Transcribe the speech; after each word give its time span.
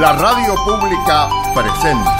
La 0.00 0.12
radio 0.12 0.56
pública 0.64 1.28
presenta. 1.54 2.16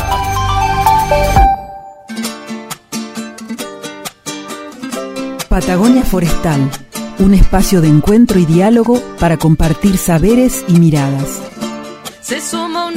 Patagonia 5.49 6.05
Forestal, 6.05 6.71
un 7.19 7.35
espacio 7.35 7.81
de 7.81 7.89
encuentro 7.89 8.39
y 8.39 8.47
diálogo 8.47 9.03
para 9.19 9.39
compartir 9.39 9.99
saberes 9.99 10.65
y 10.69 10.79
miradas. 10.79 11.43
Se 12.21 12.41
suma 12.41 12.87
un 12.87 12.97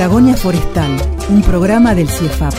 Patagonia 0.00 0.34
Forestal, 0.34 0.96
un 1.28 1.42
programa 1.42 1.94
del 1.94 2.08
CIEFAP. 2.08 2.54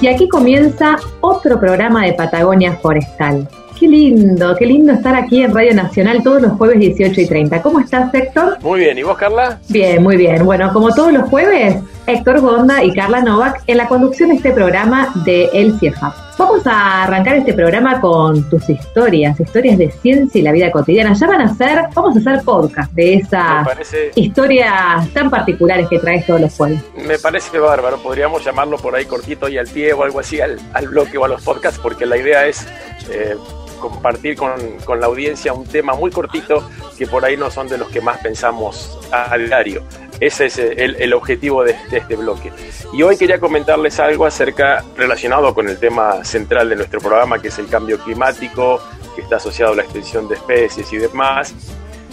Y 0.00 0.08
aquí 0.08 0.28
comienza 0.28 0.96
otro 1.20 1.60
programa 1.60 2.04
de 2.04 2.14
Patagonia 2.14 2.72
Forestal. 2.82 3.48
Qué 3.78 3.86
lindo, 3.86 4.56
qué 4.56 4.66
lindo 4.66 4.92
estar 4.92 5.14
aquí 5.14 5.44
en 5.44 5.54
Radio 5.54 5.72
Nacional 5.72 6.20
todos 6.24 6.42
los 6.42 6.54
jueves 6.54 6.80
18 6.80 7.20
y 7.20 7.26
30. 7.28 7.62
¿Cómo 7.62 7.78
estás, 7.78 8.12
Héctor? 8.12 8.58
Muy 8.60 8.80
bien, 8.80 8.98
¿y 8.98 9.04
vos, 9.04 9.16
Carla? 9.16 9.60
Bien, 9.68 10.02
muy 10.02 10.16
bien. 10.16 10.44
Bueno, 10.44 10.72
como 10.72 10.92
todos 10.92 11.12
los 11.12 11.28
jueves, 11.30 11.76
Héctor 12.06 12.40
Gonda 12.40 12.84
y 12.84 12.92
Carla 12.92 13.20
Novak 13.20 13.62
en 13.66 13.78
la 13.78 13.88
conducción 13.88 14.28
de 14.30 14.36
este 14.36 14.52
programa 14.52 15.12
de 15.24 15.48
El 15.52 15.78
CIEFAP. 15.78 16.14
Vamos 16.36 16.66
a 16.66 17.04
arrancar 17.04 17.36
este 17.36 17.54
programa 17.54 18.00
con 18.00 18.48
tus 18.50 18.68
historias, 18.68 19.38
historias 19.38 19.78
de 19.78 19.90
ciencia 19.90 20.38
y 20.40 20.42
la 20.42 20.52
vida 20.52 20.70
cotidiana. 20.70 21.14
Ya 21.14 21.26
van 21.28 21.40
a 21.40 21.54
ser, 21.54 21.84
vamos 21.94 22.16
a 22.16 22.18
hacer 22.18 22.44
podcast 22.44 22.92
de 22.92 23.14
esas 23.14 23.64
parece- 23.66 24.10
historias 24.16 25.08
tan 25.14 25.30
particulares 25.30 25.88
que 25.88 25.98
traes 25.98 26.26
todos 26.26 26.40
los 26.40 26.52
jueves. 26.54 26.80
Me 27.06 27.18
parece 27.18 27.58
bárbaro, 27.58 27.98
podríamos 27.98 28.44
llamarlo 28.44 28.76
por 28.78 28.94
ahí 28.96 29.04
cortito 29.06 29.48
y 29.48 29.56
al 29.58 29.68
pie 29.68 29.92
o 29.92 30.02
algo 30.02 30.20
así 30.20 30.40
al, 30.40 30.58
al 30.72 30.88
bloque 30.88 31.16
o 31.16 31.24
a 31.24 31.28
los 31.28 31.42
podcasts, 31.42 31.78
porque 31.80 32.04
la 32.04 32.16
idea 32.16 32.46
es 32.46 32.66
eh, 33.10 33.36
compartir 33.80 34.36
con, 34.36 34.50
con 34.84 35.00
la 35.00 35.06
audiencia 35.06 35.52
un 35.52 35.64
tema 35.66 35.94
muy 35.94 36.10
cortito 36.10 36.68
que 36.98 37.06
por 37.06 37.24
ahí 37.24 37.36
no 37.36 37.50
son 37.50 37.68
de 37.68 37.78
los 37.78 37.88
que 37.88 38.00
más 38.00 38.18
pensamos 38.18 38.98
a, 39.12 39.32
a 39.32 39.38
diario. 39.38 39.82
Ese 40.20 40.46
es 40.46 40.58
el, 40.58 40.96
el 40.96 41.12
objetivo 41.12 41.64
de, 41.64 41.76
este 41.90 42.16
bloque. 42.16 42.52
Y 42.92 43.02
hoy 43.02 43.16
quería 43.16 43.40
comentarles 43.40 43.98
algo 43.98 44.26
acerca 44.26 44.84
relacionado 44.96 45.54
con 45.54 45.68
el 45.68 45.78
tema 45.78 46.24
central 46.24 46.68
de 46.68 46.76
nuestro 46.76 47.00
programa, 47.00 47.40
que 47.40 47.48
es 47.48 47.58
el 47.58 47.68
cambio 47.68 47.98
climático, 47.98 48.80
que 49.14 49.22
está 49.22 49.36
asociado 49.36 49.72
a 49.72 49.76
la 49.76 49.82
extinción 49.82 50.28
de 50.28 50.36
especies 50.36 50.92
y 50.92 50.98
demás, 50.98 51.54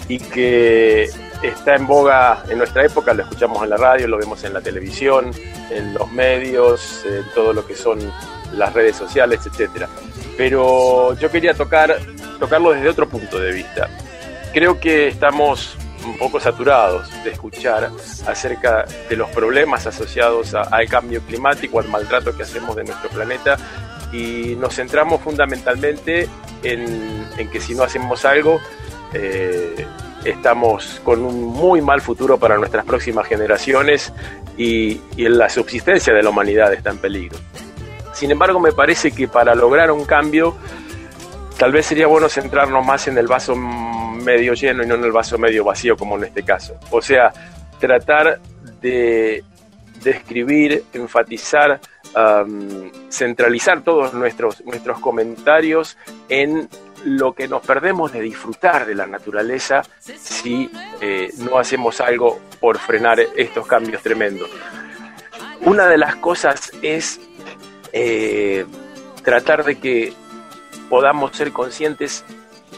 y 0.07 0.19
que 0.19 1.09
está 1.43 1.75
en 1.75 1.87
boga 1.87 2.43
en 2.49 2.57
nuestra 2.57 2.85
época, 2.85 3.13
lo 3.13 3.23
escuchamos 3.23 3.63
en 3.63 3.69
la 3.69 3.77
radio, 3.77 4.07
lo 4.07 4.17
vemos 4.17 4.43
en 4.43 4.53
la 4.53 4.61
televisión, 4.61 5.31
en 5.69 5.93
los 5.93 6.11
medios, 6.11 7.05
en 7.05 7.23
todo 7.33 7.53
lo 7.53 7.65
que 7.65 7.75
son 7.75 7.99
las 8.53 8.73
redes 8.73 8.95
sociales, 8.95 9.39
etcétera. 9.45 9.87
Pero 10.37 11.13
yo 11.15 11.31
quería 11.31 11.53
tocar, 11.53 11.97
tocarlo 12.39 12.71
desde 12.71 12.89
otro 12.89 13.07
punto 13.07 13.39
de 13.39 13.51
vista. 13.51 13.89
Creo 14.53 14.79
que 14.79 15.07
estamos 15.07 15.77
un 16.05 16.17
poco 16.17 16.39
saturados 16.39 17.09
de 17.23 17.31
escuchar 17.31 17.89
acerca 18.27 18.85
de 19.09 19.15
los 19.15 19.29
problemas 19.29 19.87
asociados 19.87 20.53
al 20.53 20.87
cambio 20.87 21.21
climático, 21.21 21.79
al 21.79 21.87
maltrato 21.87 22.35
que 22.35 22.43
hacemos 22.43 22.75
de 22.75 22.83
nuestro 22.83 23.09
planeta 23.09 23.57
y 24.11 24.55
nos 24.57 24.75
centramos 24.75 25.21
fundamentalmente 25.21 26.27
en, 26.63 27.25
en 27.37 27.49
que 27.49 27.61
si 27.61 27.73
no 27.73 27.83
hacemos 27.83 28.25
algo, 28.25 28.59
eh, 29.13 29.85
estamos 30.25 31.01
con 31.03 31.23
un 31.23 31.43
muy 31.43 31.81
mal 31.81 32.01
futuro 32.01 32.37
para 32.37 32.57
nuestras 32.57 32.85
próximas 32.85 33.27
generaciones 33.27 34.13
y, 34.57 35.01
y 35.15 35.29
la 35.29 35.49
subsistencia 35.49 36.13
de 36.13 36.23
la 36.23 36.29
humanidad 36.29 36.73
está 36.73 36.89
en 36.91 36.97
peligro. 36.97 37.37
Sin 38.13 38.29
embargo, 38.29 38.59
me 38.59 38.71
parece 38.71 39.11
que 39.11 39.27
para 39.27 39.55
lograr 39.55 39.91
un 39.91 40.05
cambio, 40.05 40.55
tal 41.57 41.71
vez 41.71 41.85
sería 41.85 42.07
bueno 42.07 42.29
centrarnos 42.29 42.85
más 42.85 43.07
en 43.07 43.17
el 43.17 43.27
vaso 43.27 43.55
medio 43.55 44.53
lleno 44.53 44.83
y 44.83 44.87
no 44.87 44.95
en 44.95 45.03
el 45.03 45.11
vaso 45.11 45.37
medio 45.37 45.63
vacío, 45.63 45.95
como 45.97 46.17
en 46.17 46.25
este 46.25 46.43
caso. 46.43 46.77
O 46.91 47.01
sea, 47.01 47.31
tratar 47.79 48.39
de 48.81 49.43
describir, 50.03 50.83
enfatizar, 50.93 51.79
centralizar 53.09 53.81
todos 53.83 54.13
nuestros, 54.13 54.63
nuestros 54.65 54.99
comentarios 54.99 55.97
en 56.29 56.67
lo 57.05 57.33
que 57.33 57.47
nos 57.47 57.65
perdemos 57.65 58.11
de 58.11 58.21
disfrutar 58.21 58.85
de 58.85 58.95
la 58.95 59.07
naturaleza 59.07 59.81
si 59.99 60.69
eh, 61.01 61.31
no 61.37 61.57
hacemos 61.57 61.99
algo 61.99 62.39
por 62.59 62.77
frenar 62.77 63.19
estos 63.35 63.65
cambios 63.65 64.03
tremendos. 64.03 64.49
Una 65.61 65.87
de 65.87 65.97
las 65.97 66.15
cosas 66.15 66.71
es 66.81 67.19
eh, 67.91 68.65
tratar 69.23 69.63
de 69.63 69.79
que 69.79 70.13
podamos 70.91 71.31
ser 71.37 71.53
conscientes 71.53 72.25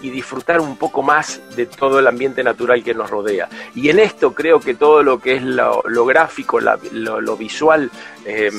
y 0.04 0.12
disfrutar 0.12 0.62
un 0.62 0.78
poco 0.78 1.02
más 1.02 1.42
de 1.56 1.66
todo 1.66 1.98
el 1.98 2.06
ambiente 2.06 2.44
natural 2.44 2.84
que 2.84 2.94
nos 2.94 3.10
rodea. 3.10 3.50
Y 3.74 3.90
en 3.90 3.98
esto 3.98 4.34
creo 4.34 4.60
que 4.60 4.76
todo 4.76 5.02
lo 5.02 5.20
que 5.20 5.36
es 5.38 5.42
lo, 5.42 5.82
gráfico, 6.06 6.60
la- 6.60 6.78
lo, 6.92 7.36
visual, 7.36 7.90
eh, 8.26 8.52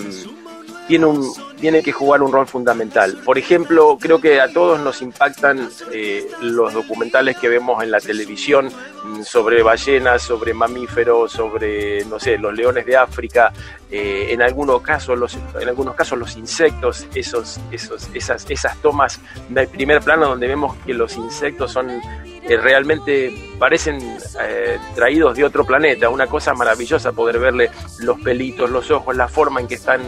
tiene, 0.86 1.06
un, 1.06 1.32
tiene 1.58 1.82
que 1.82 1.92
jugar 1.92 2.22
un 2.22 2.32
rol 2.32 2.46
fundamental. 2.46 3.18
Por 3.24 3.38
ejemplo, 3.38 3.96
creo 4.00 4.20
que 4.20 4.40
a 4.40 4.52
todos 4.52 4.80
nos 4.80 5.02
impactan 5.02 5.68
eh, 5.92 6.26
los 6.40 6.72
documentales 6.74 7.36
que 7.38 7.48
vemos 7.48 7.82
en 7.82 7.90
la 7.90 8.00
televisión 8.00 8.70
mm, 9.04 9.22
sobre 9.22 9.62
ballenas, 9.62 10.22
sobre 10.22 10.52
mamíferos, 10.52 11.32
sobre, 11.32 12.04
no 12.04 12.18
sé, 12.18 12.38
los 12.38 12.54
leones 12.54 12.84
de 12.86 12.96
África, 12.96 13.52
eh, 13.90 14.26
en, 14.30 14.42
algunos 14.42 14.82
casos 14.82 15.18
los, 15.18 15.38
en 15.60 15.68
algunos 15.68 15.94
casos 15.94 16.18
los 16.18 16.36
insectos, 16.36 17.06
esos, 17.14 17.60
esos, 17.70 18.08
esas, 18.14 18.44
esas 18.50 18.76
tomas 18.82 19.20
de 19.48 19.66
primer 19.66 20.02
plano 20.02 20.28
donde 20.28 20.48
vemos 20.48 20.76
que 20.84 20.94
los 20.94 21.16
insectos 21.16 21.72
son 21.72 22.00
realmente 22.48 23.54
parecen 23.58 23.98
eh, 24.40 24.78
traídos 24.94 25.36
de 25.36 25.44
otro 25.44 25.64
planeta, 25.64 26.08
una 26.08 26.26
cosa 26.26 26.54
maravillosa 26.54 27.12
poder 27.12 27.38
verle 27.38 27.70
los 28.00 28.20
pelitos, 28.20 28.70
los 28.70 28.90
ojos, 28.90 29.16
la 29.16 29.28
forma 29.28 29.60
en 29.60 29.68
que 29.68 29.74
están, 29.74 30.00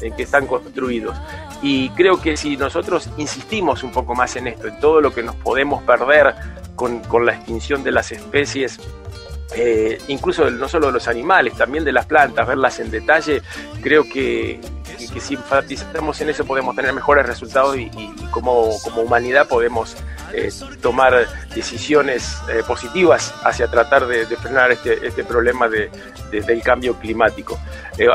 en 0.00 0.14
que 0.14 0.24
están 0.24 0.46
construidos. 0.46 1.16
Y 1.62 1.90
creo 1.90 2.20
que 2.20 2.36
si 2.36 2.56
nosotros 2.56 3.08
insistimos 3.16 3.82
un 3.82 3.92
poco 3.92 4.14
más 4.14 4.36
en 4.36 4.48
esto, 4.48 4.68
en 4.68 4.78
todo 4.80 5.00
lo 5.00 5.12
que 5.12 5.22
nos 5.22 5.36
podemos 5.36 5.82
perder 5.84 6.34
con, 6.74 7.00
con 7.00 7.24
la 7.24 7.34
extinción 7.34 7.84
de 7.84 7.92
las 7.92 8.10
especies, 8.12 8.80
eh, 9.56 9.98
incluso 10.08 10.50
no 10.50 10.68
solo 10.68 10.88
de 10.88 10.92
los 10.94 11.08
animales, 11.08 11.54
también 11.54 11.84
de 11.84 11.92
las 11.92 12.06
plantas, 12.06 12.46
verlas 12.46 12.78
en 12.80 12.90
detalle, 12.90 13.42
creo 13.82 14.04
que, 14.08 14.60
si 15.20 15.34
enfatizamos 15.34 16.20
en 16.20 16.30
eso 16.30 16.44
podemos 16.44 16.74
tener 16.74 16.92
mejores 16.92 17.26
resultados 17.26 17.76
y, 17.76 17.90
como, 18.30 18.70
como 18.82 19.02
humanidad 19.02 19.46
podemos 19.48 19.96
eh, 20.32 20.50
tomar 20.80 21.26
decisiones 21.54 22.36
eh, 22.48 22.62
positivas 22.66 23.32
hacia 23.44 23.68
tratar 23.68 24.06
de, 24.06 24.26
frenar 24.36 24.72
este, 24.72 25.06
este 25.06 25.22
problema 25.24 25.68
de- 25.68 25.90
de- 26.30 26.40
del 26.40 26.62
cambio 26.62 26.94
climático. 26.94 27.58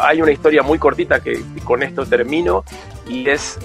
Hay 0.02 0.22
una 0.22 0.32
historia 0.32 0.62
muy 0.62 0.78
cortita 0.78 1.22
que 1.22 1.42
con 1.64 1.84
esto 1.84 2.06
termino 2.06 2.66
y 3.08 3.30
es 3.30 3.58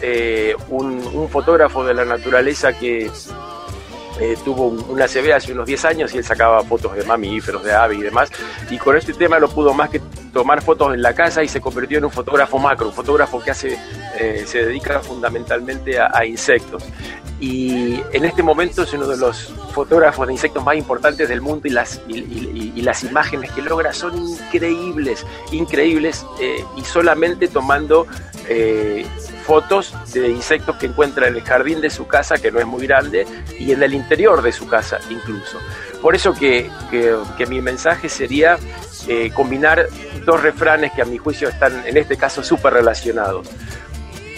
un, 0.68 1.04
un 1.12 1.28
fotógrafo 1.28 1.84
de 1.84 1.94
la 1.94 2.04
naturaleza 2.04 2.72
que 2.72 3.10
eh, 4.20 4.36
tuvo 4.44 4.68
un- 4.68 4.84
una 4.88 5.06
CB 5.08 5.32
hace 5.34 5.52
unos 5.52 5.66
10 5.66 5.84
años 5.84 6.14
y 6.14 6.18
él 6.18 6.24
sacaba 6.24 6.62
fotos 6.62 6.94
de 6.94 7.04
mamíferos, 7.04 7.64
de 7.64 7.72
aves 7.72 7.98
y 7.98 8.02
demás. 8.02 8.30
Y 8.70 8.78
con 8.78 8.96
este 8.96 9.12
tema 9.14 9.38
lo 9.38 9.48
pudo 9.48 9.74
más 9.74 9.90
que 9.90 10.00
tomar 10.34 10.60
fotos 10.62 10.92
en 10.92 11.00
la 11.00 11.14
casa 11.14 11.42
y 11.42 11.48
se 11.48 11.60
convirtió 11.60 11.98
en 11.98 12.04
un 12.04 12.10
fotógrafo 12.10 12.58
macro, 12.58 12.88
un 12.88 12.92
fotógrafo 12.92 13.40
que 13.40 13.52
hace, 13.52 13.78
eh, 14.18 14.42
se 14.44 14.66
dedica 14.66 15.00
fundamentalmente 15.00 15.98
a, 15.98 16.26
insectos. 16.26 16.84
Y 17.40 18.00
en 18.12 18.24
este 18.24 18.42
momento 18.42 18.82
es 18.82 18.92
uno 18.92 19.06
de 19.06 19.16
los 19.16 19.54
fotógrafos 19.72 20.26
de 20.26 20.32
insectos 20.32 20.64
más 20.64 20.76
importantes 20.76 21.28
del 21.28 21.40
mundo 21.40 21.68
y 21.68 21.70
las, 21.70 23.04
imágenes 23.04 23.50
que 23.52 23.62
logra 23.62 23.92
son 23.92 24.16
increíbles, 24.16 25.24
increíbles, 25.52 26.26
eh, 26.40 26.64
y 26.76 26.84
solamente 26.84 27.48
tomando 27.48 28.06
eh, 28.48 29.06
fotos 29.44 29.94
de 30.12 30.30
insectos 30.30 30.76
que 30.76 30.86
encuentra 30.86 31.28
en 31.28 31.36
el 31.36 31.42
jardín 31.42 31.80
de 31.80 31.90
su 31.90 32.06
casa, 32.06 32.36
que 32.36 32.50
no 32.50 32.58
es 32.58 32.66
muy 32.66 32.86
grande, 32.86 33.26
y 33.58 33.72
en 33.72 33.82
el 33.82 33.94
interior 33.94 34.42
de 34.42 34.52
su 34.52 34.66
casa 34.66 34.98
incluso. 35.10 35.58
Por 36.00 36.14
eso 36.14 36.34
que, 36.34 36.70
mi 37.48 37.60
mensaje 37.62 38.08
sería 38.08 38.58
eh, 39.08 39.30
combinar 39.34 39.86
dos 40.24 40.42
refranes 40.42 40.92
que 40.92 41.02
a 41.02 41.04
mi 41.04 41.18
juicio 41.18 41.48
están 41.48 41.86
en 41.86 41.96
este 41.96 42.16
caso 42.16 42.42
súper 42.42 42.72
relacionados. 42.72 43.48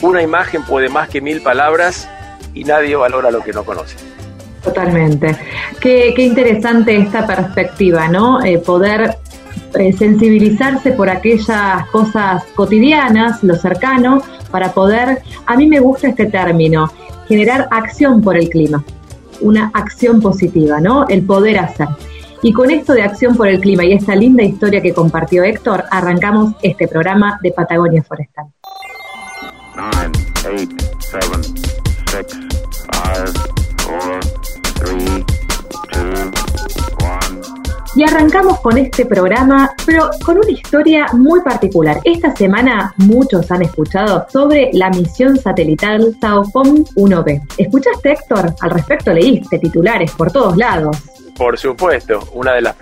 Una 0.02 0.22
imagen 0.22 0.62
puede 0.64 0.88
más 0.88 1.08
que 1.08 1.20
mil 1.20 1.40
palabras 1.42 2.08
y 2.52 2.64
nadie 2.64 2.96
valora 2.96 3.30
lo 3.30 3.40
que 3.40 3.52
no 3.52 3.64
conoce. 3.64 3.96
Totalmente. 4.62 5.36
Qué, 5.80 6.12
interesante 6.18 6.96
esta 6.96 7.26
perspectiva, 7.26 8.08
¿no? 8.08 8.44
Eh, 8.44 8.58
poder 8.58 9.16
eh, 9.78 9.92
sensibilizarse 9.92 10.92
por 10.92 11.08
aquellas 11.08 11.86
cosas 11.92 12.42
cotidianas, 12.56 13.44
lo 13.44 13.54
cercano, 13.54 14.22
para 14.50 14.72
poder, 14.72 15.22
a 15.46 15.56
mí 15.56 15.68
me 15.68 15.78
gusta 15.78 16.08
este 16.08 16.26
término, 16.26 16.90
generar 17.28 17.68
acción 17.70 18.20
por 18.20 18.36
el 18.36 18.48
clima, 18.48 18.82
una 19.40 19.70
acción 19.72 20.20
positiva, 20.20 20.80
¿no? 20.80 21.06
El 21.08 21.22
poder 21.22 21.58
hacer. 21.58 21.88
Y 22.42 22.52
con 22.52 22.70
esto 22.70 22.92
de 22.92 23.02
acción 23.02 23.36
por 23.36 23.48
el 23.48 23.60
clima 23.60 23.84
y 23.84 23.92
esta 23.92 24.14
linda 24.14 24.42
historia 24.42 24.80
que 24.80 24.92
compartió 24.92 25.42
Héctor, 25.42 25.84
arrancamos 25.90 26.54
este 26.62 26.86
programa 26.86 27.38
de 27.42 27.50
Patagonia 27.52 28.02
Forestal. 28.02 28.46
Y 37.96 38.04
arrancamos 38.04 38.60
con 38.60 38.76
este 38.76 39.06
programa, 39.06 39.70
pero 39.86 40.10
con 40.24 40.36
una 40.36 40.50
historia 40.50 41.06
muy 41.14 41.40
particular. 41.40 41.98
Esta 42.04 42.36
semana 42.36 42.92
muchos 42.98 43.50
han 43.50 43.62
escuchado 43.62 44.26
sobre 44.30 44.68
la 44.74 44.90
misión 44.90 45.38
satelital 45.38 46.14
SAOCOM 46.20 46.84
1B. 46.94 47.42
¿Escuchaste, 47.56 48.12
Héctor? 48.12 48.54
Al 48.60 48.70
respecto 48.70 49.14
leíste 49.14 49.58
titulares 49.58 50.12
por 50.12 50.30
todos 50.30 50.58
lados. 50.58 50.98
Por 51.36 51.58
supuesto, 51.58 52.30
una 52.32 52.54
de 52.54 52.62
las, 52.62 52.76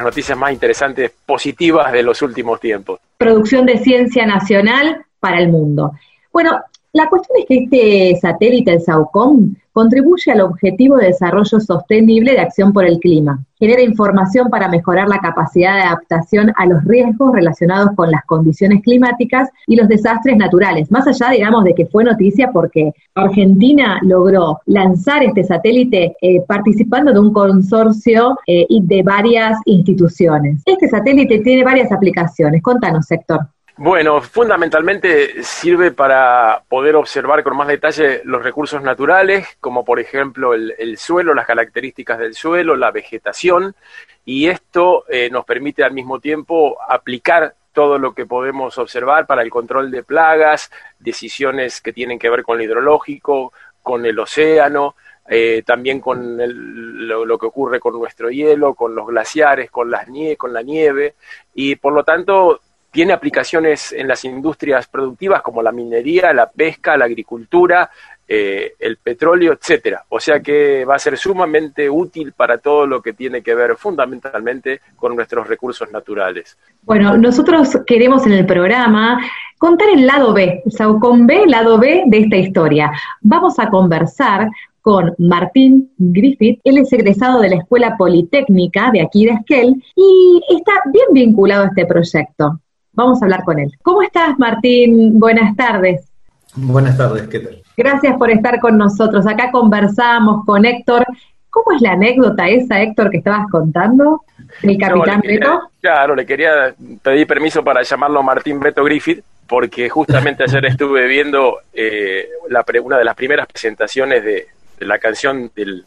noticias 0.00 0.38
más 0.38 0.52
interesantes, 0.52 1.12
positivas 1.26 1.90
de 1.92 2.02
los 2.02 2.22
últimos 2.22 2.60
tiempos. 2.60 3.00
Producción 3.16 3.66
de 3.66 3.78
ciencia 3.78 4.24
nacional 4.24 5.04
para 5.18 5.40
el 5.40 5.48
mundo. 5.48 5.92
Bueno, 6.32 6.60
la 6.92 7.08
cuestión 7.08 7.38
es 7.38 7.46
que 7.46 7.58
este 7.64 8.18
satélite, 8.20 8.72
el 8.72 8.80
SAOCOM, 8.80 9.54
contribuye 9.72 10.32
al 10.32 10.40
objetivo 10.40 10.96
de 10.96 11.08
desarrollo 11.08 11.60
sostenible 11.60 12.32
de 12.32 12.40
acción 12.40 12.72
por 12.72 12.84
el 12.86 12.98
clima. 12.98 13.44
Genera 13.58 13.82
información 13.82 14.48
para 14.48 14.68
mejorar 14.68 15.06
la 15.06 15.18
capacidad 15.18 15.74
de 15.74 15.82
adaptación 15.82 16.52
a 16.56 16.66
los 16.66 16.82
riesgos 16.84 17.32
relacionados 17.32 17.90
con 17.94 18.10
las 18.10 18.24
condiciones 18.24 18.82
climáticas 18.82 19.50
y 19.66 19.76
los 19.76 19.86
desastres 19.86 20.36
naturales. 20.36 20.90
Más 20.90 21.06
allá, 21.06 21.30
digamos, 21.30 21.62
de 21.64 21.74
que 21.74 21.86
fue 21.86 22.04
noticia 22.04 22.50
porque 22.50 22.92
Argentina 23.14 24.00
logró 24.02 24.60
lanzar 24.66 25.22
este 25.22 25.44
satélite 25.44 26.16
eh, 26.22 26.40
participando 26.48 27.12
de 27.12 27.20
un 27.20 27.32
consorcio 27.32 28.36
eh, 28.46 28.66
de 28.68 29.02
varias 29.02 29.58
instituciones. 29.66 30.62
Este 30.64 30.88
satélite 30.88 31.40
tiene 31.40 31.62
varias 31.62 31.92
aplicaciones. 31.92 32.62
Contanos, 32.62 33.06
sector. 33.06 33.40
Bueno, 33.80 34.20
fundamentalmente 34.20 35.44
sirve 35.44 35.92
para 35.92 36.64
poder 36.68 36.96
observar 36.96 37.44
con 37.44 37.56
más 37.56 37.68
detalle 37.68 38.22
los 38.24 38.42
recursos 38.42 38.82
naturales, 38.82 39.56
como 39.60 39.84
por 39.84 40.00
ejemplo 40.00 40.52
el, 40.52 40.98
suelo, 40.98 41.32
las 41.32 41.46
características 41.46 42.18
del 42.18 42.34
suelo, 42.34 42.74
la 42.74 42.90
vegetación, 42.90 43.76
y 44.24 44.48
esto 44.48 45.04
eh, 45.08 45.30
nos 45.30 45.44
permite 45.44 45.84
al 45.84 45.92
mismo 45.92 46.18
tiempo 46.18 46.76
aplicar 46.88 47.54
todo 47.72 48.00
lo 48.00 48.14
que 48.14 48.26
podemos 48.26 48.76
observar 48.78 49.28
para 49.28 49.42
el 49.42 49.50
control 49.50 49.92
de 49.92 50.02
plagas, 50.02 50.72
decisiones 50.98 51.80
que 51.80 51.92
tienen 51.92 52.18
que 52.18 52.30
ver 52.30 52.42
con 52.42 52.58
el 52.58 52.64
hidrológico, 52.64 53.52
con 53.80 54.04
el 54.04 54.18
océano, 54.18 54.96
eh, 55.28 55.62
también 55.64 56.00
con 56.00 56.36
lo, 56.36 57.38
que 57.38 57.46
ocurre 57.46 57.78
con 57.78 57.92
nuestro 57.92 58.28
hielo, 58.28 58.74
con 58.74 58.96
los 58.96 59.06
glaciares, 59.06 59.70
con, 59.70 59.88
las 59.88 60.08
con 60.36 60.52
la 60.52 60.62
nieve, 60.62 61.14
y 61.54 61.76
por 61.76 61.92
lo 61.92 62.02
tanto 62.02 62.60
tiene 62.90 63.12
aplicaciones 63.12 63.92
en 63.92 64.08
las 64.08 64.24
industrias 64.24 64.86
productivas 64.86 65.42
como 65.42 65.62
la 65.62 65.72
minería, 65.72 66.32
la 66.32 66.50
pesca, 66.50 66.96
la 66.96 67.04
agricultura, 67.04 67.90
eh, 68.30 68.74
el 68.78 68.98
petróleo, 68.98 69.54
etcétera. 69.54 70.04
O 70.10 70.20
sea 70.20 70.40
que 70.40 70.84
va 70.84 70.96
a 70.96 70.98
ser 70.98 71.16
sumamente 71.16 71.88
útil 71.88 72.32
para 72.32 72.58
todo 72.58 72.86
lo 72.86 73.00
que 73.00 73.14
tiene 73.14 73.42
que 73.42 73.54
ver 73.54 73.74
fundamentalmente 73.76 74.82
con 74.96 75.16
nuestros 75.16 75.48
recursos 75.48 75.90
naturales. 75.90 76.58
Bueno, 76.82 77.16
nosotros 77.16 77.78
queremos 77.86 78.26
en 78.26 78.32
el 78.32 78.44
programa 78.44 79.18
contar 79.56 79.88
el 79.94 80.06
lado 80.06 80.34
B, 80.34 80.62
o 80.66 80.70
sea, 80.70 80.88
con 81.00 81.26
B, 81.26 81.46
lado 81.46 81.78
B 81.78 82.04
de 82.06 82.18
esta 82.18 82.36
historia. 82.36 82.92
Vamos 83.22 83.58
a 83.58 83.70
conversar 83.70 84.50
con 84.82 85.14
Martín 85.18 85.90
Griffith. 85.96 86.60
Él 86.64 86.78
es 86.78 86.92
egresado 86.92 87.40
de 87.40 87.50
la 87.50 87.56
Escuela 87.56 87.96
Politécnica 87.96 88.90
de 88.92 89.02
aquí 89.02 89.24
de 89.24 89.32
Esquel 89.32 89.82
y 89.96 90.42
está 90.50 90.72
bien 90.92 91.06
vinculado 91.12 91.64
a 91.64 91.68
este 91.68 91.86
proyecto. 91.86 92.60
Vamos 92.98 93.22
a 93.22 93.26
hablar 93.26 93.44
con 93.44 93.60
él. 93.60 93.70
¿Cómo 93.82 94.02
estás, 94.02 94.36
Martín? 94.40 95.20
Buenas 95.20 95.54
tardes. 95.54 96.08
Buenas 96.56 96.98
tardes, 96.98 97.28
¿qué 97.28 97.38
tal? 97.38 97.62
Gracias 97.76 98.16
por 98.16 98.28
estar 98.28 98.58
con 98.58 98.76
nosotros. 98.76 99.24
Acá 99.24 99.52
conversamos 99.52 100.44
con 100.44 100.64
Héctor. 100.64 101.06
¿Cómo 101.48 101.76
es 101.76 101.80
la 101.80 101.92
anécdota 101.92 102.48
esa, 102.48 102.82
Héctor, 102.82 103.10
que 103.10 103.18
estabas 103.18 103.46
contando? 103.52 104.22
El 104.64 104.76
capitán 104.78 105.20
Beto. 105.20 105.70
Claro, 105.80 106.16
le 106.16 106.26
quería 106.26 106.74
pedir 107.00 107.24
permiso 107.28 107.62
para 107.62 107.84
llamarlo 107.84 108.20
Martín 108.24 108.58
Beto 108.58 108.82
Griffith, 108.82 109.22
porque 109.46 109.88
justamente 109.88 110.42
ayer 110.42 110.66
estuve 110.66 111.06
viendo 111.06 111.58
eh, 111.72 112.28
la, 112.48 112.64
una 112.82 112.98
de 112.98 113.04
las 113.04 113.14
primeras 113.14 113.46
presentaciones 113.46 114.24
de, 114.24 114.48
la 114.80 114.98
canción 114.98 115.52
del 115.54 115.84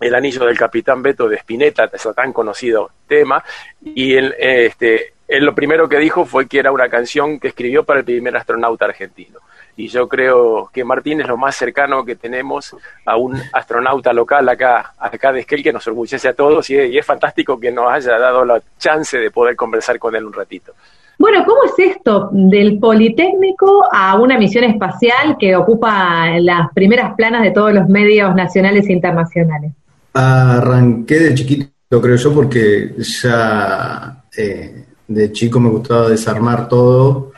el 0.00 0.14
anillo 0.14 0.44
del 0.44 0.58
capitán 0.58 1.02
Beto 1.02 1.28
de 1.28 1.36
Spinetta, 1.36 1.90
ese 1.92 2.12
tan 2.14 2.32
conocido 2.32 2.90
tema, 3.06 3.42
y 3.82 4.14
el, 4.14 4.34
este, 4.38 5.12
él 5.28 5.44
lo 5.44 5.54
primero 5.54 5.88
que 5.88 5.98
dijo 5.98 6.24
fue 6.24 6.46
que 6.46 6.58
era 6.58 6.72
una 6.72 6.88
canción 6.88 7.38
que 7.38 7.48
escribió 7.48 7.84
para 7.84 8.00
el 8.00 8.04
primer 8.04 8.36
astronauta 8.36 8.86
argentino. 8.86 9.40
Y 9.76 9.86
yo 9.86 10.08
creo 10.08 10.70
que 10.72 10.82
Martín 10.82 11.20
es 11.20 11.28
lo 11.28 11.36
más 11.36 11.54
cercano 11.54 12.04
que 12.04 12.16
tenemos 12.16 12.74
a 13.04 13.16
un 13.16 13.40
astronauta 13.52 14.12
local 14.12 14.48
acá, 14.48 14.94
acá 14.98 15.32
de 15.32 15.40
Esquel 15.40 15.62
que 15.62 15.72
nos 15.72 15.86
orgullece 15.86 16.28
a 16.28 16.32
todos 16.32 16.68
y, 16.70 16.98
es 16.98 17.06
fantástico 17.06 17.60
que 17.60 17.70
nos 17.70 17.92
haya 17.92 18.18
dado 18.18 18.44
la 18.44 18.60
chance 18.78 19.18
de 19.18 19.30
poder 19.30 19.54
conversar 19.54 19.98
con 19.98 20.16
él 20.16 20.24
un 20.24 20.32
ratito. 20.32 20.72
Bueno, 21.18 21.44
¿cómo 21.44 21.62
es 21.64 21.78
esto 21.78 22.30
del 22.32 22.78
Politécnico 22.78 23.84
a 23.92 24.18
una 24.18 24.38
misión 24.38 24.64
espacial 24.64 25.36
que 25.38 25.54
ocupa 25.54 26.38
las 26.40 26.72
primeras 26.72 27.14
planas 27.14 27.42
de 27.42 27.50
todos 27.50 27.72
los 27.72 27.88
medios 27.88 28.34
nacionales 28.34 28.88
e 28.88 28.92
internacionales? 28.92 29.72
Arranqué 30.12 31.18
de 31.18 31.34
chiquito, 31.34 32.02
creo 32.02 32.16
yo, 32.16 32.34
porque 32.34 32.94
ya 32.98 34.24
eh, 34.36 34.84
de 35.06 35.32
chico 35.32 35.60
me 35.60 35.70
gustaba 35.70 36.08
desarmar 36.08 36.68
todo 36.68 37.32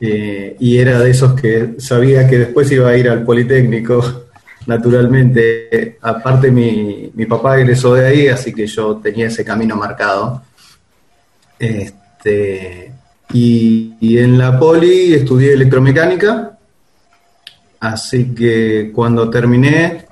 eh, 0.00 0.56
y 0.58 0.78
era 0.78 0.98
de 1.00 1.10
esos 1.10 1.38
que 1.40 1.74
sabía 1.78 2.28
que 2.28 2.38
después 2.38 2.70
iba 2.72 2.88
a 2.90 2.96
ir 2.96 3.08
al 3.08 3.24
Politécnico, 3.24 4.26
naturalmente. 4.66 5.98
Aparte 6.02 6.50
mi, 6.50 7.10
mi 7.14 7.26
papá 7.26 7.58
egresó 7.58 7.94
de 7.94 8.06
ahí, 8.06 8.28
así 8.28 8.52
que 8.52 8.66
yo 8.66 8.96
tenía 8.96 9.28
ese 9.28 9.44
camino 9.44 9.76
marcado. 9.76 10.42
Este, 11.58 12.92
y, 13.32 13.94
y 14.00 14.18
en 14.18 14.38
la 14.38 14.58
Poli 14.58 15.14
estudié 15.14 15.54
electromecánica, 15.54 16.58
así 17.80 18.34
que 18.34 18.90
cuando 18.94 19.30
terminé 19.30 20.03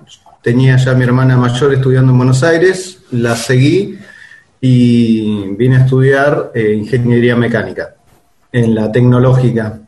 tenía 0.43 0.77
ya 0.77 0.95
mi 0.95 1.05
hermana 1.05 1.37
mayor 1.37 1.73
estudiando 1.73 2.13
en 2.13 2.19
Buenos 2.19 2.43
Aires, 2.43 3.01
la 3.13 3.37
seguí 3.37 3.99
y 4.61 5.55
vine 5.57 5.77
a 5.77 5.81
estudiar 5.81 6.53
eh, 6.55 6.75
ingeniería 6.75 7.37
mecánica 7.37 7.95
en 8.51 8.75
la 8.75 8.93
tecnológica, 8.93 9.81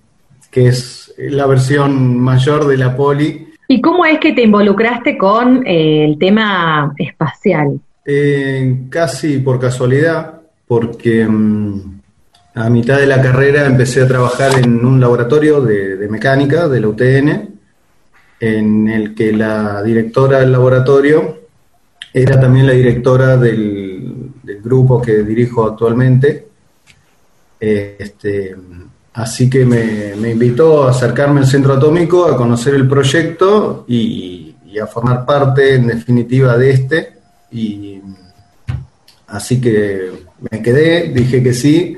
que 0.51 0.69
es 0.69 1.15
la 1.19 1.47
versión 1.47 2.19
mayor 2.19 2.67
de 2.67 2.77
la 2.77 2.97
poli. 2.97 3.49
¿Y 3.69 3.81
cómo 3.81 4.05
es 4.05 4.19
que 4.19 4.33
te 4.33 4.43
involucraste 4.43 5.19
con 5.19 5.67
eh, 5.67 6.05
el 6.05 6.19
tema 6.19 6.95
espacial? 6.99 7.81
Eh, 8.05 8.87
casi 8.91 9.39
por 9.39 9.61
casualidad, 9.61 10.41
porque 10.67 11.27
mm, 11.27 12.01
a 12.55 12.71
mitad 12.71 12.99
de 12.99 13.07
la 13.07 13.21
carrera 13.21 13.67
empecé 13.67 14.03
a 14.03 14.09
trabajar 14.09 14.59
en 14.59 14.85
un 14.85 15.01
laboratorio 15.01 15.61
de, 15.61 15.97
de 15.97 16.09
mecánica 16.09 16.69
de 16.69 16.81
la 16.81 16.89
UTN, 16.89 17.54
en 18.45 18.89
el 18.89 19.15
que 19.15 19.33
la 19.33 19.83
directora 19.83 20.41
del 20.41 20.53
laboratorio 20.53 21.39
era 22.13 22.39
también 22.39 22.67
la 22.67 22.75
directora 22.75 23.39
del 23.39 24.33
grupo 24.63 25.01
que 25.01 25.23
dirijo 25.23 25.65
actualmente. 25.65 26.49
Este, 27.59 28.55
así 29.15 29.49
que 29.49 29.65
me, 29.65 30.31
invitó 30.31 30.85
a 30.85 30.91
acercarme 30.91 31.41
al 31.41 31.47
centro 31.47 31.73
atómico, 31.73 32.27
a 32.27 32.37
conocer 32.37 32.75
el 32.75 32.87
proyecto 32.87 33.87
y, 33.89 34.55
a 34.83 34.87
formar 34.87 35.25
parte, 35.25 35.77
en 35.77 35.87
definitiva, 35.87 36.59
de 36.59 36.71
este. 36.71 37.13
Y 37.51 38.03
así 39.29 39.59
que 39.59 40.11
me 40.51 40.61
quedé, 40.61 41.09
dije 41.09 41.43
que 41.43 41.55
sí, 41.55 41.97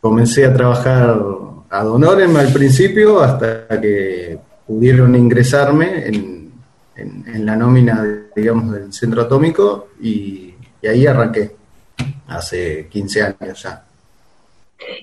comencé 0.00 0.46
a 0.46 0.54
trabajar 0.54 1.20
ad 1.68 1.90
honorem 1.90 2.34
al 2.36 2.50
principio 2.52 3.20
hasta 3.20 3.68
que 3.80 4.47
pudieron 4.68 5.16
ingresarme 5.16 6.06
en, 6.06 6.52
en- 6.96 7.46
la 7.46 7.56
nómina, 7.56 8.04
digamos, 8.36 8.72
del 8.72 8.92
centro 8.92 9.22
atómico 9.22 9.88
y, 10.00 10.54
y 10.82 10.86
ahí 10.86 11.06
arranqué, 11.06 11.50
hace 12.28 12.86
15 12.88 13.22
años 13.22 13.62
ya. 13.62 13.84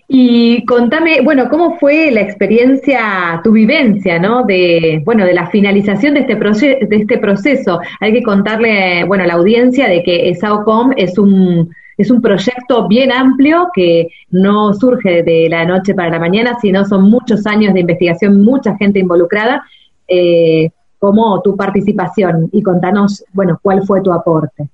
Y 0.07 0.63
contame, 0.65 1.19
bueno, 1.22 1.50
¿cómo 1.50 1.77
fue 1.79 2.10
la 2.12 2.22
experiencia, 2.22 3.41
tu 3.43 3.51
vivencia, 3.51 4.19
¿no? 4.19 4.43
De, 4.43 5.01
bueno, 5.03 5.25
de 5.25 5.34
la 5.34 5.48
finalización 5.48 6.13
de 6.13 6.22
este, 6.22 6.38
proce- 6.39 6.88
de 6.88 6.95
este 6.95 7.17
proceso. 7.17 7.79
Hay 8.00 8.13
que 8.13 8.24
contarle, 8.24 9.03
bueno, 9.05 9.25
a 9.25 9.27
la 9.27 9.34
audiencia 9.34 9.88
de 9.89 10.01
que 10.03 10.34
SAOCOM 10.36 10.93
es 10.95 11.17
un, 11.17 11.74
es 11.97 12.11
un 12.11 12.21
proyecto 12.21 12.87
bien 12.87 13.11
amplio 13.11 13.69
que 13.73 14.09
no 14.31 14.73
surge 14.73 15.23
de 15.23 15.47
la 15.49 15.65
noche 15.65 15.93
para 15.93 16.09
la 16.09 16.19
mañana, 16.19 16.57
sino 16.61 16.85
son 16.85 17.09
muchos 17.09 17.45
años 17.45 17.73
de 17.73 17.81
investigación, 17.81 18.43
mucha 18.43 18.75
gente 18.77 18.99
involucrada. 18.99 19.63
Eh, 20.07 20.69
¿Cómo 20.99 21.41
tu 21.41 21.55
participación? 21.55 22.49
Y 22.51 22.63
contanos, 22.63 23.23
bueno, 23.33 23.59
cuál 23.61 23.85
fue 23.85 24.01
tu 24.01 24.11
aporte. 24.11 24.67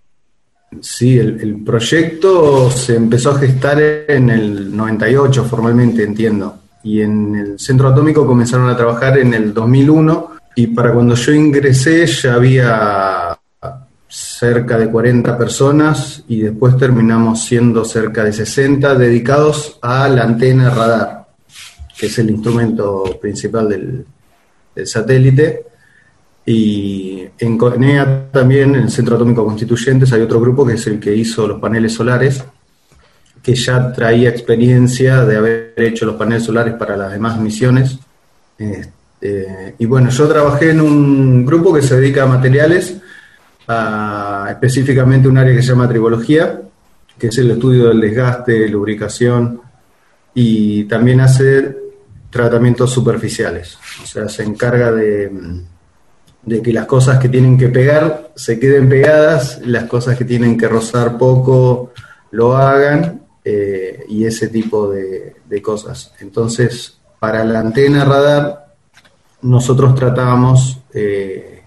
Sí, 0.79 1.19
el 1.19 1.61
proyecto 1.63 2.69
se 2.69 2.95
empezó 2.95 3.31
a 3.31 3.39
gestar 3.39 3.81
en 4.07 4.29
el 4.29 4.75
98 4.75 5.43
formalmente, 5.43 6.03
entiendo. 6.03 6.55
Y 6.83 7.01
en 7.01 7.35
el 7.35 7.59
centro 7.59 7.89
atómico 7.89 8.25
comenzaron 8.25 8.69
a 8.69 8.77
trabajar 8.77 9.17
en 9.17 9.33
el 9.33 9.53
2001 9.53 10.31
y 10.55 10.67
para 10.67 10.93
cuando 10.93 11.15
yo 11.15 11.31
ingresé 11.31 12.05
ya 12.05 12.33
había 12.35 13.20
cerca 14.41 14.75
de 14.75 14.89
40 14.89 15.37
personas 15.37 16.23
y 16.27 16.41
después 16.41 16.75
terminamos 16.75 17.43
siendo 17.43 17.85
cerca 17.85 18.23
de 18.23 18.33
60 18.33 18.95
dedicados 18.95 19.77
a 19.83 20.09
la 20.09 20.23
antena 20.23 20.71
radar, 20.71 21.27
que 21.95 22.07
es 22.07 22.17
el 22.17 22.31
instrumento 22.31 23.19
principal 23.21 23.69
del, 23.69 24.03
satélite. 24.83 25.67
Y 26.43 27.23
en 27.37 27.55
CONEA 27.55 28.31
también, 28.31 28.73
en 28.73 28.81
el 28.81 28.89
Centro 28.89 29.15
Atómico 29.15 29.45
Constituyentes, 29.45 30.11
hay 30.11 30.21
otro 30.21 30.41
grupo 30.41 30.65
que 30.65 30.73
es 30.73 30.87
el 30.87 30.99
que 30.99 31.15
hizo 31.15 31.47
los 31.47 31.61
paneles 31.61 31.93
solares, 31.93 32.43
que 33.43 33.53
ya 33.53 33.93
traía 33.93 34.29
experiencia 34.29 35.23
de 35.23 35.37
haber 35.37 35.73
hecho 35.77 36.07
los 36.07 36.15
paneles 36.15 36.45
solares 36.45 36.73
para 36.73 36.97
las 36.97 37.11
demás 37.11 37.39
misiones. 37.39 37.99
Este, 38.57 39.75
y 39.77 39.85
bueno, 39.85 40.09
yo 40.09 40.27
trabajé 40.27 40.71
en 40.71 40.81
un 40.81 41.45
grupo 41.45 41.71
que 41.71 41.83
se 41.83 41.99
dedica 41.99 42.23
a 42.23 42.25
materiales, 42.25 43.01
específicamente 44.49 45.27
un 45.27 45.37
área 45.37 45.55
que 45.55 45.61
se 45.61 45.69
llama 45.69 45.87
tribología, 45.87 46.61
que 47.17 47.27
es 47.27 47.37
el 47.37 47.51
estudio 47.51 47.87
del 47.87 48.01
desgaste, 48.01 48.67
lubricación, 48.67 49.61
y 50.33 50.85
también 50.85 51.21
hace 51.21 51.77
tratamientos 52.29 52.91
superficiales. 52.91 53.77
O 54.01 54.05
sea, 54.05 54.29
se 54.29 54.43
encarga 54.43 54.91
de, 54.91 55.31
de 56.43 56.61
que 56.61 56.73
las 56.73 56.85
cosas 56.85 57.19
que 57.19 57.29
tienen 57.29 57.57
que 57.57 57.67
pegar 57.69 58.31
se 58.35 58.59
queden 58.59 58.89
pegadas, 58.89 59.61
las 59.65 59.85
cosas 59.85 60.17
que 60.17 60.25
tienen 60.25 60.57
que 60.57 60.67
rozar 60.67 61.17
poco 61.17 61.91
lo 62.31 62.55
hagan, 62.55 63.21
eh, 63.43 64.05
y 64.07 64.25
ese 64.25 64.47
tipo 64.47 64.89
de, 64.91 65.35
de 65.47 65.61
cosas. 65.61 66.13
Entonces, 66.19 66.99
para 67.19 67.43
la 67.43 67.59
antena 67.59 68.05
radar, 68.05 68.73
nosotros 69.41 69.95
tratábamos 69.95 70.79
eh, 70.93 71.60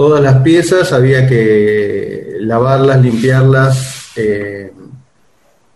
todas 0.00 0.22
las 0.22 0.36
piezas, 0.36 0.94
había 0.94 1.26
que 1.26 2.36
lavarlas, 2.40 3.02
limpiarlas, 3.02 4.10
eh, 4.16 4.72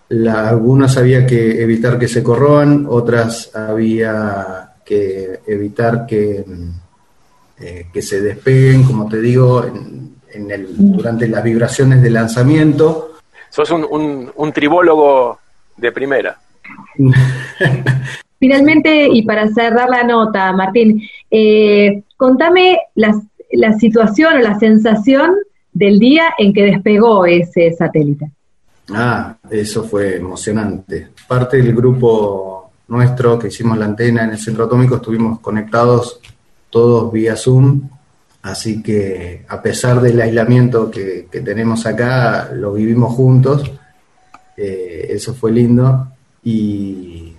la- 0.09 0.49
algunas 0.49 0.97
había 0.97 1.26
que 1.26 1.62
evitar 1.62 1.99
que 1.99 2.09
se 2.09 2.23
corroan, 2.23 2.87
otras 2.88 3.54
había 3.54 4.76
que 4.83 5.40
evitar 5.47 6.07
que, 6.07 6.43
eh, 7.61 7.87
que 7.93 8.00
se 8.00 8.23
despeguen, 8.23 8.85
como 8.85 9.11
te 9.11 9.21
digo, 9.21 9.62
en, 9.62 10.14
en 10.33 10.50
el, 10.50 10.69
durante 10.75 11.28
las 11.28 11.45
vibraciones 11.45 12.00
de 12.00 12.09
lanzamiento. 12.09 13.16
Sos 13.50 13.71
un, 13.73 13.87
un, 13.90 14.33
un 14.35 14.52
tribólogo 14.54 15.38
de 15.76 15.93
primera. 15.93 16.38
Finalmente, 18.38 19.07
y 19.07 19.21
para 19.21 19.49
cerrar 19.49 19.90
la 19.90 20.02
nota, 20.02 20.50
Martín, 20.54 21.02
eh, 21.31 22.04
contame 22.16 22.78
la, 22.95 23.21
la 23.54 23.78
situación 23.78 24.34
o 24.34 24.38
la 24.38 24.58
sensación 24.58 25.34
del 25.73 25.99
día 25.99 26.25
en 26.38 26.52
que 26.52 26.62
despegó 26.62 27.26
ese 27.26 27.73
satélite. 27.73 28.30
Ah, 28.92 29.37
eso 29.50 29.84
fue 29.84 30.16
emocionante. 30.16 31.08
Parte 31.26 31.56
del 31.56 31.75
grupo 31.75 32.70
nuestro 32.88 33.38
que 33.38 33.49
hicimos 33.49 33.78
la 33.78 33.87
antena 33.87 34.25
en 34.25 34.30
el 34.30 34.38
centro 34.38 34.64
atómico 34.64 34.96
estuvimos 34.96 35.40
conectados 35.40 36.20
todos 36.70 37.12
vía 37.12 37.37
Zoom, 37.37 37.88
así 38.42 38.82
que 38.82 39.44
a 39.49 39.62
pesar 39.62 40.00
del 40.00 40.20
aislamiento 40.20 40.90
que, 40.90 41.28
que 41.30 41.40
tenemos 41.40 41.87
acá, 41.87 42.50
lo 42.52 42.73
vivimos 42.75 43.14
juntos. 43.14 43.70
Eh, 44.56 45.06
eso 45.11 45.34
fue 45.34 45.52
lindo. 45.52 46.08
Y, 46.42 47.32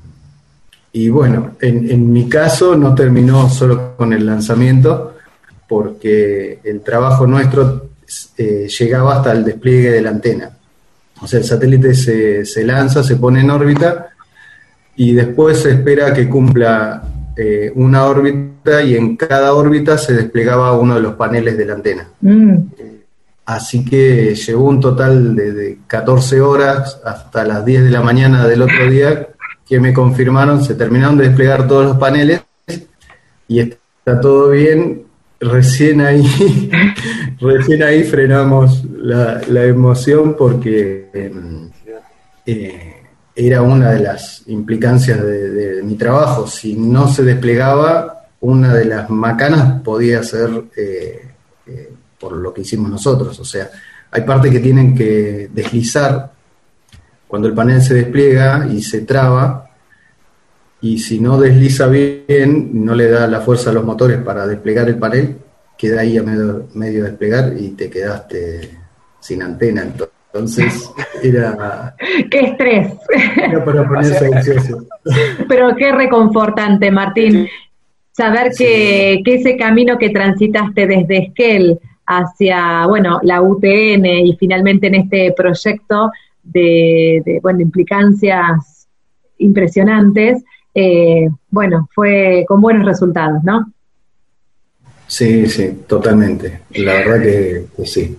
y 0.94 1.10
bueno, 1.10 1.52
en, 1.62 1.92
en 1.92 2.12
mi 2.12 2.28
caso 2.28 2.76
no 2.76 2.96
terminó 2.96 3.50
solo 3.50 3.96
con 3.98 4.14
el 4.14 4.26
lanzamiento, 4.26 5.15
porque 5.68 6.60
el 6.64 6.82
trabajo 6.82 7.26
nuestro 7.28 7.90
eh, 8.38 8.68
llegaba 8.68 9.16
hasta 9.16 9.32
el 9.32 9.44
despliegue 9.44 9.92
de 9.92 10.02
la 10.02 10.10
antena. 10.12 10.50
O 11.22 11.28
sea, 11.28 11.40
el 11.40 11.46
satélite 11.46 11.94
se, 11.94 12.46
se 12.46 12.64
lanza, 12.64 13.04
se 13.04 13.16
pone 13.16 13.42
en 13.42 13.50
órbita 13.50 14.10
y 14.96 15.14
después 15.14 15.60
se 15.60 15.72
espera 15.72 16.14
que 16.14 16.30
cumpla 16.30 17.04
eh, 17.36 17.72
una 17.76 18.06
órbita 18.06 18.82
y 18.82 18.96
en 18.96 19.18
cada 19.18 19.54
órbita 19.54 19.98
se 19.98 20.14
desplegaba 20.14 20.78
uno 20.78 20.96
de 20.96 21.02
los 21.02 21.16
paneles 21.16 21.58
de 21.58 21.66
la 21.66 21.74
antena. 21.74 22.08
Mm, 22.22 22.58
Así 23.46 23.86
que 23.86 24.34
llevó 24.34 24.70
un 24.70 24.80
total 24.80 25.36
de, 25.36 25.52
de 25.52 25.78
14 25.86 26.42
horas 26.42 27.00
hasta 27.06 27.44
las 27.44 27.64
10 27.64 27.84
de 27.84 27.92
la 27.92 28.02
mañana 28.02 28.48
del 28.48 28.64
otro 28.64 28.90
día 28.90 29.28
que 29.68 29.80
me 29.80 29.94
confirmaron, 29.94 30.64
se 30.64 30.76
terminaron 30.76 31.18
de 31.18 31.28
desplegar 31.28 31.68
todos 31.68 31.86
los 31.86 31.98
paneles 31.98 32.42
y 33.48 33.60
está 33.60 34.20
todo 34.20 34.50
bien. 34.50 35.05
Recién 35.40 36.02
ahí, 36.02 36.24
recién 37.40 37.84
ahí 37.84 38.04
frenamos 38.04 38.84
la, 38.86 39.42
la 39.48 39.64
emoción 39.66 40.36
porque 40.38 41.10
em, 41.14 41.70
eh, 42.46 43.04
era 43.36 43.62
una 43.62 43.92
de 43.92 44.00
las 44.00 44.44
implicancias 44.48 45.22
de, 45.22 45.50
de 45.50 45.84
mi 45.84 45.96
trabajo. 45.96 46.48
Si 46.48 46.76
no 46.76 47.08
se 47.08 47.24
desplegaba, 47.24 48.16
una 48.46 48.74
de 48.74 48.86
las 48.86 49.10
macanas 49.10 49.82
podía 49.82 50.22
ser 50.24 50.50
eh, 50.78 51.32
eh, 51.66 51.94
por 52.20 52.34
lo 52.34 52.54
que 52.54 52.62
hicimos 52.62 52.90
nosotros. 52.90 53.40
O 53.40 53.46
sea, 53.46 53.70
hay 54.12 54.22
partes 54.22 54.52
que 54.52 54.60
tienen 54.60 54.96
que 54.96 55.50
deslizar 55.52 56.32
cuando 57.28 57.48
el 57.48 57.56
panel 57.56 57.82
se 57.82 57.96
despliega 57.96 58.68
y 58.72 58.84
se 58.84 59.02
traba. 59.02 59.65
Y 60.82 61.00
si 61.00 61.20
no 61.20 61.40
desliza 61.40 61.88
bien, 61.88 62.86
no 62.86 62.94
le 62.96 63.10
da 63.10 63.28
la 63.28 63.42
fuerza 63.42 63.70
a 63.70 63.74
los 63.74 63.86
motores 63.86 64.18
para 64.20 64.46
desplegar 64.46 64.88
el 64.88 64.98
panel, 64.98 65.38
queda 65.78 66.02
ahí 66.02 66.18
a 66.18 66.24
medio, 66.24 66.68
medio 66.74 67.04
desplegar 67.04 67.54
y 67.58 67.70
te 67.70 67.90
quedaste 67.90 68.70
sin 69.20 69.42
antena. 69.42 69.84
Entonces, 69.84 70.92
era, 71.24 71.96
¡Qué 72.30 72.40
estrés! 72.40 72.94
era 73.38 73.64
para 73.64 73.88
ponerse 73.88 74.26
ansioso. 74.34 74.86
Pero 75.48 75.76
qué 75.76 75.92
reconfortante, 75.92 76.92
Martín, 76.92 77.48
saber 78.12 78.52
que, 78.58 79.22
que 79.24 79.36
ese 79.36 79.58
camino 79.58 79.98
que 79.98 80.10
transitaste 80.10 80.88
desde 80.88 81.18
Esquel 81.18 81.80
hacia, 82.06 82.86
bueno, 82.86 83.20
la 83.24 83.42
UTN 83.42 84.06
y 84.06 84.36
finalmente 84.38 84.88
en 84.88 84.96
este 84.96 85.34
proyecto 85.36 86.12
de, 86.44 87.24
de 87.26 87.40
bueno, 87.42 87.62
implicancias 87.62 88.88
impresionantes, 89.38 90.44
eh, 90.76 91.30
bueno, 91.50 91.90
fue 91.96 92.46
con 92.48 92.62
buenos 92.62 92.86
resultados, 92.86 93.44
¿no? 93.44 93.72
Sí, 95.08 95.48
sí, 95.48 95.84
totalmente. 95.88 96.62
La 96.72 96.94
verdad 96.94 97.22
que, 97.22 97.66
que 97.76 97.86
sí. 97.86 98.18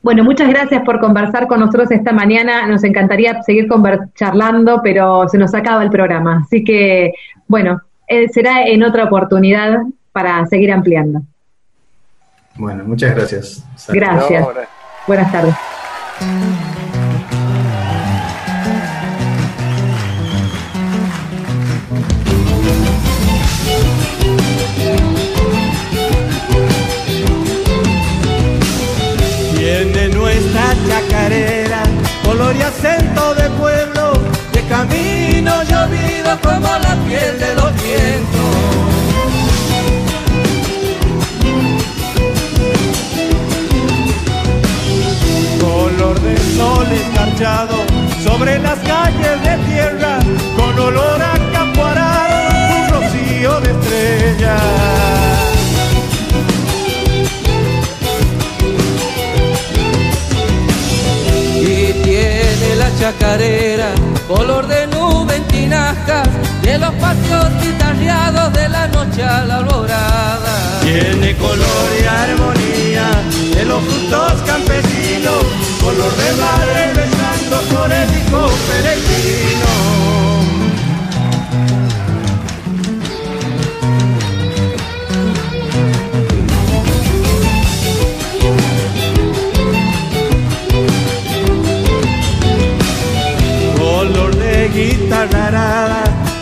Bueno, 0.00 0.24
muchas 0.24 0.48
gracias 0.48 0.82
por 0.84 1.00
conversar 1.00 1.46
con 1.46 1.60
nosotros 1.60 1.90
esta 1.90 2.12
mañana. 2.12 2.66
Nos 2.66 2.84
encantaría 2.84 3.42
seguir 3.42 3.68
charlando, 4.14 4.80
pero 4.82 5.28
se 5.28 5.36
nos 5.36 5.54
acaba 5.54 5.82
el 5.82 5.90
programa. 5.90 6.44
Así 6.46 6.64
que, 6.64 7.12
bueno, 7.46 7.82
eh, 8.06 8.28
será 8.28 8.64
en 8.64 8.82
otra 8.84 9.04
oportunidad 9.04 9.78
para 10.12 10.46
seguir 10.46 10.72
ampliando. 10.72 11.22
Bueno, 12.56 12.84
muchas 12.84 13.14
gracias. 13.14 13.64
Gracias. 13.88 14.46
Buenas 15.06 15.30
tardes. 15.30 15.54
Color 64.28 64.68
de 64.68 64.86
nube 64.88 65.36
en 65.36 65.44
tinajas 65.44 66.28
de 66.62 66.78
los 66.78 66.92
patios 66.94 67.46
guitarreados 67.62 68.52
de 68.52 68.68
la 68.68 68.86
noche 68.88 69.22
a 69.22 69.44
la 69.44 69.56
alborada. 69.56 70.80
Tiene 70.82 71.34
color 71.36 71.88
y 72.00 72.04
armonía 72.04 73.08
de 73.54 73.64
los 73.64 73.82
frutos 73.82 74.34
campesinos, 74.46 75.42
color 75.82 76.12
de 76.22 76.32
madre 76.44 76.92
besando 76.94 77.56
por 77.74 77.90
el 77.90 78.08
hijo. 78.10 78.18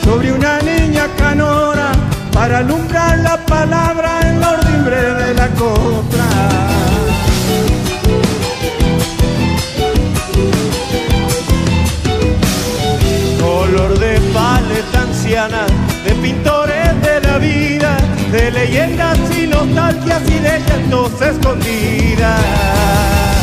Sobre 0.04 0.32
una 0.32 0.58
niña 0.58 1.06
canora 1.16 1.92
para 2.30 2.58
alumbrar 2.58 3.18
la 3.20 3.38
palabra 3.46 4.20
en 4.20 4.38
la 4.38 4.50
ordimbre 4.50 5.14
de 5.14 5.34
la 5.34 5.48
copla. 5.60 6.28
Color 13.40 13.98
de 13.98 14.20
paleta 14.34 15.00
anciana, 15.00 15.64
de 16.04 16.14
pintores 16.16 17.00
de 17.00 17.20
la 17.22 17.38
vida, 17.38 17.96
de 18.30 18.50
leyendas 18.50 19.18
y 19.38 19.46
nostalgias 19.46 20.22
y 20.28 20.38
de 20.38 20.60
llantos 20.60 21.22
escondidas. 21.22 23.35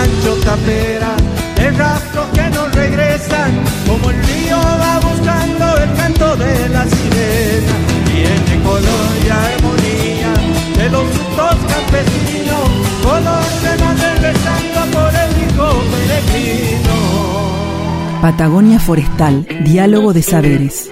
Rancho 0.00 0.34
tapera, 0.44 1.14
de 1.56 1.70
rastros 1.72 2.26
que 2.32 2.48
no 2.50 2.68
regresan, 2.68 3.52
como 3.86 4.10
el 4.10 4.16
río 4.24 4.56
va 4.56 5.00
buscando 5.00 5.66
el 5.84 5.92
canto 5.94 6.36
de 6.36 6.68
la 6.70 6.84
sirena. 6.94 7.74
Tiene 8.06 8.62
color 8.64 9.10
y 9.24 9.28
armonía 9.28 10.32
de 10.78 10.86
los 10.90 11.04
frutos 11.14 11.56
campesinos, 11.72 12.68
color 13.02 13.46
de 13.64 13.72
madre 13.84 14.10
besando 14.24 14.80
por 14.94 15.12
el 15.24 15.30
hijo 15.42 15.66
peregrino. 15.92 16.96
Patagonia 18.22 18.78
Forestal, 18.78 19.46
Diálogo 19.64 20.12
de 20.12 20.22
Saberes. 20.22 20.88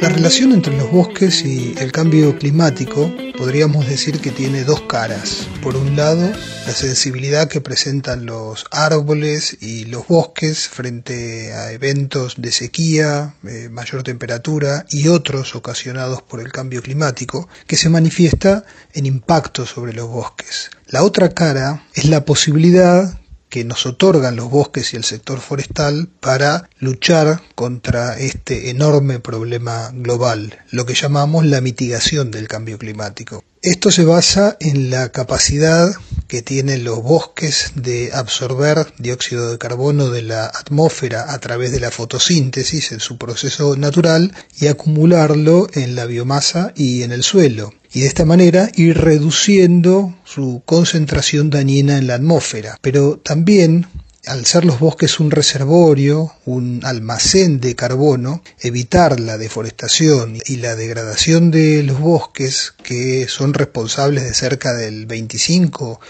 La 0.00 0.08
relación 0.08 0.52
entre 0.52 0.76
los 0.76 0.90
bosques 0.90 1.44
y 1.44 1.74
el 1.78 1.90
cambio 1.90 2.36
climático 2.38 3.10
podríamos 3.44 3.86
decir 3.86 4.22
que 4.22 4.30
tiene 4.30 4.64
dos 4.64 4.80
caras. 4.84 5.46
Por 5.60 5.76
un 5.76 5.96
lado, 5.96 6.32
la 6.66 6.72
sensibilidad 6.72 7.46
que 7.46 7.60
presentan 7.60 8.24
los 8.24 8.64
árboles 8.70 9.58
y 9.60 9.84
los 9.84 10.08
bosques 10.08 10.66
frente 10.66 11.52
a 11.52 11.70
eventos 11.70 12.36
de 12.38 12.50
sequía, 12.50 13.34
eh, 13.46 13.68
mayor 13.70 14.02
temperatura 14.02 14.86
y 14.88 15.08
otros 15.08 15.54
ocasionados 15.54 16.22
por 16.22 16.40
el 16.40 16.52
cambio 16.52 16.80
climático, 16.80 17.46
que 17.66 17.76
se 17.76 17.90
manifiesta 17.90 18.64
en 18.94 19.04
impactos 19.04 19.68
sobre 19.68 19.92
los 19.92 20.08
bosques. 20.08 20.70
La 20.86 21.02
otra 21.02 21.28
cara 21.28 21.84
es 21.92 22.06
la 22.06 22.24
posibilidad 22.24 23.20
que 23.54 23.62
nos 23.62 23.86
otorgan 23.86 24.34
los 24.34 24.50
bosques 24.50 24.92
y 24.92 24.96
el 24.96 25.04
sector 25.04 25.38
forestal 25.38 26.08
para 26.18 26.68
luchar 26.80 27.40
contra 27.54 28.18
este 28.18 28.68
enorme 28.70 29.20
problema 29.20 29.92
global, 29.92 30.58
lo 30.72 30.84
que 30.86 30.94
llamamos 30.94 31.46
la 31.46 31.60
mitigación 31.60 32.32
del 32.32 32.48
cambio 32.48 32.78
climático. 32.78 33.44
Esto 33.64 33.90
se 33.90 34.04
basa 34.04 34.58
en 34.60 34.90
la 34.90 35.08
capacidad 35.08 35.90
que 36.28 36.42
tienen 36.42 36.84
los 36.84 37.02
bosques 37.02 37.72
de 37.74 38.10
absorber 38.12 38.92
dióxido 38.98 39.50
de 39.50 39.56
carbono 39.56 40.10
de 40.10 40.20
la 40.20 40.44
atmósfera 40.44 41.32
a 41.32 41.38
través 41.38 41.72
de 41.72 41.80
la 41.80 41.90
fotosíntesis 41.90 42.92
en 42.92 43.00
su 43.00 43.16
proceso 43.16 43.74
natural 43.74 44.34
y 44.60 44.66
acumularlo 44.66 45.66
en 45.72 45.94
la 45.94 46.04
biomasa 46.04 46.74
y 46.76 47.04
en 47.04 47.12
el 47.12 47.22
suelo 47.22 47.72
y 47.94 48.00
de 48.00 48.08
esta 48.08 48.26
manera 48.26 48.70
ir 48.74 48.98
reduciendo 48.98 50.14
su 50.24 50.62
concentración 50.66 51.48
dañina 51.48 51.96
en 51.96 52.08
la 52.08 52.16
atmósfera. 52.16 52.76
Pero 52.82 53.18
también 53.18 53.86
al 54.26 54.46
ser 54.46 54.64
los 54.64 54.78
bosques 54.78 55.20
un 55.20 55.30
reservorio, 55.30 56.32
un 56.44 56.80
almacén 56.84 57.60
de 57.60 57.74
carbono, 57.74 58.42
evitar 58.60 59.20
la 59.20 59.38
deforestación 59.38 60.38
y 60.44 60.56
la 60.56 60.76
degradación 60.76 61.50
de 61.50 61.82
los 61.82 62.00
bosques, 62.00 62.74
que 62.82 63.28
son 63.28 63.54
responsables 63.54 64.24
de 64.24 64.34
cerca 64.34 64.72
del 64.74 65.06
25 65.06 66.00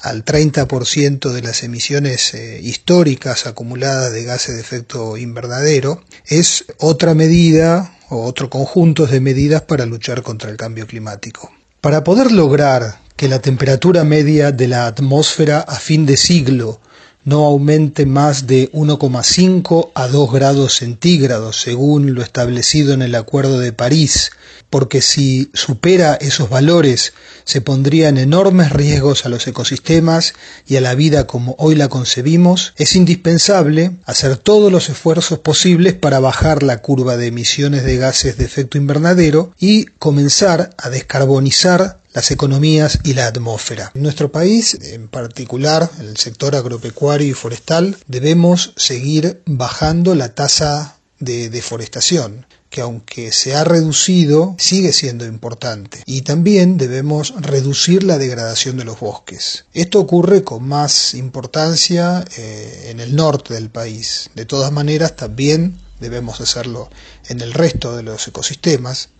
al 0.00 0.24
30% 0.24 1.30
de 1.30 1.42
las 1.42 1.62
emisiones 1.62 2.34
eh, 2.34 2.60
históricas 2.62 3.46
acumuladas 3.46 4.12
de 4.12 4.24
gases 4.24 4.56
de 4.56 4.60
efecto 4.60 5.16
invernadero, 5.16 6.02
es 6.26 6.64
otra 6.78 7.14
medida 7.14 7.96
o 8.08 8.24
otro 8.24 8.50
conjunto 8.50 9.06
de 9.06 9.20
medidas 9.20 9.62
para 9.62 9.86
luchar 9.86 10.22
contra 10.22 10.50
el 10.50 10.56
cambio 10.56 10.86
climático. 10.86 11.52
Para 11.80 12.04
poder 12.04 12.32
lograr 12.32 13.00
que 13.16 13.28
la 13.28 13.40
temperatura 13.40 14.02
media 14.04 14.50
de 14.50 14.68
la 14.68 14.86
atmósfera 14.86 15.60
a 15.60 15.76
fin 15.76 16.04
de 16.06 16.16
siglo 16.16 16.80
no 17.24 17.44
aumente 17.44 18.06
más 18.06 18.46
de 18.46 18.70
1,5 18.72 19.90
a 19.94 20.08
2 20.08 20.32
grados 20.32 20.74
centígrados, 20.74 21.60
según 21.60 22.14
lo 22.14 22.22
establecido 22.22 22.92
en 22.92 23.02
el 23.02 23.14
Acuerdo 23.14 23.60
de 23.60 23.72
París, 23.72 24.32
porque 24.70 25.02
si 25.02 25.50
supera 25.52 26.14
esos 26.14 26.48
valores 26.48 27.12
se 27.44 27.60
pondrían 27.60 28.16
enormes 28.16 28.72
riesgos 28.72 29.26
a 29.26 29.28
los 29.28 29.46
ecosistemas 29.46 30.32
y 30.66 30.76
a 30.76 30.80
la 30.80 30.94
vida 30.94 31.26
como 31.26 31.54
hoy 31.58 31.74
la 31.74 31.88
concebimos, 31.88 32.72
es 32.76 32.96
indispensable 32.96 33.98
hacer 34.04 34.36
todos 34.38 34.72
los 34.72 34.88
esfuerzos 34.88 35.38
posibles 35.40 35.94
para 35.94 36.20
bajar 36.20 36.62
la 36.62 36.78
curva 36.78 37.16
de 37.16 37.26
emisiones 37.26 37.84
de 37.84 37.98
gases 37.98 38.38
de 38.38 38.44
efecto 38.44 38.78
invernadero 38.78 39.52
y 39.58 39.84
comenzar 39.84 40.70
a 40.78 40.88
descarbonizar 40.88 42.01
las 42.12 42.30
economías 42.30 42.98
y 43.04 43.14
la 43.14 43.26
atmósfera. 43.26 43.92
En 43.94 44.02
nuestro 44.02 44.30
país, 44.30 44.78
en 44.82 45.08
particular 45.08 45.90
en 45.98 46.08
el 46.08 46.16
sector 46.16 46.54
agropecuario 46.54 47.28
y 47.28 47.34
forestal, 47.34 47.96
debemos 48.06 48.72
seguir 48.76 49.42
bajando 49.46 50.14
la 50.14 50.34
tasa 50.34 50.98
de 51.18 51.50
deforestación 51.50 52.46
que 52.72 52.80
aunque 52.80 53.32
se 53.32 53.54
ha 53.54 53.64
reducido, 53.64 54.56
sigue 54.58 54.94
siendo 54.94 55.26
importante. 55.26 56.02
Y 56.06 56.22
también 56.22 56.78
debemos 56.78 57.34
reducir 57.38 58.02
la 58.02 58.16
degradación 58.16 58.78
de 58.78 58.84
los 58.84 58.98
bosques. 58.98 59.66
Esto 59.74 60.00
ocurre 60.00 60.42
con 60.42 60.66
más 60.66 61.12
importancia 61.12 62.24
eh, 62.38 62.88
en 62.88 62.98
el 63.00 63.14
norte 63.14 63.52
del 63.52 63.68
país. 63.68 64.30
De 64.34 64.46
todas 64.46 64.72
maneras, 64.72 65.16
también 65.16 65.78
debemos 66.00 66.40
hacerlo 66.40 66.88
en 67.28 67.42
el 67.42 67.52
resto 67.52 67.94
de 67.94 68.04
los 68.04 68.26
ecosistemas. 68.26 69.10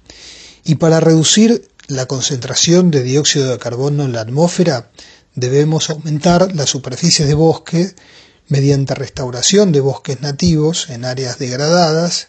Y 0.64 0.76
para 0.76 1.00
reducir 1.00 1.68
la 1.92 2.07
concentración 2.07 2.90
de 2.90 3.02
dióxido 3.02 3.50
de 3.50 3.59
carbono 3.59 4.05
en 4.05 4.12
la 4.12 4.22
atmósfera, 4.22 4.90
debemos 5.35 5.90
aumentar 5.90 6.55
la 6.55 6.66
superficie 6.66 7.26
de 7.26 7.35
bosque 7.35 7.94
mediante 8.48 8.94
restauración 8.94 9.72
de 9.72 9.81
bosques 9.81 10.20
nativos 10.20 10.88
en 10.90 11.05
áreas 11.05 11.38
degradadas 11.38 12.28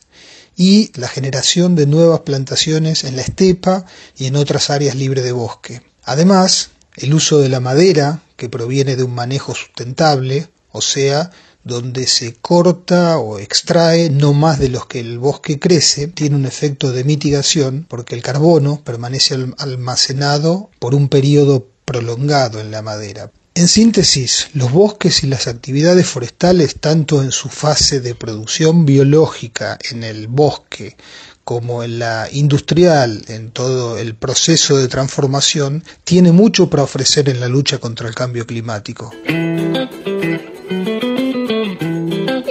y 0.56 0.92
la 1.00 1.08
generación 1.08 1.76
de 1.76 1.88
nuevas 1.88 2.22
plantaciones 2.22 3.04
en 3.04 3.16
la 3.16 3.24
estepa 3.24 3.86
y 4.18 4.28
en 4.28 4.36
otras 4.36 4.70
áreas 4.70 4.96
libres 4.96 5.24
de 5.24 5.32
bosque. 5.32 5.82
Además, 6.04 6.70
el 6.96 7.14
uso 7.14 7.40
de 7.40 7.50
la 7.50 7.60
madera, 7.60 8.22
que 8.36 8.50
proviene 8.50 8.96
de 8.96 9.04
un 9.04 9.16
manejo 9.16 9.56
sustentable, 9.56 10.50
o 10.72 10.82
sea, 10.82 11.32
donde 11.64 12.08
se 12.08 12.34
corta 12.34 13.18
o 13.18 13.40
extrae 13.40 14.10
no 14.10 14.34
más 14.34 14.60
de 14.60 14.70
los 14.70 14.86
que 14.86 15.00
el 15.00 15.20
bosque 15.20 15.60
crece, 15.60 16.08
tiene 16.08 16.36
un 16.36 16.46
efecto 16.46 16.92
de 16.92 17.04
mitigación 17.04 17.86
porque 17.88 18.16
el 18.16 18.22
carbono 18.22 18.82
permanece 18.84 19.36
almacenado 19.58 20.70
por 20.80 20.94
un 20.94 21.10
periodo 21.10 21.68
prolongado 21.86 22.60
en 22.60 22.72
la 22.72 22.82
madera. 22.82 23.32
En 23.56 23.68
síntesis, 23.68 24.48
los 24.54 24.72
bosques 24.72 25.24
y 25.24 25.28
las 25.28 25.48
actividades 25.48 26.08
forestales, 26.08 26.76
tanto 26.80 27.22
en 27.22 27.32
su 27.32 27.50
fase 27.50 28.02
de 28.02 28.16
producción 28.16 28.84
biológica 28.86 29.78
en 29.92 30.04
el 30.04 30.28
bosque 30.28 30.98
como 31.44 31.84
en 31.84 32.00
la 32.00 32.30
industrial, 32.32 33.24
en 33.28 33.52
todo 33.52 33.98
el 33.98 34.16
proceso 34.16 34.78
de 34.78 34.88
transformación, 34.88 35.84
tiene 36.04 36.32
mucho 36.32 36.70
para 36.70 36.84
ofrecer 36.84 37.30
en 37.30 37.40
la 37.40 37.48
lucha 37.48 37.78
contra 37.78 38.08
el 38.08 38.16
cambio 38.16 38.48
climático. 38.48 39.12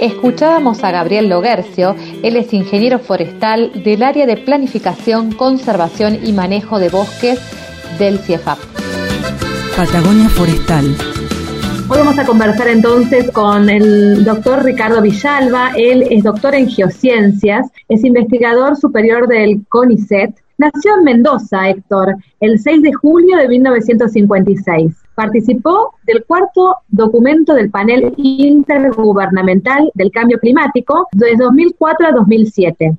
Escuchábamos 0.03 0.83
a 0.83 0.91
Gabriel 0.91 1.29
Logercio, 1.29 1.95
él 2.23 2.35
es 2.35 2.51
ingeniero 2.51 2.99
forestal 2.99 3.71
del 3.85 4.03
área 4.03 4.25
de 4.25 4.35
planificación, 4.35 5.31
conservación 5.31 6.19
y 6.21 6.33
manejo 6.33 6.77
de 6.77 6.89
bosques 6.89 7.39
del 7.97 8.19
CIEFAP. 8.19 8.57
Patagonia 9.77 10.27
Forestal. 10.27 10.93
Hoy 11.87 11.99
vamos 11.99 12.19
a 12.19 12.25
conversar 12.25 12.67
entonces 12.67 13.31
con 13.31 13.69
el 13.69 14.25
doctor 14.25 14.65
Ricardo 14.65 15.01
Villalba. 15.01 15.71
Él 15.77 16.05
es 16.09 16.21
doctor 16.25 16.53
en 16.53 16.69
geociencias, 16.69 17.71
es 17.87 18.03
investigador 18.03 18.75
superior 18.75 19.29
del 19.29 19.65
CONICET. 19.69 20.35
Nació 20.57 20.97
en 20.97 21.05
Mendoza, 21.05 21.69
Héctor, 21.69 22.17
el 22.41 22.59
6 22.59 22.81
de 22.81 22.91
julio 22.91 23.37
de 23.37 23.47
1956. 23.47 25.02
Participó 25.15 25.93
del 26.05 26.23
cuarto 26.25 26.77
documento 26.87 27.53
del 27.53 27.69
panel 27.69 28.13
intergubernamental 28.17 29.91
del 29.93 30.11
cambio 30.11 30.39
climático 30.39 31.07
de 31.11 31.35
2004 31.37 32.07
a 32.07 32.11
2007. 32.11 32.97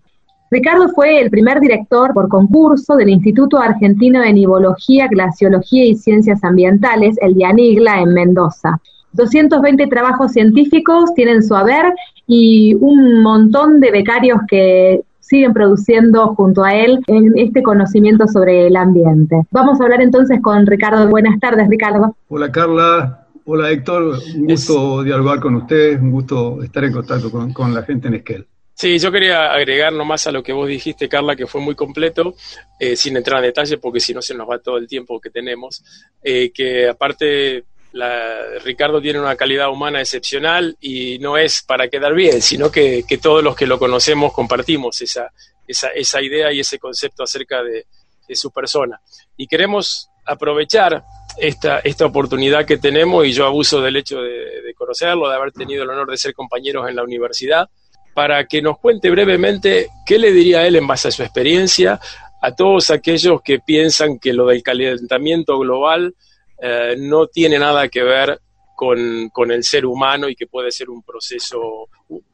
Ricardo 0.51 0.89
fue 0.91 1.21
el 1.21 1.31
primer 1.31 1.59
director 1.59 2.15
por 2.15 2.29
concurso 2.29 2.95
del 2.95 3.09
Instituto 3.09 3.59
Argentino 3.59 4.21
de 4.21 4.33
Nivología, 4.33 5.09
Glaciología 5.09 5.85
y 5.85 5.97
Ciencias 5.97 6.45
Ambientales, 6.45 7.17
el 7.21 7.35
DIANIGLA, 7.35 8.03
en 8.03 8.15
Mendoza. 8.15 8.81
220 9.15 9.87
trabajos 9.89 10.33
científicos 10.33 11.13
tienen 11.15 11.43
su 11.43 11.57
haber 11.57 11.93
y 12.27 12.75
un 12.75 13.23
montón 13.23 13.81
de 13.81 13.91
becarios 13.91 14.41
que 14.49 15.03
siguen 15.25 15.53
produciendo 15.53 16.35
junto 16.35 16.63
a 16.65 16.75
él 16.75 17.01
en 17.07 17.33
este 17.37 17.63
conocimiento 17.63 18.27
sobre 18.29 18.67
el 18.67 18.77
ambiente. 18.77 19.43
Vamos 19.51 19.81
a 19.81 19.85
hablar 19.85 20.03
entonces 20.03 20.41
con 20.43 20.67
Ricardo. 20.67 21.09
Buenas 21.09 21.41
tardes, 21.41 21.69
Ricardo. 21.69 22.17
Hola, 22.29 22.53
Carla. 22.53 23.27
Hola, 23.47 23.71
Héctor. 23.71 24.19
Un 24.37 24.47
gusto 24.47 25.03
dialogar 25.03 25.41
con 25.41 25.55
ustedes, 25.57 26.01
un 26.01 26.11
gusto 26.11 26.63
estar 26.63 26.85
en 26.85 26.93
contacto 26.93 27.31
con, 27.31 27.75
la 27.75 27.83
gente 27.83 28.09
en 28.09 28.15
Esquel. 28.15 28.47
Sí, 28.75 28.99
yo 28.99 29.13
quería 29.13 29.53
agregar 29.53 29.93
nomás 29.93 30.27
a 30.27 30.33
lo 30.33 30.43
que 30.43 30.53
vos 30.53 30.67
dijiste, 30.67 31.09
Carla, 31.09 31.37
que 31.37 31.47
fue 31.47 31.61
muy 31.61 31.75
completo, 31.75 32.35
eh, 32.81 32.97
sin 32.97 33.17
entrar 33.17 33.39
en 33.39 33.49
detalle, 33.49 33.79
porque 33.79 34.01
si 34.01 34.13
no 34.13 34.21
se 34.21 34.35
nos 34.35 34.49
va 34.49 34.59
todo 34.59 34.79
el 34.79 34.89
tiempo 34.89 35.21
que 35.21 35.31
tenemos, 35.31 35.85
eh, 36.23 36.51
que 36.53 36.89
aparte 36.89 37.65
la, 37.95 38.59
Ricardo 38.65 39.01
tiene 39.01 39.21
una 39.21 39.37
calidad 39.37 39.71
humana 39.71 40.01
excepcional 40.01 40.77
y 40.81 41.21
no 41.21 41.39
es 41.39 41.63
para 41.63 41.89
quedar 41.89 42.13
bien, 42.13 42.43
sino 42.43 42.71
que, 42.71 43.05
todos 43.23 43.43
los 43.43 43.55
que 43.55 43.69
lo 43.69 43.79
conocemos 43.79 44.33
compartimos 44.33 45.01
esa, 45.01 46.21
idea 46.21 46.53
y 46.53 46.59
ese 46.59 46.81
concepto 46.81 47.23
acerca 47.23 47.63
de, 47.63 47.87
su 48.35 48.51
persona. 48.51 49.01
Y 49.37 49.47
queremos 49.47 50.09
aprovechar 50.25 51.05
esta, 51.37 51.79
esta 51.81 52.07
oportunidad 52.07 52.65
que 52.65 52.79
tenemos, 52.79 53.27
y 53.27 53.33
yo 53.33 53.47
abuso 53.47 53.81
del 53.81 53.97
hecho 53.97 54.21
de, 54.21 54.75
conocerlo, 54.77 55.29
de 55.29 55.37
haber 55.37 55.53
tenido 55.53 55.85
el 55.85 55.91
honor 55.91 56.11
de 56.11 56.17
ser 56.17 56.35
compañeros 56.35 56.89
en 56.89 56.97
la 56.97 57.05
universidad, 57.05 57.69
para 58.13 58.47
que 58.47 58.61
nos 58.61 58.79
cuente 58.79 59.09
brevemente 59.09 59.89
qué 60.05 60.19
le 60.19 60.33
diría 60.33 60.67
él 60.67 60.75
en 60.75 60.87
base 60.87 61.09
a 61.09 61.13
su 61.13 61.23
experiencia 61.23 62.01
a 62.43 62.55
todos 62.55 62.91
aquellos 62.91 63.41
que 63.43 63.61
piensan 63.61 64.19
que 64.19 64.33
lo 64.33 64.47
del 64.47 64.63
calentamiento 64.63 65.59
global 65.59 66.15
eh, 66.59 66.97
no 66.99 67.27
tiene 67.27 67.59
nada 67.59 67.89
que 67.89 68.03
ver 68.03 68.41
con, 68.75 69.51
el 69.51 69.65
ser 69.65 69.87
humano 69.87 70.29
y 70.29 70.35
que 70.35 70.47
puede 70.47 70.71
ser 70.71 70.91
un 70.91 71.03
proceso 71.03 71.89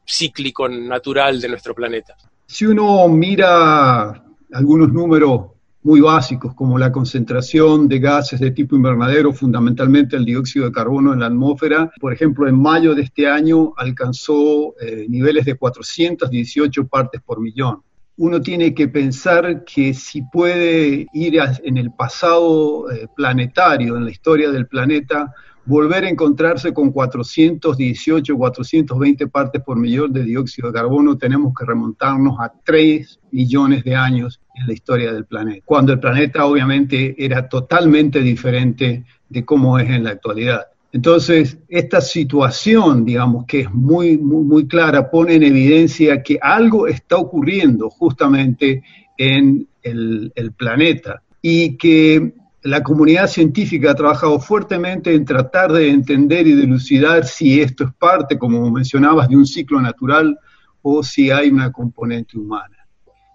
cíclico 0.05 0.67
natural 0.67 1.39
de 1.39 1.49
nuestro 1.49 1.73
planeta. 1.73 2.15
Si 2.45 2.65
uno 2.65 3.07
mira 3.07 4.23
algunos 4.51 4.91
números 4.91 5.51
muy 5.83 6.01
básicos 6.01 6.53
como 6.53 6.77
la 6.77 6.91
concentración 6.91 7.87
de 7.87 7.99
gases 7.99 8.39
de 8.39 8.51
tipo 8.51 8.75
invernadero, 8.75 9.33
fundamentalmente 9.33 10.15
el 10.15 10.25
dióxido 10.25 10.65
de 10.65 10.71
carbono 10.71 11.13
en 11.13 11.21
la 11.21 11.27
atmósfera. 11.27 11.91
Por 11.99 12.13
ejemplo, 12.13 12.47
en 12.47 12.61
mayo 12.61 12.93
de 12.93 13.03
este 13.03 13.27
año 13.27 13.73
alcanzó 13.77 14.75
eh, 14.79 15.05
niveles 15.09 15.45
de 15.45 15.55
418 15.55 16.87
partes 16.87 17.21
por 17.21 17.39
millón 17.39 17.81
uno 18.17 18.41
tiene 18.41 18.73
que 18.73 18.87
pensar 18.87 19.63
que 19.63 19.93
si 19.93 20.21
puede 20.21 21.07
ir 21.13 21.39
en 21.63 21.77
el 21.77 21.91
pasado 21.91 22.91
eh, 22.91 23.07
planetario, 23.15 23.97
en 23.97 24.05
la 24.05 24.11
historia 24.11 24.51
del 24.51 24.67
planeta, 24.67 25.33
volver 25.65 26.05
a 26.05 26.09
encontrarse 26.09 26.73
con 26.73 26.91
418, 26.91 28.35
420 28.35 29.27
partes 29.27 29.61
por 29.61 29.77
millón 29.77 30.11
de 30.11 30.23
dióxido 30.23 30.69
de 30.69 30.73
carbono, 30.73 31.17
tenemos 31.17 31.53
que 31.57 31.65
remontarnos 31.65 32.39
a 32.39 32.51
3 32.63 33.19
millones 33.31 33.83
de 33.83 33.95
años 33.95 34.39
en 34.55 34.67
la 34.67 34.73
historia 34.73 35.13
del 35.13 35.25
planeta, 35.25 35.63
cuando 35.65 35.93
el 35.93 35.99
planeta 35.99 36.45
obviamente 36.45 37.15
era 37.17 37.47
totalmente 37.47 38.19
diferente 38.21 39.05
de 39.29 39.45
cómo 39.45 39.79
es 39.79 39.89
en 39.89 40.03
la 40.03 40.11
actualidad. 40.11 40.67
Entonces, 40.93 41.57
esta 41.69 42.01
situación, 42.01 43.05
digamos, 43.05 43.45
que 43.45 43.61
es 43.61 43.71
muy, 43.71 44.17
muy, 44.17 44.67
clara, 44.67 45.09
pone 45.09 45.35
en 45.35 45.43
evidencia 45.43 46.21
que 46.21 46.37
algo 46.41 46.87
está 46.87 47.17
ocurriendo 47.17 47.89
justamente 47.89 48.83
en 49.17 49.67
el, 49.81 50.31
el 50.35 50.51
planeta 50.51 51.23
y 51.41 51.77
que 51.77 52.33
la 52.63 52.83
comunidad 52.83 53.27
científica 53.27 53.91
ha 53.91 53.95
trabajado 53.95 54.39
fuertemente 54.39 55.13
en 55.13 55.25
tratar 55.25 55.71
de 55.71 55.89
entender 55.89 56.45
y 56.45 56.55
dilucidar 56.55 57.25
si 57.25 57.61
esto 57.61 57.85
es 57.85 57.93
parte, 57.93 58.37
como 58.37 58.69
mencionabas, 58.69 59.29
de 59.29 59.37
un 59.37 59.45
ciclo 59.45 59.81
natural 59.81 60.37
o 60.81 61.03
si 61.03 61.31
hay 61.31 61.49
una 61.49 61.71
componente 61.71 62.37
humana. 62.37 62.80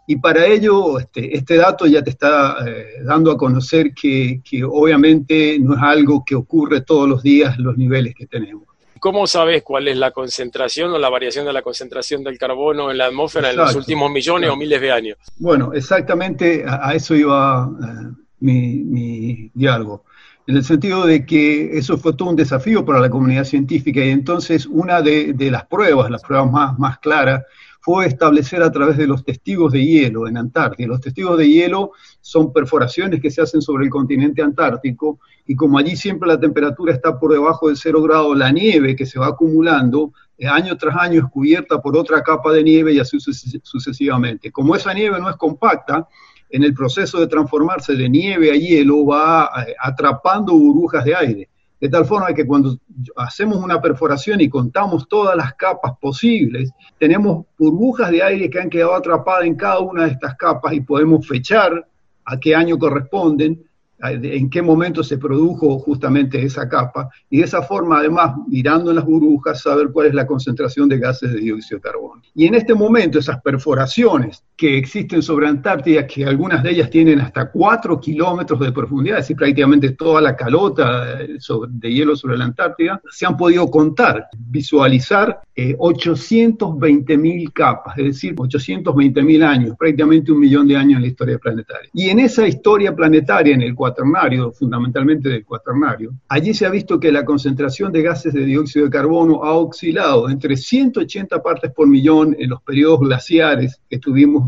Y 0.08 0.16
para 0.16 0.46
ello, 0.46 1.00
este, 1.00 1.36
este 1.36 1.56
dato 1.56 1.86
ya 1.86 2.02
te 2.02 2.10
está 2.10 2.58
eh, 2.66 3.02
dando 3.02 3.32
a 3.32 3.36
conocer 3.36 3.92
que, 3.92 4.40
obviamente 4.64 5.58
no 5.58 5.74
es 5.74 5.82
algo 5.82 6.24
que 6.24 6.36
ocurre 6.36 6.82
todos 6.82 7.08
los 7.08 7.22
días 7.22 7.58
los 7.58 7.76
niveles 7.76 8.14
que 8.14 8.26
tenemos. 8.26 8.62
¿Cómo 9.00 9.26
sabes 9.26 9.62
cuál 9.62 9.88
es 9.88 9.96
la 9.96 10.12
concentración 10.12 10.92
o 10.92 10.98
la 10.98 11.08
variación 11.08 11.44
de 11.44 11.52
la 11.52 11.62
concentración 11.62 12.22
del 12.24 12.38
carbono 12.38 12.90
en 12.90 12.98
la 12.98 13.06
atmósfera 13.06 13.50
en 13.50 13.56
los 13.56 13.74
últimos 13.74 14.10
millones 14.10 14.48
o 14.48 14.56
miles 14.56 14.80
de 14.80 14.90
años? 14.90 15.18
Bueno, 15.38 15.72
exactamente 15.74 16.64
a, 16.66 16.94
eso 16.94 17.14
iba 17.14 17.68
eh, 17.68 18.14
mi, 18.40 19.50
diálogo 19.54 20.04
en 20.46 20.56
el 20.56 20.64
sentido 20.64 21.04
de 21.04 21.26
que 21.26 21.76
eso 21.76 21.98
fue 21.98 22.14
todo 22.14 22.30
un 22.30 22.36
desafío 22.36 22.84
para 22.84 23.00
la 23.00 23.10
comunidad 23.10 23.44
científica 23.44 24.04
y 24.04 24.10
entonces 24.10 24.66
una 24.66 25.02
de, 25.02 25.34
las 25.50 25.66
pruebas, 25.66 26.08
las 26.08 26.22
pruebas 26.22 26.50
más, 26.50 26.78
más 26.78 26.98
claras, 27.00 27.42
fue 27.86 28.06
establecer 28.06 28.64
a 28.64 28.72
través 28.72 28.96
de 28.96 29.06
los 29.06 29.24
testigos 29.24 29.70
de 29.70 29.80
hielo 29.80 30.26
en 30.26 30.36
Antártida. 30.36 30.88
Los 30.88 31.00
testigos 31.00 31.38
de 31.38 31.48
hielo 31.48 31.92
son 32.20 32.52
perforaciones 32.52 33.20
que 33.20 33.30
se 33.30 33.40
hacen 33.40 33.62
sobre 33.62 33.84
el 33.84 33.90
continente 33.90 34.42
antártico 34.42 35.20
y 35.46 35.54
como 35.54 35.78
allí 35.78 35.94
siempre 35.94 36.26
la 36.28 36.40
temperatura 36.40 36.92
está 36.92 37.16
por 37.16 37.30
debajo 37.32 37.68
de 37.68 37.76
cero 37.76 38.02
grado, 38.02 38.34
la 38.34 38.50
nieve 38.50 38.96
que 38.96 39.06
se 39.06 39.20
va 39.20 39.28
acumulando 39.28 40.12
eh, 40.36 40.48
año 40.48 40.76
tras 40.76 40.96
año 40.96 41.20
es 41.20 41.30
cubierta 41.30 41.80
por 41.80 41.96
otra 41.96 42.24
capa 42.24 42.52
de 42.52 42.64
nieve 42.64 42.92
y 42.92 42.98
así 42.98 43.18
sucesivamente. 43.20 44.50
Como 44.50 44.74
esa 44.74 44.92
nieve 44.92 45.20
no 45.20 45.30
es 45.30 45.36
compacta, 45.36 46.08
en 46.50 46.64
el 46.64 46.74
proceso 46.74 47.20
de 47.20 47.28
transformarse 47.28 47.94
de 47.94 48.08
nieve 48.08 48.50
a 48.50 48.56
hielo 48.56 49.06
va 49.06 49.48
eh, 49.64 49.76
atrapando 49.78 50.54
burbujas 50.54 51.04
de 51.04 51.14
aire 51.14 51.48
de 51.80 51.88
tal 51.88 52.04
forma 52.06 52.32
que 52.32 52.46
cuando 52.46 52.78
hacemos 53.16 53.58
una 53.58 53.80
perforación 53.80 54.40
y 54.40 54.48
contamos 54.48 55.08
todas 55.08 55.36
las 55.36 55.54
capas 55.54 55.92
posibles, 56.00 56.70
tenemos 56.98 57.46
burbujas 57.58 58.10
de 58.10 58.22
aire 58.22 58.48
que 58.48 58.60
han 58.60 58.70
quedado 58.70 58.94
atrapadas 58.94 59.44
en 59.44 59.56
cada 59.56 59.80
una 59.80 60.04
de 60.04 60.12
estas 60.12 60.34
capas 60.36 60.72
y 60.72 60.80
podemos 60.80 61.26
fechar 61.26 61.86
a 62.24 62.40
qué 62.40 62.54
año 62.54 62.78
corresponden 62.78 63.66
en 63.98 64.50
qué 64.50 64.60
momento 64.60 65.02
se 65.02 65.18
produjo 65.18 65.78
justamente 65.78 66.42
esa 66.42 66.68
capa, 66.68 67.08
y 67.30 67.38
de 67.38 67.44
esa 67.44 67.62
forma, 67.62 67.98
además, 67.98 68.34
mirando 68.46 68.90
en 68.90 68.96
las 68.96 69.04
burbujas, 69.04 69.62
saber 69.62 69.90
cuál 69.90 70.08
es 70.08 70.14
la 70.14 70.26
concentración 70.26 70.88
de 70.88 70.98
gases 70.98 71.32
de 71.32 71.40
dióxido 71.40 71.78
de 71.78 71.82
carbono. 71.82 72.22
Y 72.34 72.46
en 72.46 72.54
este 72.54 72.74
momento, 72.74 73.18
esas 73.18 73.40
perforaciones 73.40 74.44
que 74.56 74.78
existen 74.78 75.22
sobre 75.22 75.46
Antártida, 75.46 76.06
que 76.06 76.24
algunas 76.24 76.62
de 76.62 76.70
ellas 76.70 76.88
tienen 76.88 77.20
hasta 77.20 77.50
4 77.50 78.00
kilómetros 78.00 78.58
de 78.60 78.72
profundidad, 78.72 79.18
es 79.18 79.24
decir, 79.24 79.36
prácticamente 79.36 79.90
toda 79.90 80.20
la 80.20 80.34
calota 80.34 81.20
eh, 81.20 81.36
de 81.68 81.92
hielo 81.92 82.16
sobre 82.16 82.38
la 82.38 82.46
Antártida, 82.46 83.00
se 83.10 83.26
han 83.26 83.36
podido 83.36 83.70
contar, 83.70 84.28
visualizar 84.36 85.40
820 85.78 87.12
eh, 87.12 87.18
mil 87.18 87.52
capas, 87.52 87.98
es 87.98 88.04
decir, 88.04 88.34
820 88.36 89.22
mil 89.22 89.42
años, 89.42 89.76
prácticamente 89.78 90.32
un 90.32 90.40
millón 90.40 90.66
de 90.66 90.76
años 90.76 90.96
en 90.96 91.02
la 91.02 91.08
historia 91.08 91.38
planetaria. 91.38 91.90
Y 91.92 92.08
en 92.08 92.20
esa 92.20 92.46
historia 92.46 92.94
planetaria, 92.94 93.54
en 93.54 93.62
el 93.62 93.74
cuaternario, 93.74 94.52
fundamentalmente 94.52 95.28
del 95.28 95.44
cuaternario, 95.44 96.14
allí 96.28 96.54
se 96.54 96.66
ha 96.66 96.70
visto 96.70 96.98
que 96.98 97.12
la 97.12 97.24
concentración 97.24 97.92
de 97.92 98.02
gases 98.02 98.32
de 98.32 98.44
dióxido 98.44 98.86
de 98.86 98.90
carbono 98.90 99.44
ha 99.44 99.52
oscilado 99.52 100.30
entre 100.30 100.56
180 100.56 101.42
partes 101.42 101.72
por 101.72 101.86
millón 101.86 102.34
en 102.38 102.50
los 102.50 102.62
periodos 102.62 103.00
glaciares 103.00 103.80
que 103.88 103.96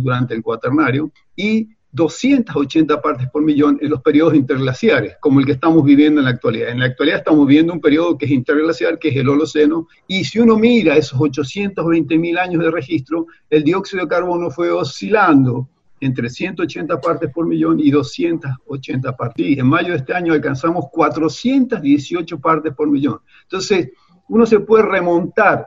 durante 0.03 0.35
el 0.35 0.43
cuaternario 0.43 1.11
y 1.37 1.69
280 1.93 3.01
partes 3.01 3.29
por 3.31 3.43
millón 3.43 3.79
en 3.81 3.91
los 3.91 4.03
periodos 4.03 4.35
interglaciares, 4.35 5.17
como 5.21 5.41
el 5.41 5.47
que 5.47 5.53
estamos 5.53 5.85
viviendo 5.85 6.21
en 6.21 6.27
la 6.27 6.33
actualidad. 6.33 6.69
En 6.69 6.81
la 6.81 6.87
actualidad 6.87 7.19
estamos 7.19 7.47
viviendo 7.47 7.73
un 7.73 7.81
periodo 7.81 8.19
que 8.19 8.27
es 8.27 8.31
interglaciar, 8.31 8.99
que 8.99 9.09
es 9.09 9.17
el 9.17 9.29
Holoceno, 9.29 9.89
y 10.07 10.25
si 10.25 10.39
uno 10.39 10.59
mira 10.59 10.97
esos 10.97 11.19
820 11.19 12.19
mil 12.19 12.39
años 12.39 12.63
de 12.63 12.71
registro, 12.71 13.27
el 13.49 13.65
dióxido 13.65 14.03
de 14.03 14.09
carbono 14.09 14.51
fue 14.51 14.71
oscilando 14.71 15.69
entre 16.01 16.29
180 16.29 17.01
partes 17.01 17.31
por 17.33 17.47
millón 17.47 17.81
y 17.81 17.91
280 17.91 19.17
partes. 19.17 19.59
En 19.59 19.67
mayo 19.67 19.91
de 19.91 19.97
este 19.97 20.15
año 20.15 20.33
alcanzamos 20.33 20.87
418 20.93 22.39
partes 22.39 22.75
por 22.75 22.89
millón. 22.89 23.19
Entonces, 23.45 23.91
uno 24.29 24.47
se 24.47 24.61
puede 24.61 24.85
remontar 24.85 25.67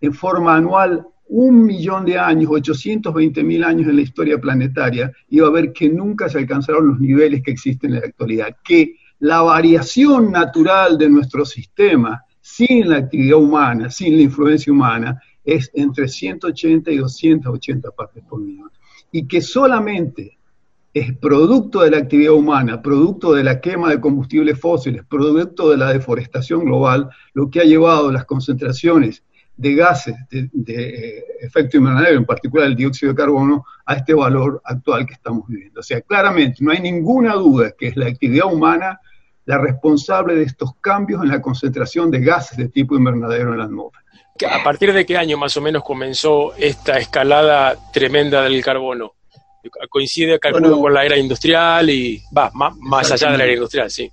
en 0.00 0.14
forma 0.14 0.56
anual 0.56 1.06
un 1.30 1.64
millón 1.64 2.04
de 2.04 2.18
años, 2.18 2.50
820 2.50 3.44
mil 3.44 3.62
años 3.62 3.88
en 3.88 3.96
la 3.96 4.02
historia 4.02 4.40
planetaria, 4.40 5.12
va 5.40 5.46
a 5.46 5.50
ver 5.50 5.72
que 5.72 5.88
nunca 5.88 6.28
se 6.28 6.38
alcanzaron 6.38 6.88
los 6.88 7.00
niveles 7.00 7.42
que 7.42 7.52
existen 7.52 7.94
en 7.94 8.00
la 8.00 8.06
actualidad, 8.06 8.56
que 8.64 8.96
la 9.20 9.40
variación 9.42 10.32
natural 10.32 10.98
de 10.98 11.08
nuestro 11.08 11.44
sistema, 11.44 12.20
sin 12.40 12.88
la 12.88 12.96
actividad 12.96 13.38
humana, 13.38 13.90
sin 13.90 14.16
la 14.16 14.22
influencia 14.22 14.72
humana, 14.72 15.22
es 15.44 15.70
entre 15.74 16.08
180 16.08 16.90
y 16.90 16.96
280 16.96 17.90
partes 17.92 18.24
por 18.28 18.40
millón. 18.40 18.70
Y 19.12 19.28
que 19.28 19.40
solamente 19.40 20.36
es 20.92 21.16
producto 21.16 21.82
de 21.82 21.92
la 21.92 21.98
actividad 21.98 22.32
humana, 22.32 22.82
producto 22.82 23.34
de 23.34 23.44
la 23.44 23.60
quema 23.60 23.90
de 23.90 24.00
combustibles 24.00 24.58
fósiles, 24.58 25.04
producto 25.08 25.70
de 25.70 25.76
la 25.76 25.92
deforestación 25.92 26.64
global, 26.64 27.08
lo 27.34 27.48
que 27.50 27.60
ha 27.60 27.64
llevado 27.64 28.10
las 28.10 28.24
concentraciones 28.24 29.22
de 29.60 29.74
gases 29.74 30.14
de, 30.30 30.48
eh, 30.74 31.24
efecto 31.40 31.76
invernadero, 31.76 32.16
en 32.18 32.24
particular 32.24 32.66
el 32.66 32.76
dióxido 32.76 33.12
de 33.12 33.16
carbono, 33.16 33.64
a 33.84 33.94
este 33.94 34.14
valor 34.14 34.62
actual 34.64 35.04
que 35.06 35.12
estamos 35.12 35.46
viviendo. 35.46 35.80
O 35.80 35.82
sea, 35.82 36.00
claramente 36.00 36.58
no 36.60 36.72
hay 36.72 36.80
ninguna 36.80 37.34
duda 37.34 37.72
que 37.78 37.88
es 37.88 37.96
la 37.96 38.06
actividad 38.06 38.50
humana 38.50 38.98
la 39.44 39.58
responsable 39.58 40.34
de 40.34 40.44
estos 40.44 40.70
cambios 40.80 41.22
en 41.22 41.28
la 41.28 41.42
concentración 41.42 42.10
de 42.10 42.20
gases 42.20 42.56
de 42.56 42.68
tipo 42.68 42.94
invernadero 42.94 43.52
en 43.52 43.58
la 43.58 43.64
atmósfera. 43.64 44.04
¿A 44.48 44.62
partir 44.62 44.92
de 44.92 45.04
qué 45.04 45.16
año 45.16 45.36
más 45.36 45.56
o 45.56 45.60
menos 45.60 45.82
comenzó 45.82 46.54
esta 46.54 46.98
escalada 46.98 47.76
tremenda 47.92 48.42
del 48.42 48.62
carbono? 48.64 49.14
Coincide, 49.90 50.38
calculo, 50.38 50.80
con 50.80 50.94
la 50.94 51.04
era 51.04 51.18
industrial 51.18 51.90
y 51.90 52.22
va, 52.36 52.50
más, 52.54 53.10
allá 53.10 53.32
de 53.32 53.38
la 53.38 53.44
era 53.44 53.52
industrial, 53.54 53.90
sí. 53.90 54.10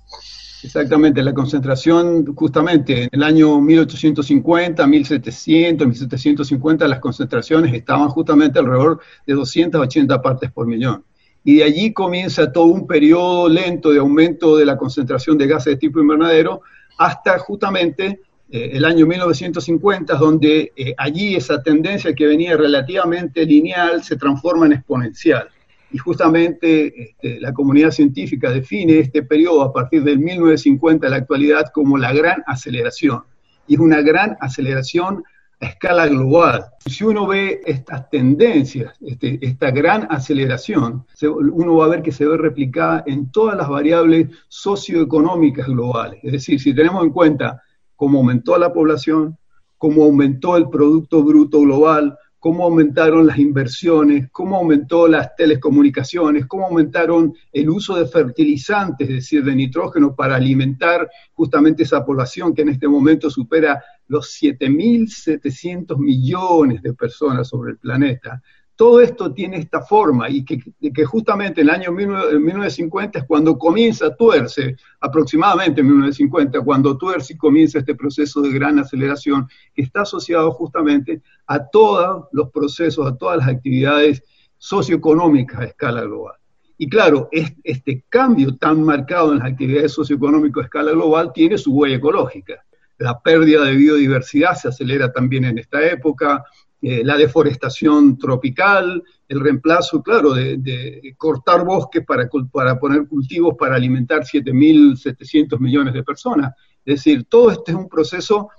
Exactamente, 0.62 1.22
la 1.22 1.32
concentración 1.32 2.34
justamente 2.34 3.04
en 3.04 3.08
el 3.12 3.22
año 3.22 3.60
1850, 3.60 4.86
1700, 4.86 5.86
1750 5.86 6.88
las 6.88 6.98
concentraciones 6.98 7.72
estaban 7.74 8.08
justamente 8.08 8.58
alrededor 8.58 9.00
de 9.24 9.34
280 9.34 10.20
partes 10.20 10.50
por 10.50 10.66
millón. 10.66 11.04
Y 11.44 11.56
de 11.56 11.64
allí 11.64 11.92
comienza 11.92 12.50
todo 12.50 12.64
un 12.64 12.86
periodo 12.86 13.48
lento 13.48 13.90
de 13.90 14.00
aumento 14.00 14.56
de 14.56 14.66
la 14.66 14.76
concentración 14.76 15.38
de 15.38 15.46
gases 15.46 15.74
de 15.74 15.76
tipo 15.76 16.00
invernadero 16.00 16.62
hasta 16.98 17.38
justamente 17.38 18.20
eh, 18.50 18.70
el 18.72 18.84
año 18.84 19.06
1950, 19.06 20.14
donde 20.16 20.72
eh, 20.74 20.94
allí 20.98 21.36
esa 21.36 21.62
tendencia 21.62 22.14
que 22.14 22.26
venía 22.26 22.56
relativamente 22.56 23.46
lineal 23.46 24.02
se 24.02 24.16
transforma 24.16 24.66
en 24.66 24.72
exponencial. 24.72 25.48
Y 25.90 25.98
justamente 25.98 27.02
este, 27.02 27.40
la 27.40 27.52
comunidad 27.52 27.90
científica 27.90 28.50
define 28.50 28.98
este 28.98 29.22
periodo 29.22 29.62
a 29.62 29.72
partir 29.72 30.04
del 30.04 30.18
1950 30.18 31.06
a 31.06 31.10
la 31.10 31.16
actualidad 31.16 31.70
como 31.72 31.96
la 31.96 32.12
gran 32.12 32.42
aceleración. 32.46 33.22
Y 33.66 33.74
es 33.74 33.80
una 33.80 34.02
gran 34.02 34.36
aceleración 34.40 35.24
a 35.60 35.66
escala 35.66 36.06
global. 36.06 36.66
Si 36.86 37.04
uno 37.04 37.26
ve 37.26 37.60
estas 37.64 38.08
tendencias, 38.10 38.94
este, 39.00 39.38
esta 39.40 39.70
gran 39.70 40.06
aceleración, 40.10 41.04
uno 41.22 41.76
va 41.76 41.86
a 41.86 41.88
ver 41.88 42.02
que 42.02 42.12
se 42.12 42.26
ve 42.26 42.36
replicada 42.36 43.02
en 43.06 43.30
todas 43.30 43.56
las 43.56 43.68
variables 43.68 44.28
socioeconómicas 44.48 45.66
globales. 45.66 46.20
Es 46.22 46.32
decir, 46.32 46.60
si 46.60 46.74
tenemos 46.74 47.02
en 47.02 47.10
cuenta 47.10 47.62
cómo 47.96 48.18
aumentó 48.18 48.56
la 48.58 48.72
población, 48.72 49.36
cómo 49.78 50.04
aumentó 50.04 50.56
el 50.56 50.68
Producto 50.68 51.22
Bruto 51.22 51.60
Global, 51.60 52.16
cómo 52.38 52.64
aumentaron 52.64 53.26
las 53.26 53.38
inversiones, 53.38 54.28
cómo 54.30 54.56
aumentó 54.56 55.08
las 55.08 55.34
telecomunicaciones, 55.34 56.46
cómo 56.46 56.66
aumentaron 56.66 57.34
el 57.52 57.68
uso 57.68 57.96
de 57.96 58.06
fertilizantes, 58.06 59.08
es 59.08 59.14
decir, 59.14 59.44
de 59.44 59.54
nitrógeno 59.54 60.14
para 60.14 60.36
alimentar 60.36 61.08
justamente 61.32 61.82
esa 61.82 62.04
población 62.04 62.54
que 62.54 62.62
en 62.62 62.70
este 62.70 62.88
momento 62.88 63.30
supera 63.30 63.82
los 64.06 64.40
7.700 64.40 65.98
millones 65.98 66.82
de 66.82 66.94
personas 66.94 67.48
sobre 67.48 67.72
el 67.72 67.78
planeta 67.78 68.42
todo 68.78 69.00
esto 69.00 69.34
tiene 69.34 69.56
esta 69.56 69.82
forma 69.82 70.30
y 70.30 70.44
que, 70.44 71.04
justamente 71.04 71.62
en 71.62 71.68
el 71.68 71.74
año 71.74 71.90
1950 71.90 73.18
es 73.18 73.24
cuando 73.24 73.58
comienza 73.58 74.14
tuerce, 74.14 74.76
aproximadamente 75.00 75.80
en 75.80 75.88
1950, 75.88 76.60
cuando 76.60 76.96
tuerce 76.96 77.32
y 77.32 77.36
comienza 77.36 77.80
este 77.80 77.96
proceso 77.96 78.40
de 78.40 78.52
gran 78.52 78.78
aceleración 78.78 79.48
que 79.74 79.82
está 79.82 80.02
asociado 80.02 80.52
justamente 80.52 81.20
a 81.48 81.66
todos 81.66 82.28
los 82.30 82.52
procesos, 82.52 83.04
a 83.04 83.16
todas 83.16 83.38
las 83.38 83.48
actividades 83.48 84.22
socioeconómicas 84.58 85.58
a 85.58 85.64
escala 85.64 86.02
global. 86.02 86.36
Y 86.76 86.88
claro, 86.88 87.28
este 87.32 88.04
cambio 88.08 88.56
tan 88.58 88.80
marcado 88.84 89.32
en 89.32 89.40
las 89.40 89.48
actividades 89.48 89.90
socioeconómicas 89.90 90.62
a 90.62 90.66
escala 90.66 90.92
global 90.92 91.32
tiene 91.34 91.58
su 91.58 91.72
huella 91.72 91.96
ecológica. 91.96 92.64
La 92.98 93.18
pérdida 93.20 93.64
de 93.64 93.74
biodiversidad 93.74 94.54
se 94.54 94.68
acelera 94.68 95.12
también 95.12 95.46
en 95.46 95.58
esta 95.58 95.84
época, 95.84 96.44
eh, 96.80 97.02
la 97.02 97.16
deforestación 97.16 98.16
tropical, 98.16 99.02
el 99.26 99.40
reemplazo, 99.40 100.00
claro, 100.00 100.32
de, 100.34 101.14
cortar 101.16 101.64
bosques 101.64 102.04
para, 102.06 102.28
para, 102.52 102.78
poner 102.78 103.08
cultivos 103.08 103.56
para 103.58 103.74
alimentar 103.74 104.20
7.700 104.20 105.58
millones 105.58 105.92
de 105.92 106.04
personas. 106.04 106.54
Es 106.84 106.96
decir, 106.96 107.24
todo 107.28 107.50
este 107.50 107.72
es 107.72 107.76
un 107.76 107.88
proceso 107.88 108.50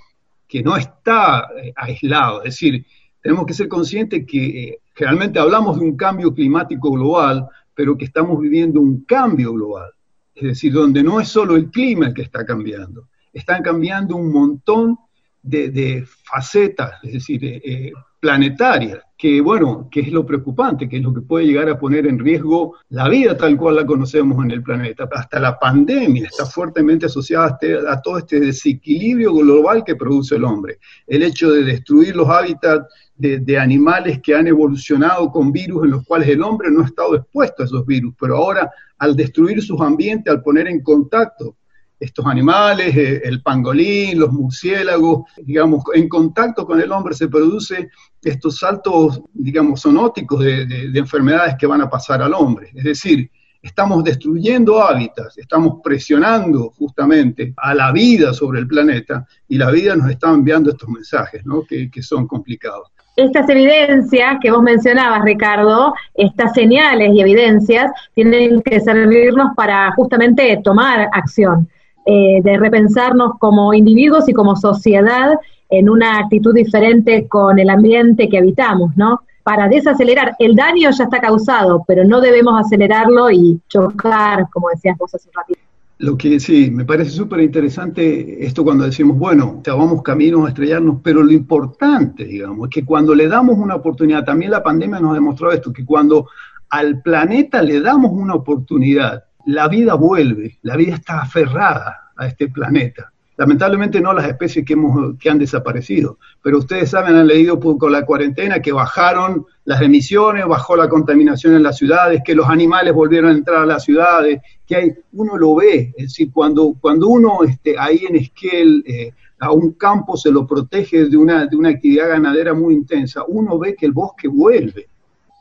que 0.45 0.62
no 0.62 0.75
está 0.75 1.47
eh, 1.63 1.71
aislado. 1.75 2.39
Es 2.39 2.55
decir, 2.55 2.86
tenemos 3.21 3.45
que 3.45 3.53
ser 3.53 3.69
conscientes 3.69 4.25
que 4.27 4.63
eh, 4.63 4.79
generalmente 4.93 5.39
hablamos 5.39 5.79
de 5.79 5.86
un 5.86 5.95
cambio 5.95 6.34
climático 6.34 6.91
global, 6.91 7.47
pero 7.73 7.97
que 7.97 8.05
estamos 8.05 8.38
viviendo 8.39 8.82
un 8.82 9.05
cambio 9.05 9.53
global. 9.53 9.91
Es 10.36 10.43
decir, 10.43 10.73
donde 10.73 11.03
no 11.03 11.21
es 11.21 11.29
solo 11.29 11.55
el 11.55 11.69
clima 11.69 12.08
el 12.08 12.13
que 12.13 12.23
está 12.23 12.45
cambiando, 12.45 13.08
están 13.32 13.63
cambiando 13.63 14.17
un 14.17 14.32
montón 14.32 14.97
de, 15.41 16.05
facetas, 16.25 16.95
es 17.03 17.13
decir, 17.13 17.39
eh, 17.43 17.93
planetaria, 18.19 19.03
que 19.17 19.41
bueno, 19.41 19.88
que 19.91 20.01
es 20.01 20.12
lo 20.12 20.25
preocupante, 20.25 20.88
que 20.88 20.97
es 20.97 21.03
lo 21.03 21.13
que 21.13 21.21
puede 21.21 21.45
llegar 21.45 21.69
a 21.69 21.79
poner 21.79 22.08
en 22.08 22.19
riesgo 22.19 22.75
la 22.89 23.08
vida 23.10 23.36
tal 23.36 23.58
cual 23.58 23.75
la 23.75 23.86
conocemos 23.86 24.43
en 24.43 24.51
el 24.51 24.63
planeta. 24.63 25.08
Hasta 25.12 25.39
la 25.39 25.58
pandemia 25.58 26.25
está 26.25 26.45
fuertemente 26.45 27.05
asociada 27.05 27.45
a, 27.45 27.49
este, 27.49 27.77
todo 28.03 28.17
este 28.17 28.39
desequilibrio 28.39 29.34
global 29.34 29.84
que 29.84 29.95
produce 29.95 30.36
el 30.36 30.43
hombre. 30.43 30.79
El 31.08 31.23
hecho 31.23 31.51
de 31.51 31.63
destruir 31.63 32.15
los 32.15 32.29
hábitats 32.29 32.88
de, 33.15 33.39
de, 33.39 33.60
animales 33.60 34.21
que 34.21 34.36
han 34.36 34.47
evolucionado 34.47 35.29
con 35.32 35.51
virus 35.51 35.84
en 35.84 35.91
los 35.91 36.05
cuales 36.05 36.29
el 36.29 36.41
hombre 36.41 36.71
no 36.71 36.82
ha 36.82 36.86
estado 36.86 37.15
expuesto 37.15 37.63
a 37.63 37.65
esos 37.65 37.86
virus, 37.86 38.13
pero 38.19 38.38
ahora 38.38 38.71
al 38.97 39.15
destruir 39.15 39.62
sus 39.62 39.79
ambientes, 39.82 40.32
al 40.32 40.41
poner 40.41 40.67
en 40.67 40.82
contacto 40.82 41.55
estos 41.99 42.25
animales, 42.25 42.95
eh, 42.95 43.21
el 43.23 43.41
pangolín, 43.41 44.19
los 44.19 44.31
murciélagos, 44.31 45.23
digamos, 45.43 45.83
en 45.93 46.07
contacto 46.07 46.65
con 46.65 46.79
el 46.79 46.91
hombre 46.91 47.13
se 47.13 47.27
produce 47.27 47.89
estos 48.21 48.57
saltos, 48.57 49.21
digamos, 49.33 49.81
zoonóticos 49.81 50.39
de, 50.39 50.91
enfermedades 50.95 51.55
que 51.59 51.67
van 51.67 51.81
a 51.81 51.89
pasar 51.89 52.21
al 52.21 52.33
hombre. 52.33 52.69
Es 52.73 52.83
decir, 52.83 53.29
estamos 53.62 54.03
destruyendo 54.03 54.81
hábitats, 54.81 55.38
estamos 55.38 55.79
presionando 55.83 56.69
justamente 56.71 57.53
a 57.57 57.73
la 57.73 57.91
vida 57.91 58.33
sobre 58.33 58.59
el 58.59 58.67
planeta 58.67 59.27
y 59.47 59.57
la 59.57 59.69
vida 59.69 59.95
nos 59.95 60.09
está 60.09 60.29
enviando 60.29 60.71
estos 60.71 60.88
mensajes, 60.88 61.45
¿no? 61.45 61.63
que, 61.63 61.91
que 61.91 62.01
son 62.01 62.27
complicados 62.27 62.89
estas 63.15 63.49
evidencias 63.49 64.38
que 64.41 64.49
vos 64.49 64.62
mencionabas, 64.62 65.23
Ricardo, 65.23 65.93
estas 66.13 66.53
señales 66.53 67.09
y 67.13 67.19
evidencias 67.19 67.91
tienen 68.13 68.62
que 68.62 68.79
servirnos 68.79 69.49
para 69.57 69.91
justamente 69.91 70.62
tomar 70.63 71.09
acción. 71.12 71.67
Eh, 72.12 72.41
de 72.41 72.58
repensarnos 72.58 73.34
como 73.38 73.72
individuos 73.72 74.28
y 74.28 74.34
como 74.34 74.56
sociedad 74.56 75.34
en 75.69 75.89
una 75.89 76.17
actitud 76.17 76.56
diferente 76.56 77.28
con 77.28 77.60
el 77.60 77.69
ambiente 77.69 78.28
que 78.28 78.39
habitamos, 78.39 78.98
¿no? 78.98 79.22
Para 79.43 79.67
desacelerar, 79.67 80.36
el 80.39 80.56
daño 80.56 80.89
ya 80.89 81.04
está 81.04 81.19
causado, 81.19 81.84
pero 81.88 82.04
no 82.04 82.19
debemos 82.19 82.60
acelerarlo 82.60 83.30
y 83.30 83.60
chocar, 83.67 84.48
como 84.52 84.69
decías 84.69 84.98
vos 84.98 85.13
hace 85.13 85.30
un. 85.30 85.56
Lo 86.00 86.17
que 86.17 86.39
sí, 86.39 86.72
me 86.72 86.84
parece 86.84 87.12
súper 87.12 87.41
interesante 87.41 88.43
esto 88.43 88.63
cuando 88.63 88.86
decimos, 88.86 89.15
bueno, 89.15 89.62
ya 89.63 89.76
vamos 89.76 90.02
camino 90.02 90.48
a 90.48 90.50
estrellarnos, 90.50 91.02
pero 91.04 91.22
lo 91.22 91.32
importante, 91.32 92.26
digamos, 92.26 92.69
es 92.69 92.74
que 92.74 92.86
cuando 92.86 93.13
le 93.13 93.28
damos 93.28 93.56
una 93.56 93.76
oportunidad, 93.76 94.26
también 94.26 94.50
la 94.50 94.63
pandemia 94.63 95.00
nos 95.00 95.13
demostró 95.13 95.52
esto, 95.52 95.72
que 95.72 95.86
cuando 95.86 96.28
al 96.72 97.04
planeta 97.04 97.62
le 97.62 97.82
damos 97.82 98.12
una 98.13 98.34
oportunidad, 98.34 99.26
la 99.49 99.67
vida 99.67 99.95
vuelve, 99.95 100.59
la 100.62 100.75
vida 100.75 100.93
está 100.93 101.21
aferrada 101.21 102.12
a 102.15 102.27
este 102.27 102.49
planeta. 102.49 103.12
Lamentablemente 103.35 103.99
no 103.99 104.13
las 104.13 104.27
especies 104.27 104.63
que, 104.63 104.73
hemos, 104.73 105.17
que 105.17 105.29
han 105.29 105.39
desaparecido, 105.39 106.19
pero 106.43 106.59
ustedes 106.59 106.91
saben, 106.91 107.15
han 107.15 107.25
leído 107.25 107.59
con 107.59 107.91
la 107.91 108.05
cuarentena 108.05 108.62
que 108.62 108.71
bajaron 108.71 109.47
las 109.65 109.81
emisiones, 109.81 110.45
bajó 110.45 110.75
la 110.75 110.88
contaminación 110.88 111.55
en 111.55 111.63
las 111.63 111.77
ciudades, 111.77 112.21
que 112.23 112.35
los 112.35 112.47
animales 112.47 112.93
volvieron 112.93 113.31
a 113.31 113.33
entrar 113.33 113.63
a 113.63 113.65
las 113.65 113.85
ciudades, 113.85 114.39
que 114.67 114.75
hay, 114.75 114.93
uno 115.13 115.35
lo 115.35 115.55
ve, 115.55 115.93
es 115.97 116.09
decir, 116.09 116.31
cuando, 116.31 116.75
cuando 116.79 117.07
uno 117.07 117.39
este, 117.43 117.75
ahí 117.79 118.05
en 118.07 118.17
Esquel, 118.17 118.83
eh, 118.85 119.13
a 119.39 119.51
un 119.51 119.71
campo 119.71 120.15
se 120.15 120.31
lo 120.31 120.45
protege 120.45 121.05
de 121.05 121.17
una, 121.17 121.47
de 121.47 121.55
una 121.55 121.69
actividad 121.69 122.09
ganadera 122.09 122.53
muy 122.53 122.75
intensa, 122.75 123.23
uno 123.27 123.57
ve 123.57 123.73
que 123.73 123.88
el 123.88 123.93
bosque 123.93 124.27
vuelve. 124.27 124.89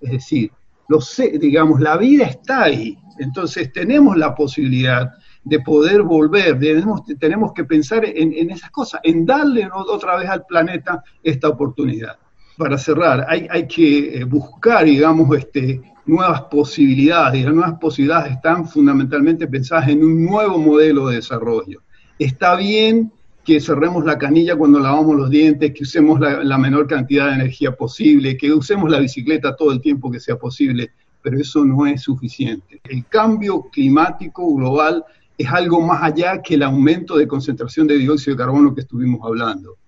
Es 0.00 0.12
decir, 0.12 0.50
lo 0.88 1.00
sé, 1.00 1.38
digamos, 1.38 1.80
la 1.80 1.96
vida 1.96 2.24
está 2.24 2.64
ahí. 2.64 2.98
Entonces 3.18 3.72
tenemos 3.72 4.16
la 4.16 4.34
posibilidad 4.34 5.12
de 5.44 5.60
poder 5.60 6.02
volver, 6.02 6.58
tenemos, 6.58 7.02
tenemos 7.18 7.52
que 7.52 7.64
pensar 7.64 8.04
en, 8.04 8.50
esas 8.50 8.70
cosas, 8.70 9.00
en 9.04 9.24
darle 9.24 9.68
otra 9.72 10.16
vez 10.16 10.28
al 10.28 10.44
planeta 10.44 11.02
esta 11.22 11.48
oportunidad. 11.48 12.18
Para 12.56 12.76
cerrar, 12.76 13.24
hay, 13.28 13.46
hay 13.50 13.66
que 13.66 14.18
eh, 14.18 14.24
buscar, 14.24 14.84
digamos, 14.84 15.36
este, 15.36 15.80
nuevas 16.06 16.42
posibilidades, 16.42 17.40
y 17.40 17.44
las 17.44 17.54
nuevas 17.54 17.78
posibilidades 17.78 18.32
están 18.32 18.66
fundamentalmente 18.66 19.46
pensadas 19.46 19.88
en 19.88 20.02
un 20.02 20.24
nuevo 20.24 20.58
modelo 20.58 21.08
de 21.08 21.16
desarrollo. 21.16 21.82
Está 22.18 22.56
bien 22.56 23.12
que 23.48 23.62
cerremos 23.62 24.04
la 24.04 24.18
canilla 24.18 24.56
cuando 24.56 24.78
lavamos 24.78 25.16
los 25.16 25.30
dientes, 25.30 25.72
que 25.72 25.84
usemos 25.84 26.20
la, 26.20 26.58
menor 26.58 26.86
cantidad 26.86 27.28
de 27.28 27.36
energía 27.36 27.74
posible, 27.74 28.36
que 28.36 28.52
usemos 28.52 28.90
la 28.90 28.98
bicicleta 28.98 29.56
todo 29.56 29.72
el 29.72 29.80
tiempo 29.80 30.10
que 30.10 30.20
sea 30.20 30.36
posible, 30.36 30.90
pero 31.22 31.40
eso 31.40 31.64
no 31.64 31.86
es 31.86 32.02
suficiente. 32.02 32.78
El 32.84 33.06
cambio 33.06 33.62
climático 33.72 34.54
global 34.54 35.02
es 35.38 35.48
algo 35.50 35.80
más 35.80 36.02
allá 36.02 36.42
que 36.42 36.56
el 36.56 36.62
aumento 36.62 37.16
de 37.16 37.26
concentración 37.26 37.86
de 37.86 37.96
dióxido 37.96 38.36
de 38.36 38.42
carbono 38.42 38.74
que 38.74 38.82
estuvimos 38.82 39.20
hablando. 39.24 39.78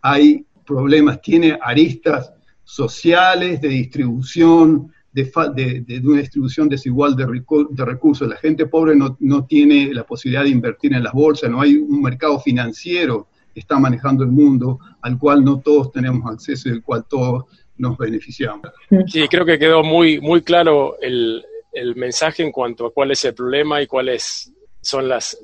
Hay 0.00 0.46
problemas, 0.64 1.20
tiene 1.20 1.58
aristas 1.60 2.32
sociales, 2.64 3.60
de 3.60 3.68
distribución, 3.68 4.90
de, 5.12 6.02
una 6.04 6.20
distribución 6.20 6.68
desigual 6.68 7.16
de, 7.16 7.26
recursos. 7.84 8.28
La 8.28 8.36
gente 8.36 8.66
pobre 8.66 8.94
no, 8.94 9.16
no, 9.20 9.44
tiene 9.44 9.92
la 9.92 10.04
posibilidad 10.04 10.44
de 10.44 10.50
invertir 10.50 10.94
en 10.94 11.02
las 11.02 11.12
bolsas, 11.12 11.50
no 11.50 11.60
hay 11.60 11.76
un 11.76 12.02
mercado 12.02 12.38
financiero 12.40 13.28
que 13.52 13.60
está 13.60 13.78
manejando 13.78 14.22
el 14.22 14.30
mundo 14.30 14.78
al 15.02 15.18
cual 15.18 15.44
no 15.44 15.58
todos 15.58 15.90
tenemos 15.90 16.30
acceso 16.30 16.68
y 16.68 16.72
del 16.72 16.82
cual 16.82 17.04
todos 17.08 17.44
nos 17.78 17.98
beneficiamos. 17.98 18.68
Sí, 19.06 19.26
creo 19.28 19.44
que 19.44 19.58
quedó 19.58 19.82
muy, 19.82 20.20
muy 20.20 20.42
claro 20.42 20.96
el, 21.00 21.44
el 21.72 21.96
mensaje 21.96 22.42
en 22.42 22.52
cuanto 22.52 22.86
a 22.86 22.92
cuál 22.92 23.10
es 23.10 23.24
el 23.24 23.34
problema 23.34 23.82
y 23.82 23.86
cuáles 23.86 24.52
son 24.82 25.08
las, 25.08 25.38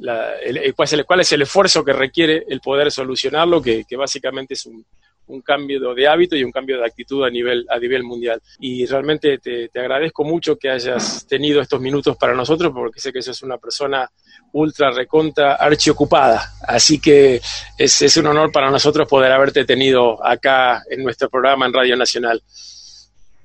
el, 0.45 0.75
cuál, 0.75 1.21
es 1.21 1.33
el, 1.33 1.43
esfuerzo 1.43 1.85
que 1.85 1.93
requiere 1.93 2.45
el 2.49 2.61
poder 2.61 2.91
solucionarlo, 2.91 3.61
que, 3.61 3.85
que 3.85 3.97
básicamente 3.97 4.55
es 4.55 4.65
un, 4.67 4.85
un 5.29 5.41
cambio 5.41 5.95
de 5.95 6.09
hábito 6.09 6.37
y 6.37 6.45
un 6.45 6.53
cambio 6.53 6.79
de 6.79 6.87
actitud 6.87 7.25
a 7.25 7.31
nivel, 7.31 7.67
a 7.69 7.79
nivel 7.79 8.03
mundial. 8.05 8.41
Y 8.61 8.87
realmente 8.87 9.39
te, 9.39 9.71
agradezco 9.75 10.25
mucho 10.25 10.57
que 10.57 10.71
hayas 10.71 11.27
tenido 11.27 11.61
estos 11.61 11.81
minutos 11.81 12.17
para 12.17 12.35
nosotros, 12.35 12.73
porque 12.75 13.01
sé 13.01 13.13
que 13.13 13.23
sos 13.23 13.43
una 13.43 13.59
persona 13.59 14.11
ultra 14.53 14.91
recontra 14.91 15.55
archiocupada. 15.55 16.55
Así 16.67 17.01
que 17.01 17.41
es, 17.79 18.03
es 18.03 18.17
un 18.17 18.27
honor 18.27 18.53
para 18.53 18.71
nosotros 18.71 19.09
poder 19.09 19.33
haberte 19.33 19.65
tenido 19.65 20.25
acá 20.25 20.83
en 20.89 21.03
nuestro 21.03 21.29
programa 21.29 21.67
en 21.67 21.73
Radio 21.73 21.97
Nacional. 21.97 22.43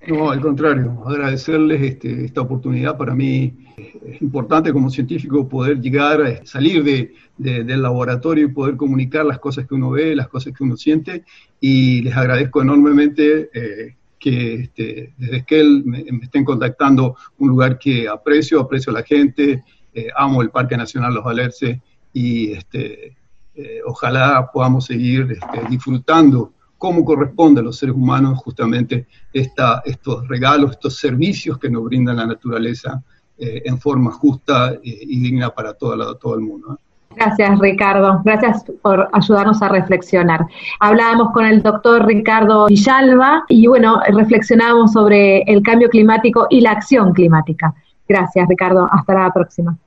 No, 0.08 0.32
al 0.32 0.42
contrario, 0.42 1.04
agradecerles 1.06 1.82
este, 1.82 2.26
esta 2.26 2.42
oportunidad. 2.42 2.98
Para 2.98 3.14
mí 3.14 3.54
es 3.78 4.22
importante 4.22 4.74
como 4.74 4.90
científico 4.90 5.48
poder 5.48 5.80
llegar 5.80 6.42
salir 6.44 6.84
de, 6.84 7.14
del 7.38 7.82
laboratorio 7.82 8.46
y 8.46 8.52
poder 8.52 8.78
comunicar 8.78 9.26
las 9.26 9.38
cosas 9.38 9.68
que 9.68 9.76
uno 9.76 9.92
ve, 9.92 10.16
las 10.16 10.28
cosas 10.28 10.54
que 10.54 10.64
uno 10.64 10.76
siente. 10.76 11.24
Y 11.60 12.02
les 12.02 12.16
agradezco 12.16 12.64
enormemente 12.64 13.50
eh, 13.54 13.96
que 14.18 14.54
este, 14.56 15.14
desde 15.18 15.46
que 15.46 15.60
él 15.60 15.84
me, 15.86 16.04
estén 16.22 16.46
contactando 16.46 17.16
un 17.38 17.50
lugar 17.50 17.78
que 17.78 18.08
aprecio, 18.08 18.60
aprecio 18.60 18.92
a 18.92 18.96
la 18.96 19.04
gente, 19.04 19.64
eh, 19.94 20.08
amo 20.16 20.42
el 20.42 20.50
Parque 20.50 20.78
Nacional 20.78 21.14
Los 21.14 21.24
Valerces 21.24 21.78
y 22.12 22.54
este, 22.54 23.18
eh, 23.54 23.82
ojalá 23.86 24.50
podamos 24.52 24.86
seguir 24.86 25.32
este, 25.32 25.70
disfrutando 25.70 26.54
cómo 26.82 27.06
corresponde 27.06 27.62
a 27.62 27.64
los 27.64 27.78
seres 27.78 27.96
humanos 27.96 28.40
justamente 28.40 29.06
estos 29.32 30.28
regalos, 30.28 30.72
estos 30.72 30.98
servicios 30.98 31.60
que 31.60 31.70
nos 31.70 31.84
brinda 31.84 32.12
la 32.12 32.26
naturaleza 32.26 33.04
eh, 33.38 33.62
en 33.66 33.78
forma 33.78 34.12
justa 34.12 34.74
y 34.82 35.20
digna 35.20 35.52
para 35.52 35.76
todo, 35.76 36.16
todo 36.16 36.34
el 36.34 36.42
mundo. 36.42 36.80
Gracias, 37.16 37.60
Ricardo. 37.60 38.22
Gracias 38.26 38.66
por 38.82 39.08
ayudarnos 39.14 39.62
a 39.62 39.68
reflexionar. 39.68 40.48
Hablábamos 40.80 41.32
con 41.34 41.46
el 41.46 41.62
doctor 41.62 42.04
Ricardo 42.08 42.66
Villalba 42.66 43.44
y, 43.48 43.68
bueno, 43.68 44.02
reflexionábamos 44.08 44.94
sobre 44.94 45.44
el 45.44 45.62
cambio 45.62 45.88
climático 45.88 46.48
y 46.50 46.62
la 46.62 46.72
acción 46.72 47.14
climática. 47.14 47.76
Gracias, 48.08 48.48
Ricardo. 48.50 48.90
Hasta 48.92 49.14
la 49.14 49.32
próxima. 49.32 49.78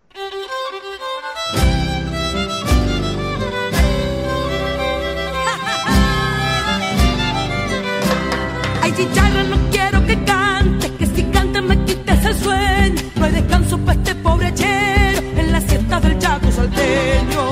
Del 16.00 16.18
chaco 16.18 16.50
salteño. 16.50 17.44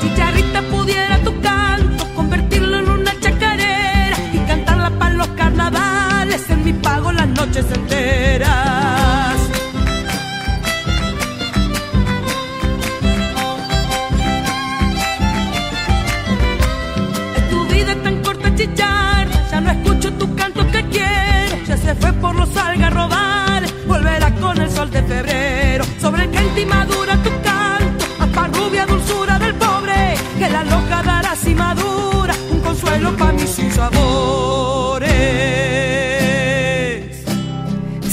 Chicharrita 0.00 0.62
pudiera 0.70 1.18
tu 1.22 1.40
canto, 1.40 2.06
convertirlo 2.14 2.78
en 2.78 2.88
una 2.88 3.20
chacarera 3.20 4.16
y 4.32 4.38
cantarla 4.46 4.90
para 4.98 5.14
los 5.14 5.28
carnavales 5.28 6.48
en 6.48 6.64
mi 6.64 6.72
pago 6.72 7.12
las 7.12 7.28
noches 7.28 7.66
enteras. 7.74 8.05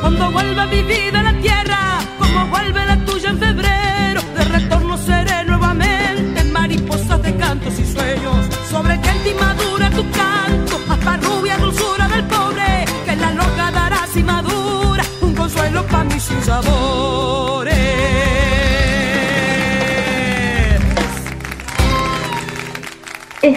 Cuando 0.01 0.31
vuelva 0.31 0.65
mi 0.65 0.81
vida 0.83 1.19
a 1.19 1.23
la 1.23 1.33
tierra, 1.41 1.99
como 2.17 2.47
vuelve 2.47 2.85
la 2.85 2.97
tuya 3.05 3.29
en 3.29 3.39
febrero, 3.39 4.21
de 4.35 4.43
retorno 4.45 4.97
seré 4.97 5.43
nuevamente 5.45 6.43
mariposas 6.45 7.21
de 7.21 7.35
cantos 7.35 7.77
y 7.79 7.85
sueños, 7.85 8.37
sobre 8.69 8.99
que 8.99 9.09
en 9.09 9.23
ti 9.23 9.33
madura 9.39 9.89
tu 9.91 10.03
canto, 10.11 10.79
hasta 10.89 11.17
rubia 11.17 11.57
dulzura 11.57 12.07
del 12.07 12.23
pobre, 12.25 12.85
que 13.05 13.15
la 13.15 13.31
loca 13.31 13.71
dará 13.71 14.07
si 14.11 14.23
madura, 14.23 15.03
un 15.21 15.35
consuelo 15.35 15.85
para 15.85 16.03
mí 16.05 16.19
sin 16.19 16.41
sabor. 16.41 17.10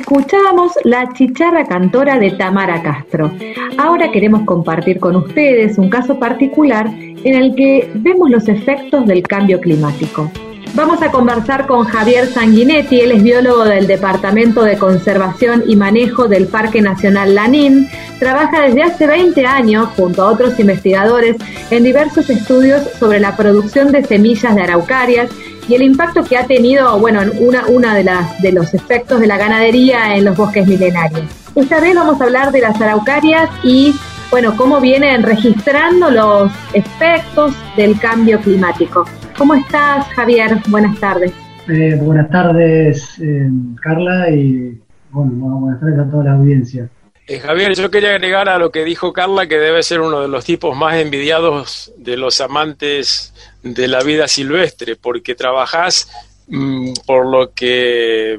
Escuchábamos 0.06 0.72
la 0.84 1.14
chicharra 1.14 1.64
cantora 1.64 2.18
de 2.18 2.32
Tamara 2.32 2.82
Castro. 2.82 3.32
Ahora 3.78 4.12
queremos 4.12 4.42
compartir 4.42 5.00
con 5.00 5.16
ustedes 5.16 5.78
un 5.78 5.88
caso 5.88 6.18
particular 6.18 6.88
en 6.88 7.34
el 7.34 7.54
que 7.54 7.90
vemos 7.94 8.28
los 8.28 8.46
efectos 8.48 9.06
del 9.06 9.22
cambio 9.22 9.58
climático. 9.62 10.30
Vamos 10.74 11.00
a 11.00 11.10
conversar 11.10 11.66
con 11.66 11.84
Javier 11.84 12.26
Sanguinetti, 12.26 13.00
él 13.00 13.12
es 13.12 13.22
biólogo 13.22 13.64
del 13.64 13.86
Departamento 13.86 14.62
de 14.62 14.76
Conservación 14.76 15.64
y 15.66 15.74
Manejo 15.74 16.28
del 16.28 16.48
Parque 16.48 16.82
Nacional 16.82 17.34
Lanín. 17.34 17.88
Trabaja 18.18 18.60
desde 18.60 18.82
hace 18.82 19.06
20 19.06 19.46
años 19.46 19.88
junto 19.96 20.22
a 20.22 20.30
otros 20.30 20.60
investigadores 20.60 21.36
en 21.70 21.82
diversos 21.82 22.28
estudios 22.28 22.82
sobre 22.98 23.20
la 23.20 23.36
producción 23.38 23.90
de 23.90 24.04
semillas 24.04 24.54
de 24.54 24.62
araucarias 24.62 25.30
y 25.68 25.74
el 25.74 25.82
impacto 25.82 26.24
que 26.24 26.36
ha 26.36 26.46
tenido, 26.46 26.98
bueno, 26.98 27.20
una, 27.40 27.66
una 27.66 27.94
de, 27.94 28.04
las, 28.04 28.40
de 28.42 28.52
los 28.52 28.74
efectos 28.74 29.20
de 29.20 29.26
la 29.26 29.38
ganadería 29.38 30.14
en 30.16 30.24
los 30.24 30.36
bosques 30.36 30.66
milenarios. 30.66 31.22
Esta 31.54 31.80
vez 31.80 31.94
vamos 31.94 32.20
a 32.20 32.24
hablar 32.24 32.52
de 32.52 32.60
las 32.60 32.80
araucarias 32.80 33.48
y, 33.62 33.94
bueno, 34.30 34.56
cómo 34.56 34.80
vienen 34.80 35.22
registrando 35.22 36.10
los 36.10 36.52
efectos 36.72 37.54
del 37.76 37.98
cambio 37.98 38.40
climático. 38.40 39.04
¿Cómo 39.38 39.54
estás, 39.54 40.06
Javier? 40.14 40.58
Buenas 40.68 40.98
tardes. 40.98 41.32
Eh, 41.68 41.98
buenas 42.00 42.28
tardes, 42.28 43.18
eh, 43.20 43.48
Carla, 43.80 44.30
y 44.30 44.78
bueno, 45.10 45.32
buenas 45.60 45.80
tardes 45.80 45.98
a 45.98 46.10
toda 46.10 46.24
la 46.24 46.32
audiencia. 46.32 46.88
Eh, 47.26 47.40
Javier, 47.40 47.74
yo 47.74 47.90
quería 47.90 48.10
agregar 48.10 48.50
a 48.50 48.58
lo 48.58 48.70
que 48.70 48.84
dijo 48.84 49.14
Carla 49.14 49.46
que 49.46 49.58
debe 49.58 49.82
ser 49.82 50.00
uno 50.00 50.20
de 50.20 50.28
los 50.28 50.44
tipos 50.44 50.76
más 50.76 50.96
envidiados 50.96 51.90
de 51.96 52.18
los 52.18 52.40
amantes 52.42 53.32
de 53.62 53.88
la 53.88 54.02
vida 54.02 54.28
silvestre, 54.28 54.96
porque 54.96 55.34
trabajás 55.34 56.10
mm, 56.48 56.92
por 57.06 57.26
lo 57.26 57.54
que 57.54 58.38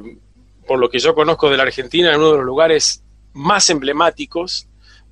por 0.68 0.78
lo 0.78 0.88
que 0.88 1.00
yo 1.00 1.14
conozco 1.14 1.50
de 1.50 1.56
la 1.56 1.64
Argentina 1.64 2.10
en 2.10 2.16
uno 2.18 2.30
de 2.32 2.36
los 2.38 2.46
lugares 2.46 3.02
más 3.32 3.70
emblemáticos 3.70 4.68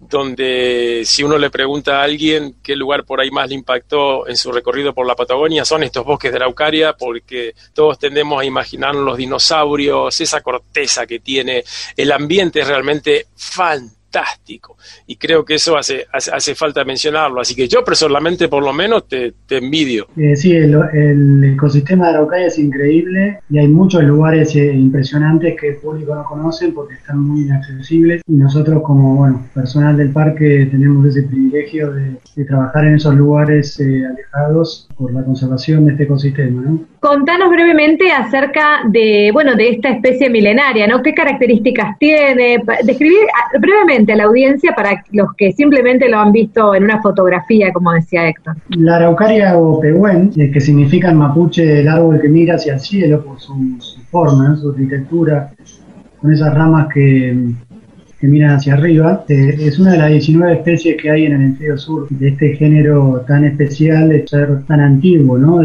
donde 0.09 1.02
si 1.05 1.22
uno 1.22 1.38
le 1.38 1.50
pregunta 1.50 2.00
a 2.00 2.05
alguien 2.05 2.57
qué 2.62 2.76
lugar 2.76 3.05
por 3.05 3.20
ahí 3.20 3.30
más 3.30 3.48
le 3.48 3.55
impactó 3.55 4.28
en 4.28 4.36
su 4.36 4.52
recorrido 4.52 4.92
por 4.94 5.07
la 5.07 5.14
Patagonia, 5.14 5.64
son 5.64 5.82
estos 5.82 6.05
bosques 6.05 6.30
de 6.30 6.38
Araucaria, 6.38 6.94
porque 6.94 7.55
todos 7.72 7.98
tendemos 7.98 8.40
a 8.40 8.44
imaginar 8.44 8.94
los 8.94 9.16
dinosaurios, 9.16 10.20
esa 10.20 10.40
corteza 10.40 11.07
que 11.07 11.20
tiene, 11.20 11.64
el 11.96 12.12
ambiente 12.12 12.61
es 12.61 12.66
realmente 12.66 13.26
fantástico 13.36 13.93
fantástico. 14.15 14.77
Y 15.07 15.17
creo 15.17 15.45
que 15.45 15.55
eso 15.55 15.77
hace, 15.77 16.07
hace, 16.12 16.55
falta 16.55 16.85
mencionarlo. 16.85 17.41
Así 17.41 17.55
que 17.55 17.69
yo 17.69 17.85
personalmente, 17.85 18.49
por 18.49 18.62
lo 18.62 18.73
menos, 18.73 19.09
te, 19.09 19.35
envidio. 19.51 20.07
Eh, 20.17 20.37
sí, 20.37 20.53
el, 20.53 21.45
ecosistema 21.45 22.09
de 22.09 22.15
Araucaria 22.15 22.47
es 22.47 22.59
increíble 22.59 23.41
y 23.51 23.59
hay 23.59 23.69
muchos 23.69 24.03
lugares 24.03 24.55
eh, 24.57 24.73
impresionantes 24.73 25.57
que 25.61 25.71
el 25.71 25.77
público 25.77 26.15
no 26.15 26.25
conoce 26.25 26.69
porque 26.69 26.95
están 26.95 27.21
muy 27.21 27.43
inaccesibles. 27.43 28.23
Y 28.27 28.35
nosotros, 28.35 28.83
como 28.83 29.17
bueno, 29.17 29.47
personal 29.55 29.97
del 29.97 30.11
parque, 30.11 30.69
tenemos 30.71 31.07
ese 31.07 31.23
privilegio 31.25 31.93
de, 31.93 32.15
trabajar 32.47 32.85
en 32.85 32.97
esos 32.97 33.15
lugares 33.15 33.79
eh, 33.81 34.05
alejados 34.07 34.89
por 34.99 35.12
la 35.12 35.25
conservación 35.25 35.87
de 35.87 35.93
este 35.93 36.05
ecosistema. 36.05 36.62
¿no? 36.62 36.81
Contanos 37.01 37.51
brevemente 37.51 38.11
acerca 38.11 38.81
de, 38.89 39.31
bueno, 39.33 39.55
de 39.55 39.71
esta 39.71 39.91
especie 39.91 40.29
milenaria, 40.29 40.87
¿no? 40.87 41.03
¿Qué 41.03 41.15
características 41.15 41.99
tiene? 41.99 42.62
Describir 42.85 43.27
ah, 43.35 43.59
a 44.12 44.16
la 44.16 44.24
audiencia 44.24 44.74
para 44.74 45.05
los 45.12 45.34
que 45.36 45.52
simplemente 45.52 46.09
lo 46.09 46.18
han 46.18 46.32
visto 46.32 46.74
en 46.74 46.84
una 46.84 47.00
fotografía, 47.00 47.72
como 47.72 47.92
decía 47.92 48.28
Héctor. 48.28 48.57
La 48.70 48.96
araucaria 48.96 49.57
o 49.57 49.80
pehuen, 49.80 50.30
eh, 50.36 50.50
que 50.50 50.61
significa 50.61 51.11
en 51.11 51.18
mapuche 51.18 51.80
el 51.80 51.88
árbol 51.88 52.20
que 52.20 52.28
mira 52.28 52.57
hacia 52.57 52.74
el 52.74 52.80
cielo 52.80 53.24
por 53.24 53.40
su, 53.40 53.55
forma, 54.11 54.57
su 54.57 54.70
arquitectura, 54.70 55.50
con 56.20 56.32
esas 56.32 56.55
ramas 56.55 56.88
que, 56.92 57.55
miran 58.22 58.57
hacia 58.57 58.72
arriba, 58.72 59.22
eh, 59.28 59.55
es 59.61 59.78
una 59.78 59.92
de 59.92 59.98
las 59.98 60.11
19 60.11 60.55
especies 60.55 60.96
que 60.96 61.11
hay 61.11 61.26
en 61.26 61.34
el 61.34 61.42
hemisferio 61.42 61.76
sur 61.76 62.09
de 62.09 62.28
este 62.28 62.57
género 62.57 63.22
tan 63.28 63.44
especial, 63.44 64.09
de 64.09 64.26
ser 64.26 64.64
tan 64.64 64.80
antiguo, 64.80 65.36
¿no? 65.36 65.61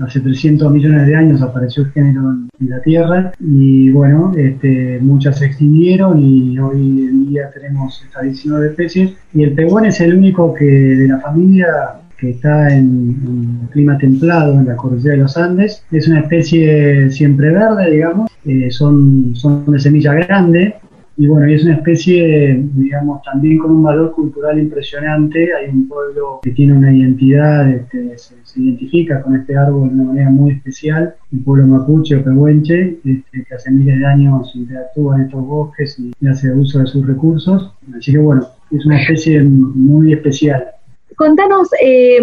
Hace 0.00 0.20
300 0.20 0.70
millones 0.72 1.06
de 1.06 1.16
años 1.16 1.42
apareció 1.42 1.84
el 1.84 1.92
género 1.92 2.32
en, 2.32 2.48
la 2.68 2.80
Tierra 2.80 3.32
y 3.38 3.90
bueno, 3.90 4.32
este, 4.36 4.98
muchas 5.00 5.38
se 5.38 5.46
extinguieron 5.46 6.18
y 6.18 6.58
hoy 6.58 7.06
en 7.06 7.28
día 7.28 7.50
tenemos 7.52 8.02
estas 8.02 8.24
19 8.24 8.68
especies 8.68 9.12
y 9.34 9.42
el 9.42 9.52
pehuen 9.52 9.84
es 9.86 10.00
el 10.00 10.16
único 10.16 10.54
que 10.54 10.64
de 10.64 11.08
la 11.08 11.20
familia 11.20 11.66
que 12.16 12.30
está 12.30 12.74
en, 12.74 13.68
clima 13.70 13.98
templado 13.98 14.54
en 14.54 14.66
la 14.66 14.76
cordillera 14.76 15.16
de 15.16 15.22
los 15.22 15.36
Andes. 15.36 15.84
Es 15.90 16.08
una 16.08 16.20
especie 16.20 17.10
siempre 17.10 17.50
verde, 17.50 17.90
digamos, 17.90 18.30
eh, 18.44 18.70
son, 18.70 19.34
son 19.34 19.70
de 19.70 19.78
semilla 19.78 20.14
grande, 20.14 20.76
y 21.18 21.26
bueno, 21.26 21.48
y 21.48 21.54
es 21.54 21.64
una 21.64 21.76
especie, 21.76 22.62
digamos, 22.74 23.22
también 23.22 23.56
con 23.58 23.70
un 23.70 23.82
valor 23.82 24.12
cultural 24.12 24.58
impresionante. 24.58 25.48
Hay 25.54 25.70
un 25.70 25.88
pueblo 25.88 26.40
que 26.42 26.50
tiene 26.50 26.74
una 26.74 26.92
identidad, 26.92 27.70
este, 27.70 28.18
se, 28.18 28.34
identifica 28.56 29.22
con 29.22 29.34
este 29.34 29.56
árbol 29.56 29.88
de 29.88 29.94
una 29.94 30.04
manera 30.04 30.30
muy 30.30 30.52
especial, 30.52 31.14
el 31.32 31.40
pueblo 31.40 31.66
mapuche 31.66 32.16
o 32.16 32.24
pehuenche, 32.24 32.98
este, 33.04 33.44
que 33.44 33.54
hace 33.54 33.70
miles 33.70 33.98
de 33.98 34.06
años 34.06 34.52
interactúa 34.54 35.16
en 35.16 35.22
estos 35.22 35.46
bosques 35.46 35.98
y 35.98 36.26
hace 36.26 36.52
uso 36.52 36.80
de 36.80 36.86
sus 36.86 37.06
recursos. 37.06 37.72
Así 37.96 38.12
que 38.12 38.18
bueno, 38.18 38.46
es 38.70 38.84
una 38.84 39.00
especie 39.00 39.42
muy 39.42 40.12
especial. 40.12 40.64
Contanos, 41.16 41.68
eh, 41.82 42.18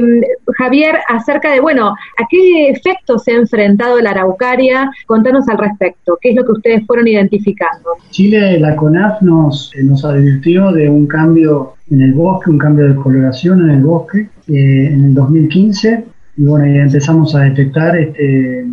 Javier, 0.58 0.96
acerca 1.10 1.52
de, 1.52 1.60
bueno, 1.60 1.90
a 1.90 2.28
qué 2.30 2.70
efectos 2.70 3.24
se 3.24 3.32
ha 3.32 3.36
enfrentado 3.36 4.00
la 4.00 4.12
araucaria. 4.12 4.92
Contanos 5.08 5.50
al 5.50 5.58
respecto, 5.58 6.18
qué 6.22 6.30
es 6.30 6.36
lo 6.36 6.46
que 6.46 6.52
ustedes 6.52 6.86
fueron 6.86 7.08
identificando. 7.08 7.90
Chile, 8.12 8.60
la 8.60 8.76
CONAF 8.76 9.22
nos, 9.22 9.72
eh, 9.76 9.84
nos 9.84 10.06
advirtió 10.06 10.72
de 10.72 10.90
un 10.90 11.08
cambio 11.08 11.74
en 11.90 12.02
el 12.02 12.14
bosque, 12.14 12.52
un 12.52 12.58
cambio 12.58 12.88
de 12.88 12.96
coloración 12.96 13.70
en 13.70 13.78
el 13.78 13.84
bosque 13.84 14.30
eh, 14.48 14.88
en 14.92 15.06
el 15.06 15.14
2015. 15.14 16.06
Y 16.38 16.44
bueno, 16.44 16.66
empezamos 16.66 17.36
a 17.36 17.42
detectar 17.42 17.98
este, 17.98 18.66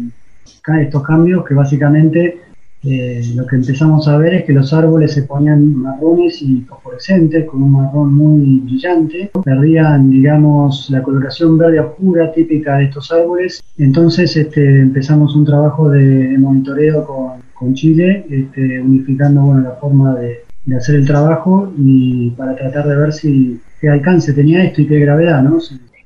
estos 0.81 1.03
cambios 1.03 1.45
que 1.45 1.55
básicamente 1.55 2.41
eh, 2.83 3.21
lo 3.35 3.47
que 3.47 3.57
empezamos 3.57 4.09
a 4.09 4.17
ver 4.17 4.35
es 4.35 4.45
que 4.45 4.55
los 4.55 4.73
árboles 4.73 5.13
se 5.13 5.25
ponían 5.25 5.75
marrones 5.75 6.41
y 6.41 6.63
fosforescentes, 6.63 7.45
con 7.45 7.63
un 7.63 7.73
marrón 7.73 8.15
muy 8.15 8.61
brillante, 8.61 9.31
perdían, 9.45 10.09
digamos, 10.09 10.89
la 10.89 11.03
coloración 11.03 11.59
verde 11.59 11.81
oscura 11.81 12.33
típica 12.33 12.79
de 12.79 12.85
estos 12.85 13.13
árboles. 13.13 13.63
Entonces 13.77 14.35
este, 14.37 14.81
empezamos 14.81 15.37
un 15.37 15.45
trabajo 15.45 15.91
de, 15.91 16.39
monitoreo 16.39 17.05
con, 17.05 17.43
con 17.53 17.75
Chile, 17.75 18.25
este, 18.31 18.81
unificando 18.81 19.43
bueno, 19.43 19.61
la 19.61 19.73
forma 19.73 20.15
de, 20.15 20.39
de, 20.65 20.77
hacer 20.77 20.95
el 20.95 21.07
trabajo 21.07 21.71
y 21.77 22.31
para 22.31 22.57
tratar 22.57 22.89
de 22.89 22.97
ver 22.97 23.13
si 23.13 23.61
qué 23.79 23.91
alcance 23.91 24.33
tenía 24.33 24.65
esto 24.65 24.81
y 24.81 24.87
qué 24.87 25.01
gravedad, 25.01 25.43
¿no? 25.43 25.59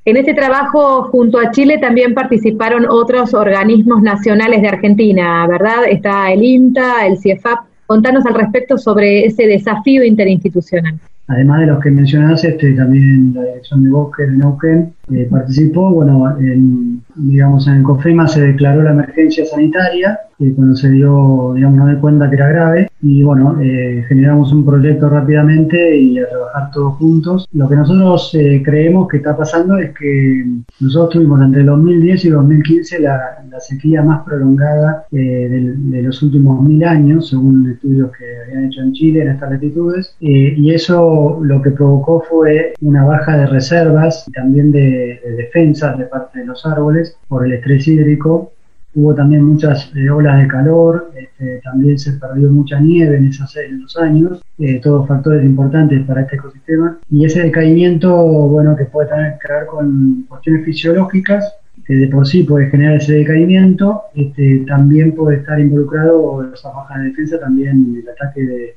En 0.07 0.17
este 0.17 0.35
trabajo, 0.35 1.05
junto 1.05 1.39
a 1.39 1.49
Chile, 1.49 1.79
también 1.79 2.13
participaron 2.13 2.85
otros 2.87 3.33
organismos 3.33 4.03
nacionales 4.03 4.61
de 4.61 4.67
Argentina, 4.67 5.47
¿verdad? 5.47 5.85
Está 5.89 6.31
el 6.31 6.43
INTA, 6.43 7.07
el 7.07 7.17
CIEFAP. 7.17 7.65
Contanos 7.87 8.23
al 8.27 8.35
respecto 8.35 8.77
sobre 8.77 9.25
ese 9.25 9.47
desafío 9.47 10.03
interinstitucional. 10.03 10.99
Además 11.27 11.61
de 11.61 11.67
los 11.67 11.79
que 11.79 11.91
mencionaste, 11.91 12.49
este, 12.49 12.73
también 12.73 13.33
la 13.33 13.43
Dirección 13.43 13.83
de 13.83 13.89
Bosque 13.89 14.23
de 14.23 14.37
Neuquén 14.37 14.93
eh, 15.11 15.27
participó. 15.29 15.89
Bueno, 15.89 16.37
en, 16.39 17.01
digamos, 17.15 17.67
en 17.67 17.77
el 17.77 17.83
COFEMA 17.83 18.27
se 18.27 18.41
declaró 18.41 18.83
la 18.83 18.91
emergencia 18.91 19.45
sanitaria 19.45 20.19
eh, 20.39 20.53
cuando 20.55 20.75
se 20.75 20.89
dio, 20.89 21.53
digamos, 21.55 21.77
no 21.77 21.85
de 21.87 21.97
cuenta 21.97 22.29
que 22.29 22.35
era 22.35 22.49
grave 22.49 22.89
y 23.01 23.23
bueno, 23.23 23.57
eh, 23.61 24.03
generamos 24.07 24.51
un 24.51 24.65
proyecto 24.65 25.07
rápidamente 25.07 25.97
y 25.97 26.19
a 26.19 26.27
trabajar 26.27 26.71
todos 26.71 26.95
juntos. 26.95 27.47
Lo 27.53 27.69
que 27.69 27.75
nosotros 27.75 28.31
eh, 28.33 28.61
creemos 28.65 29.07
que 29.07 29.17
está 29.17 29.37
pasando 29.37 29.77
es 29.77 29.93
que 29.97 30.43
nosotros 30.79 31.11
tuvimos 31.13 31.41
entre 31.41 31.61
el 31.61 31.67
2010 31.67 32.25
y 32.25 32.29
2015 32.29 32.99
la, 32.99 33.44
la 33.55 33.61
sequía 33.61 34.03
más 34.03 34.25
prolongada 34.25 35.05
de, 35.11 35.73
de, 35.75 36.01
los 36.03 36.21
últimos 36.21 36.61
mil 36.61 36.83
años, 36.83 37.29
según 37.29 37.71
estudios 37.71 38.11
que 38.17 38.25
habían 38.43 38.65
hecho 38.65 38.81
en 38.81 38.91
Chile 38.93 39.21
en 39.21 39.29
estas 39.29 39.51
latitudes, 39.51 40.15
y 40.19 40.71
eso 40.71 41.39
lo 41.41 41.61
que 41.61 41.71
provocó 41.71 42.21
fue 42.29 42.73
una 42.81 43.05
baja 43.05 43.37
de 43.37 43.45
reservas 43.47 44.25
y 44.27 44.31
también 44.33 44.71
de, 44.71 45.21
de 45.23 45.31
defensas 45.37 45.97
de 45.97 46.05
parte 46.05 46.39
de 46.39 46.45
los 46.45 46.65
árboles 46.65 47.17
por 47.29 47.45
el 47.45 47.53
estrés 47.53 47.87
hídrico 47.87 48.51
hubo 48.95 49.13
también 49.13 49.43
muchas 49.43 49.91
eh, 49.95 50.09
olas 50.09 50.41
de 50.41 50.47
calor, 50.47 51.11
este, 51.15 51.59
también 51.63 51.99
se 51.99 52.13
perdió 52.13 52.49
mucha 52.49 52.79
nieve 52.79 53.17
en, 53.17 53.27
esos, 53.27 53.55
años, 53.97 54.41
eh, 54.57 54.79
todos 54.81 55.07
factores 55.07 55.43
importantes 55.45 56.01
para 56.05 56.21
este 56.21 56.37
ecosistema. 56.37 56.97
Y 57.09 57.25
ese 57.25 57.43
decaimiento, 57.43 58.15
bueno, 58.15 58.75
que 58.75 58.85
puede 58.85 59.09
tener 59.09 59.37
que 59.39 59.51
ver 59.51 59.65
con 59.65 60.25
cuestiones 60.29 60.65
fisiológicas, 60.65 61.55
que 61.85 61.93
de 61.93 62.07
por 62.07 62.27
sí 62.27 62.43
puede 62.43 62.69
generar 62.69 62.95
ese 62.95 63.13
decaimiento, 63.13 64.03
este, 64.15 64.65
también 64.67 65.13
puede 65.13 65.37
estar 65.37 65.59
involucrado 65.59 66.51
esa 66.53 66.71
baja 66.71 66.99
de 66.99 67.09
defensa, 67.09 67.39
también 67.39 68.01
el 68.01 68.09
ataque 68.09 68.41
de 68.43 68.75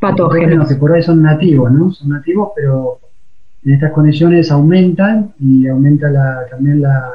patógenos 0.00 0.68
que 0.68 0.76
por 0.76 0.92
hoy 0.92 1.02
son 1.02 1.22
nativos, 1.22 1.70
¿no? 1.70 1.92
Son 1.92 2.08
nativos, 2.08 2.50
pero 2.56 2.98
en 3.64 3.74
estas 3.74 3.92
condiciones 3.92 4.50
aumentan 4.50 5.34
y 5.38 5.66
aumenta 5.66 6.10
la, 6.10 6.46
también 6.50 6.82
la 6.82 7.10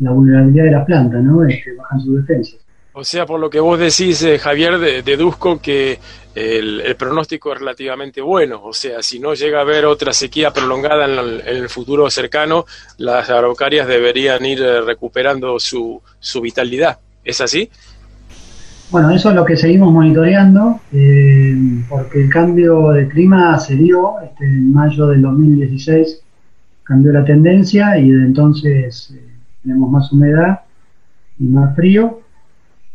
la 0.00 0.10
vulnerabilidad 0.12 0.64
de 0.64 0.70
la 0.72 0.84
planta, 0.84 1.18
¿no? 1.18 1.46
que 1.46 1.72
bajan 1.76 2.00
sus 2.00 2.16
defensas. 2.16 2.58
O 2.92 3.04
sea, 3.04 3.24
por 3.24 3.38
lo 3.38 3.48
que 3.48 3.60
vos 3.60 3.78
decís, 3.78 4.22
eh, 4.24 4.38
Javier, 4.38 5.04
deduzco 5.04 5.60
que 5.60 6.00
el, 6.34 6.96
pronóstico 6.98 7.52
es 7.52 7.60
relativamente 7.60 8.20
bueno. 8.20 8.60
O 8.64 8.72
sea, 8.72 9.02
si 9.02 9.20
no 9.20 9.34
llega 9.34 9.58
a 9.58 9.62
haber 9.62 9.84
otra 9.86 10.12
sequía 10.12 10.52
prolongada 10.52 11.04
en 11.04 11.40
el, 11.46 11.68
futuro 11.68 12.10
cercano, 12.10 12.66
las 12.98 13.30
araucarias 13.30 13.86
deberían 13.86 14.44
ir 14.44 14.60
eh, 14.60 14.80
recuperando 14.80 15.60
su, 15.60 16.02
su 16.18 16.40
vitalidad. 16.40 16.98
¿Es 17.24 17.40
así? 17.40 17.70
Bueno, 18.90 19.10
eso 19.10 19.28
es 19.30 19.36
lo 19.36 19.44
que 19.44 19.56
seguimos 19.56 19.92
monitoreando, 19.92 20.80
eh, 20.92 21.54
porque 21.88 22.22
el 22.22 22.28
cambio 22.28 22.88
de 22.88 23.06
clima 23.06 23.56
se 23.60 23.76
dio 23.76 24.20
este, 24.20 24.44
en 24.44 24.72
mayo 24.72 25.06
del 25.06 25.22
2016, 25.22 26.20
cambió 26.82 27.12
la 27.12 27.24
tendencia 27.24 27.96
y 27.98 28.10
desde 28.10 28.26
entonces 28.26 29.14
tenemos 29.62 29.90
más 29.90 30.10
humedad 30.10 30.62
y 31.38 31.44
más 31.44 31.76
frío. 31.76 32.20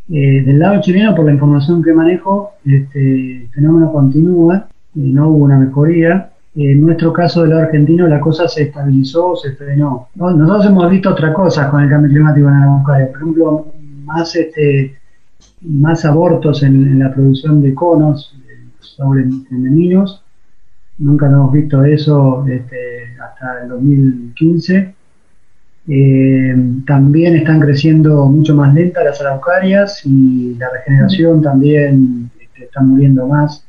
Eh, 0.08 0.42
del 0.44 0.60
lado 0.60 0.80
chileno, 0.80 1.14
por 1.16 1.24
la 1.24 1.32
información 1.32 1.82
que 1.82 1.92
manejo, 1.92 2.52
este, 2.64 3.48
fenómeno 3.52 3.92
continúa, 3.92 4.68
y 4.94 5.12
no 5.12 5.28
hubo 5.28 5.44
una 5.44 5.58
mejoría. 5.58 6.30
En 6.54 6.80
nuestro 6.80 7.12
caso 7.12 7.42
del 7.42 7.50
lado 7.50 7.62
argentino, 7.62 8.06
la 8.06 8.20
cosa 8.20 8.48
se 8.48 8.62
estabilizó, 8.62 9.36
se 9.36 9.52
frenó. 9.56 10.08
Nosotros 10.14 10.66
hemos 10.66 10.90
visto 10.90 11.10
otra 11.10 11.32
cosa 11.34 11.68
con 11.70 11.82
el 11.82 11.90
cambio 11.90 12.10
climático 12.10 12.48
en 12.48 12.54
Araucaria, 12.54 13.08
por 13.08 13.16
ejemplo, 13.16 13.66
más, 14.04 14.34
este, 14.36 14.96
más 15.62 16.04
abortos 16.04 16.62
en, 16.62 16.98
la 16.98 17.12
producción 17.12 17.60
de 17.60 17.74
conos 17.74 18.34
sobre 18.78 19.24
femeninos. 19.48 20.22
Nunca 20.98 21.26
hemos 21.26 21.52
visto 21.52 21.84
eso 21.84 22.46
este, 22.46 23.16
hasta 23.20 23.64
el 23.64 23.68
2015 23.68 24.95
eh, 25.88 26.54
también 26.86 27.36
están 27.36 27.60
creciendo 27.60 28.26
mucho 28.26 28.54
más 28.54 28.74
lenta 28.74 29.04
las 29.04 29.20
araucarias 29.20 30.02
y 30.04 30.54
la 30.58 30.68
regeneración 30.70 31.42
también 31.42 32.30
este, 32.40 32.64
está 32.64 32.82
muriendo 32.82 33.26
más 33.26 33.64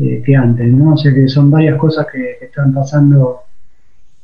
eh, 0.00 0.22
que 0.24 0.36
antes, 0.36 0.68
¿no? 0.68 0.94
O 0.94 0.96
sea 0.96 1.12
que 1.12 1.28
son 1.28 1.50
varias 1.50 1.76
cosas 1.76 2.06
que, 2.12 2.36
que 2.38 2.46
están 2.46 2.72
pasando 2.72 3.40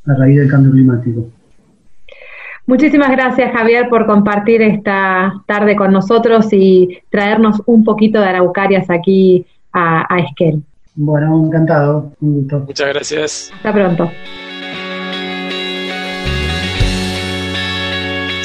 a 0.06 0.14
raíz 0.14 0.38
del 0.38 0.50
cambio 0.50 0.72
climático. 0.72 1.26
Muchísimas 2.66 3.10
gracias 3.10 3.52
Javier 3.52 3.88
por 3.88 4.06
compartir 4.06 4.62
esta 4.62 5.34
tarde 5.46 5.76
con 5.76 5.92
nosotros 5.92 6.48
y 6.52 6.98
traernos 7.10 7.60
un 7.66 7.84
poquito 7.84 8.20
de 8.20 8.26
araucarias 8.26 8.88
aquí 8.88 9.44
a, 9.72 10.06
a 10.08 10.20
Esquel. 10.20 10.62
Bueno, 10.94 11.44
encantado. 11.44 12.12
Un 12.20 12.34
gusto. 12.34 12.60
Muchas 12.60 12.88
gracias. 12.88 13.52
Hasta 13.54 13.72
pronto. 13.72 14.10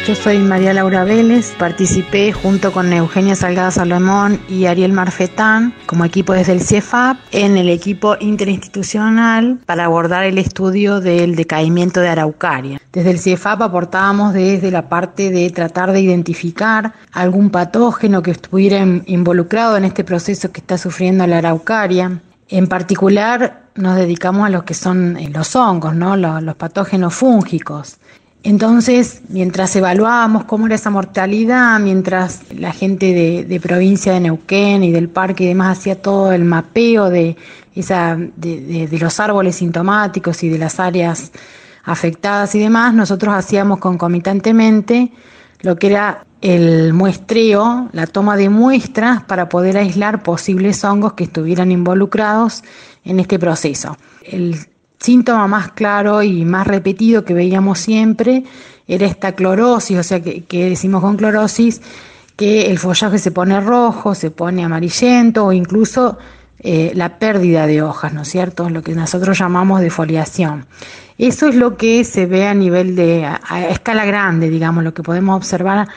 Yo 0.10 0.16
soy 0.16 0.40
María 0.40 0.74
Laura 0.74 1.04
Vélez, 1.04 1.54
participé 1.60 2.34
junto 2.34 2.72
con 2.72 2.92
Eugenia 2.92 3.36
Salgada 3.36 3.70
Salomón 3.70 4.42
y 4.50 4.66
Ariel 4.66 4.92
Marfetán 4.92 5.72
como 5.86 6.04
equipo 6.04 6.34
desde 6.34 6.54
el 6.54 6.62
CIEFAP 6.62 7.18
en 7.32 7.58
el 7.58 7.70
equipo 7.70 8.16
interinstitucional 8.20 9.60
para 9.68 9.86
abordar 9.86 10.24
el 10.24 10.40
estudio 10.40 11.00
del 11.00 11.36
decaimiento 11.36 12.00
de 12.00 12.10
Araucaria. 12.10 12.82
Desde 12.92 13.12
el 13.12 13.20
CIEFAP 13.20 13.62
aportábamos 13.62 14.34
desde 14.34 14.72
la 14.72 14.90
parte 14.90 15.30
de 15.30 15.48
tratar 15.52 15.92
de 15.92 16.02
identificar 16.02 16.92
algún 17.12 17.52
patógeno 17.52 18.24
que 18.24 18.32
estuviera 18.32 18.80
involucrado 19.06 19.78
en 19.78 19.86
este 19.86 20.04
proceso 20.04 20.52
que 20.52 20.62
está 20.62 20.80
sufriendo 20.80 21.28
la 21.28 21.38
Araucaria. 21.38 22.20
En 22.48 22.66
particular 22.66 23.62
nos 23.76 23.96
dedicamos 23.96 24.48
a 24.48 24.50
lo 24.50 24.66
que 24.66 24.74
son 24.74 25.18
eh, 25.18 25.30
los 25.32 25.56
hongos, 25.56 25.94
¿no? 25.96 26.18
los 26.18 26.56
patógenos 26.56 27.14
fúngicos. 27.14 28.00
Entonces, 28.42 29.22
mientras 29.28 29.76
evaluábamos 29.76 30.46
cómo 30.46 30.66
era 30.66 30.76
esa 30.76 30.90
mortalidad, 30.90 31.78
mientras 31.80 32.42
la 32.54 32.72
gente 32.72 33.46
de, 33.46 33.60
provincia 33.60 34.14
de 34.14 34.22
Neuquén 34.22 34.82
y 34.84 34.92
del 34.92 35.10
parque 35.10 35.44
y 35.44 35.48
demás 35.48 35.78
hacía 35.78 36.02
todo 36.02 36.32
el 36.32 36.46
mapeo 36.46 37.10
de, 37.10 37.36
esa, 37.76 38.18
de, 38.18 38.88
los 39.00 39.20
árboles 39.20 39.58
sintomáticos 39.58 40.42
y 40.44 40.50
de 40.50 40.58
las 40.58 40.80
áreas 40.80 41.34
afectadas 41.84 42.56
y 42.56 42.60
demás, 42.60 42.94
nosotros 42.94 43.34
hacíamos 43.34 43.80
concomitantemente 43.80 45.12
lo 45.62 45.76
que 45.76 45.88
era 45.88 46.26
el 46.42 46.94
muestreo, 46.94 47.90
la 47.92 48.08
toma 48.08 48.38
de 48.38 48.48
muestras 48.48 49.22
para 49.24 49.50
poder 49.50 49.76
aislar 49.76 50.24
posibles 50.24 50.86
hongos 50.86 51.14
que 51.14 51.26
estuvieran 51.26 51.72
involucrados 51.72 52.64
en 53.04 53.20
este 53.20 53.38
proceso. 53.38 53.98
El 54.24 54.69
síntoma 55.00 55.48
más 55.48 55.72
claro 55.72 56.22
y 56.22 56.46
más 56.46 56.68
repetido 56.68 57.24
que 57.24 57.34
veíamos 57.34 57.80
siempre 57.80 58.44
era 58.88 59.06
esta 59.06 59.34
clorosis, 59.34 59.98
o 59.98 60.04
sea, 60.04 60.20
que, 60.20 60.44
decimos 60.70 61.02
con 61.02 61.16
clorosis 61.16 61.82
que 62.36 62.72
el 62.72 62.80
follaje 62.80 63.20
se 63.20 63.32
pone 63.32 63.60
rojo, 63.62 64.16
se 64.16 64.32
pone 64.32 64.64
amarillento 64.64 65.46
o 65.46 65.52
incluso 65.52 66.18
eh, 66.60 66.92
la 66.96 67.20
pérdida 67.20 67.68
de 67.68 67.82
hojas, 67.82 68.14
¿no 68.14 68.24
es 68.24 68.30
cierto? 68.30 68.70
Lo 68.70 68.82
que 68.82 68.96
nosotros 68.96 69.38
llamamos 69.38 69.82
defoliación. 69.82 70.66
Eso 71.18 71.48
es 71.48 71.56
lo 71.56 71.78
que 71.78 72.04
se 72.04 72.26
ve 72.26 72.48
a 72.48 72.54
nivel 72.54 72.96
de, 72.96 73.26
a 73.26 73.68
escala 73.70 74.06
grande, 74.06 74.50
digamos, 74.50 74.84
lo 74.84 74.94
que 74.94 75.04
podemos 75.04 75.36
observar 75.36 75.88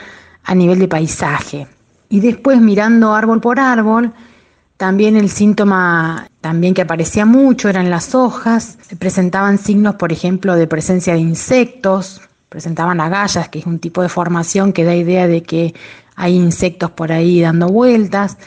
a 0.43 0.55
nivel 0.55 0.79
de 0.79 0.87
paisaje. 0.87 1.67
Y 2.09 2.19
después 2.19 2.61
mirando 2.61 3.15
árbol 3.15 3.41
por 3.41 3.59
árbol, 3.59 4.13
también 4.77 5.15
el 5.15 5.29
síntoma 5.29 6.27
también 6.41 6.73
que 6.73 6.81
aparecía 6.81 7.25
mucho 7.25 7.69
eran 7.69 7.89
las 7.89 8.15
hojas, 8.15 8.77
presentaban 8.99 9.57
signos, 9.57 9.95
por 9.95 10.11
ejemplo, 10.11 10.55
de 10.55 10.67
presencia 10.67 11.13
de 11.13 11.19
insectos, 11.19 12.21
presentaban 12.49 12.99
agallas, 12.99 13.49
que 13.49 13.59
es 13.59 13.65
un 13.65 13.79
tipo 13.79 14.01
de 14.01 14.09
formación 14.09 14.73
que 14.73 14.83
da 14.83 14.95
idea 14.95 15.27
de 15.27 15.43
que 15.43 15.73
hay 16.15 16.35
insectos 16.35 16.91
por 16.91 17.11
ahí 17.11 17.41
dando 17.41 17.67
vueltas, 17.67 18.37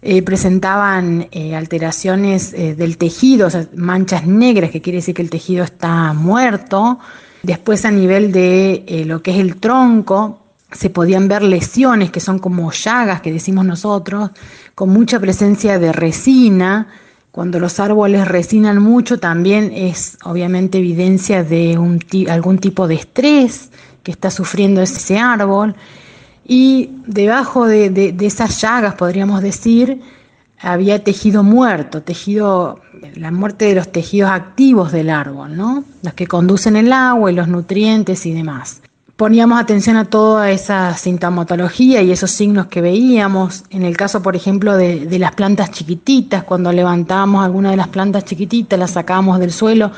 eh, 0.00 0.22
presentaban 0.22 1.26
eh, 1.32 1.56
alteraciones 1.56 2.52
eh, 2.52 2.76
del 2.76 2.98
tejido, 2.98 3.48
manchas 3.74 4.26
negras, 4.26 4.70
que 4.70 4.80
quiere 4.80 4.98
decir 4.98 5.14
que 5.14 5.22
el 5.22 5.30
tejido 5.30 5.64
está 5.64 6.12
muerto. 6.12 7.00
Después 7.42 7.84
a 7.84 7.90
nivel 7.90 8.30
de 8.30 9.04
lo 9.06 9.22
que 9.22 9.30
es 9.32 9.38
el 9.38 9.56
tronco, 9.56 10.42
se 10.72 10.90
podían 10.90 11.28
ver 11.28 11.42
lesiones 11.42 12.10
que 12.10 12.20
son 12.20 12.38
como 12.38 12.70
llagas 12.72 13.20
que 13.20 13.32
decimos 13.32 13.64
nosotros, 13.64 14.30
con 14.74 14.90
mucha 14.90 15.18
presencia 15.18 15.78
de 15.78 15.92
resina. 15.92 16.88
Cuando 17.32 17.58
los 17.60 17.78
árboles 17.80 18.26
resinan 18.26 18.82
mucho 18.82 19.18
también 19.18 19.70
es 19.74 20.18
obviamente 20.24 20.78
evidencia 20.78 21.44
de 21.44 21.78
algún 22.28 22.58
tipo 22.58 22.88
de 22.88 22.96
estrés 22.96 23.70
que 24.02 24.10
está 24.10 24.30
sufriendo 24.30 24.82
ese 24.82 25.18
árbol. 25.18 25.74
Y 26.44 26.90
debajo 27.06 27.66
de, 27.66 27.90
de 27.90 28.26
esas 28.26 28.60
llagas, 28.60 28.94
podríamos 28.94 29.42
decir, 29.42 30.00
había 30.58 31.04
tejido 31.04 31.42
muerto, 31.42 32.02
tejido, 32.02 32.80
la 33.14 33.30
muerte 33.30 33.66
de 33.66 33.74
los 33.74 33.92
tejidos 33.92 34.30
activos 34.30 34.90
del 34.90 35.10
árbol, 35.10 35.56
¿no? 35.56 35.84
Los 36.02 36.14
que 36.14 36.26
conducen 36.26 36.76
el 36.76 36.92
agua 36.92 37.30
y 37.30 37.34
los 37.34 37.48
nutrientes 37.48 38.24
y 38.24 38.32
demás 38.32 38.80
poníamos 39.18 39.60
atención 39.60 39.96
a 39.96 40.04
toda 40.04 40.52
esa 40.52 40.94
sintomatología 40.96 42.02
y 42.02 42.12
esos 42.12 42.30
signos 42.30 42.68
que 42.68 42.80
veíamos. 42.80 43.64
En 43.68 43.82
el 43.82 43.96
caso, 43.96 44.22
por 44.22 44.36
ejemplo, 44.36 44.76
de, 44.76 45.18
las 45.18 45.34
plantas 45.34 45.72
chiquititas, 45.72 46.44
cuando 46.44 46.70
levantábamos 46.72 47.44
alguna 47.44 47.72
de 47.72 47.76
las 47.76 47.88
plantas 47.88 48.24
chiquititas, 48.24 48.78
las 48.78 48.92
sacábamos 48.92 49.40
del 49.40 49.50
suelo, 49.50 49.90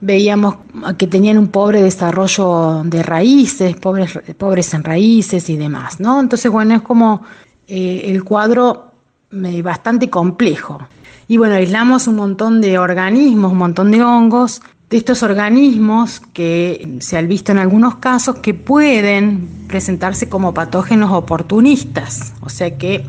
veíamos 0.00 0.58
que 0.96 1.08
tenían 1.08 1.38
un 1.38 1.48
pobre 1.48 1.82
desarrollo 1.82 2.84
de 2.84 3.02
raíces, 3.02 3.74
pobres, 3.74 4.16
pobres 4.38 4.72
en 4.72 4.84
raíces 4.84 5.50
y 5.50 5.56
demás, 5.56 5.98
¿no? 5.98 6.20
Entonces, 6.20 6.48
bueno, 6.48 6.76
es 6.76 6.82
como 6.82 7.22
eh, 7.66 8.02
el 8.04 8.22
cuadro 8.22 8.92
eh, 9.32 9.60
bastante 9.60 10.08
complejo. 10.08 10.78
Y 11.26 11.36
bueno, 11.36 11.56
aislamos 11.56 12.06
un 12.06 12.14
montón 12.14 12.60
de 12.60 12.78
organismos, 12.78 13.50
un 13.50 13.58
montón 13.58 13.90
de 13.90 14.04
hongos, 14.04 14.62
de 14.90 14.96
estos 14.96 15.22
organismos 15.22 16.20
que 16.32 16.96
se 17.00 17.18
han 17.18 17.28
visto 17.28 17.52
en 17.52 17.58
algunos 17.58 17.96
casos 17.96 18.36
que 18.38 18.54
pueden 18.54 19.48
presentarse 19.68 20.28
como 20.28 20.54
patógenos 20.54 21.12
oportunistas, 21.12 22.32
o 22.40 22.48
sea 22.48 22.76
que 22.78 23.04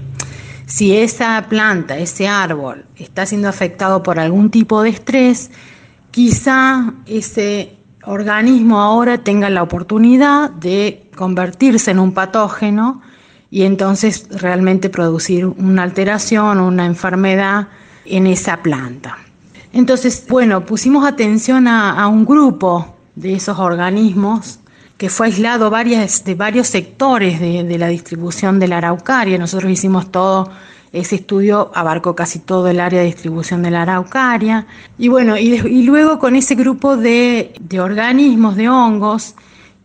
si 0.66 0.96
esa 0.96 1.48
planta, 1.50 1.98
ese 1.98 2.28
árbol 2.28 2.86
está 2.98 3.26
siendo 3.26 3.48
afectado 3.48 4.04
por 4.04 4.20
algún 4.20 4.52
tipo 4.52 4.84
de 4.84 4.90
estrés, 4.90 5.52
quizá 6.12 6.94
ese 7.06 7.76
organismo 8.04 8.80
ahora 8.80 9.20
tenga 9.20 9.50
la 9.50 9.64
oportunidad 9.64 10.52
de 10.52 11.10
convertirse 11.16 11.92
en 11.92 12.00
un 12.00 12.14
patógeno 12.14 13.02
y 13.50 13.64
entonces 13.64 14.28
realmente 14.30 14.90
producir 14.90 15.46
una 15.46 15.84
alteración 15.84 16.60
o 16.60 16.68
una 16.68 16.86
enfermedad 16.86 17.70
en 18.06 18.28
esa 18.28 18.58
planta. 18.58 19.18
Entonces, 19.74 20.26
bueno, 20.28 20.66
pusimos 20.66 21.06
atención 21.06 21.68
a, 21.68 22.08
un 22.08 22.26
grupo 22.26 22.96
de 23.16 23.34
esos 23.34 23.60
organismos 23.60 24.60
que 24.98 25.10
fue 25.10 25.28
aislado 25.28 25.70
varias, 25.70 26.24
de 26.26 26.36
varios 26.36 26.68
sectores 26.68 27.40
de, 27.40 27.78
la 27.78 27.88
distribución 27.88 28.60
de 28.60 28.68
la 28.68 28.80
araucaria. 28.80 29.38
Nosotros 29.38 29.72
hicimos 29.72 30.12
todo 30.12 30.50
ese 30.92 31.16
estudio, 31.16 31.72
abarcó 31.74 32.16
casi 32.16 32.40
todo 32.40 32.68
el 32.68 32.80
área 32.80 33.00
de 33.00 33.06
distribución 33.06 33.62
de 33.62 33.72
la 33.72 33.84
araucaria. 33.84 34.66
Y 34.98 35.08
bueno, 35.08 35.38
y, 35.38 35.84
luego 35.84 36.20
con 36.20 36.36
ese 36.36 36.56
grupo 36.56 36.98
de, 36.98 37.54
organismos, 37.80 38.56
de 38.56 38.70
hongos, 38.70 39.36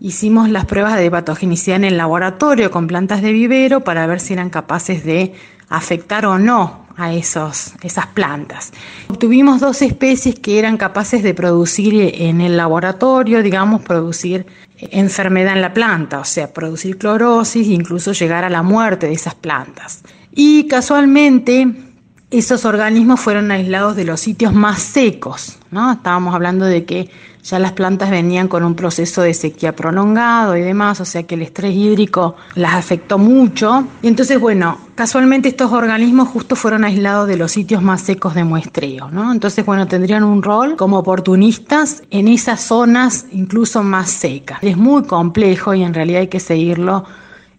hicimos 0.00 0.48
las 0.48 0.64
pruebas 0.64 0.96
de 0.96 1.10
patogenicidad 1.10 1.76
en 1.76 1.84
el 1.84 1.98
laboratorio 1.98 2.70
con 2.70 2.86
plantas 2.86 3.22
de 3.22 3.32
vivero 3.32 3.84
para 3.84 4.06
ver 4.06 4.18
si 4.18 4.32
eran 4.32 4.50
capaces 4.50 5.04
de 5.04 5.34
afectar 5.76 6.26
o 6.26 6.38
no 6.38 6.84
a 6.96 7.12
esos, 7.12 7.74
esas 7.82 8.06
plantas. 8.08 8.72
Obtuvimos 9.08 9.60
dos 9.60 9.82
especies 9.82 10.38
que 10.38 10.58
eran 10.58 10.76
capaces 10.76 11.22
de 11.22 11.34
producir 11.34 12.14
en 12.14 12.40
el 12.40 12.56
laboratorio, 12.56 13.42
digamos, 13.42 13.82
producir 13.82 14.46
enfermedad 14.78 15.54
en 15.54 15.62
la 15.62 15.72
planta, 15.72 16.20
o 16.20 16.24
sea, 16.24 16.52
producir 16.52 16.98
clorosis 16.98 17.66
e 17.66 17.72
incluso 17.72 18.12
llegar 18.12 18.44
a 18.44 18.50
la 18.50 18.62
muerte 18.62 19.06
de 19.06 19.14
esas 19.14 19.34
plantas. 19.34 20.02
Y 20.32 20.66
casualmente 20.66 21.93
esos 22.38 22.64
organismos 22.64 23.20
fueron 23.20 23.50
aislados 23.50 23.96
de 23.96 24.04
los 24.04 24.20
sitios 24.20 24.52
más 24.52 24.82
secos, 24.82 25.58
¿no? 25.70 25.92
Estábamos 25.92 26.34
hablando 26.34 26.64
de 26.64 26.84
que 26.84 27.10
ya 27.44 27.58
las 27.58 27.72
plantas 27.72 28.10
venían 28.10 28.48
con 28.48 28.64
un 28.64 28.74
proceso 28.74 29.20
de 29.20 29.34
sequía 29.34 29.76
prolongado 29.76 30.56
y 30.56 30.62
demás, 30.62 31.00
o 31.00 31.04
sea 31.04 31.24
que 31.24 31.34
el 31.34 31.42
estrés 31.42 31.74
hídrico 31.74 32.36
las 32.54 32.74
afectó 32.74 33.18
mucho. 33.18 33.86
Y 34.02 34.08
entonces, 34.08 34.40
bueno, 34.40 34.78
casualmente 34.94 35.48
estos 35.48 35.70
organismos 35.70 36.28
justo 36.28 36.56
fueron 36.56 36.84
aislados 36.84 37.28
de 37.28 37.36
los 37.36 37.52
sitios 37.52 37.82
más 37.82 38.00
secos 38.00 38.34
de 38.34 38.44
muestreo, 38.44 39.10
¿no? 39.10 39.30
Entonces, 39.30 39.64
bueno, 39.64 39.86
tendrían 39.86 40.24
un 40.24 40.42
rol 40.42 40.76
como 40.76 40.98
oportunistas 40.98 42.02
en 42.10 42.28
esas 42.28 42.62
zonas 42.62 43.26
incluso 43.30 43.82
más 43.82 44.10
secas. 44.10 44.58
Es 44.62 44.76
muy 44.76 45.04
complejo 45.04 45.74
y 45.74 45.82
en 45.82 45.92
realidad 45.92 46.22
hay 46.22 46.28
que 46.28 46.40
seguirlo 46.40 47.04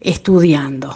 estudiando. 0.01 0.95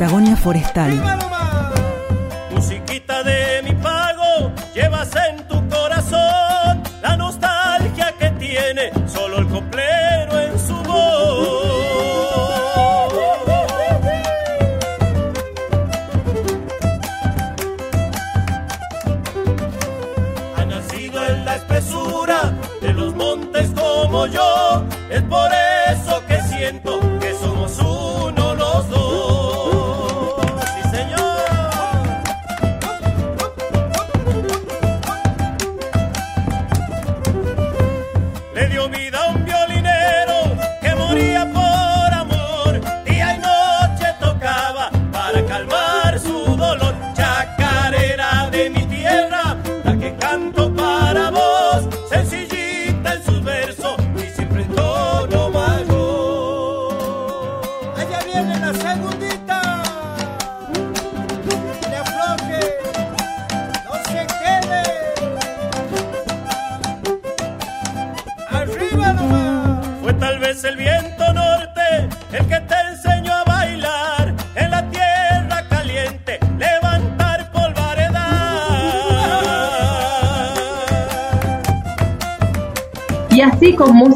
Patagonia 0.00 0.34
Forestal. 0.34 1.29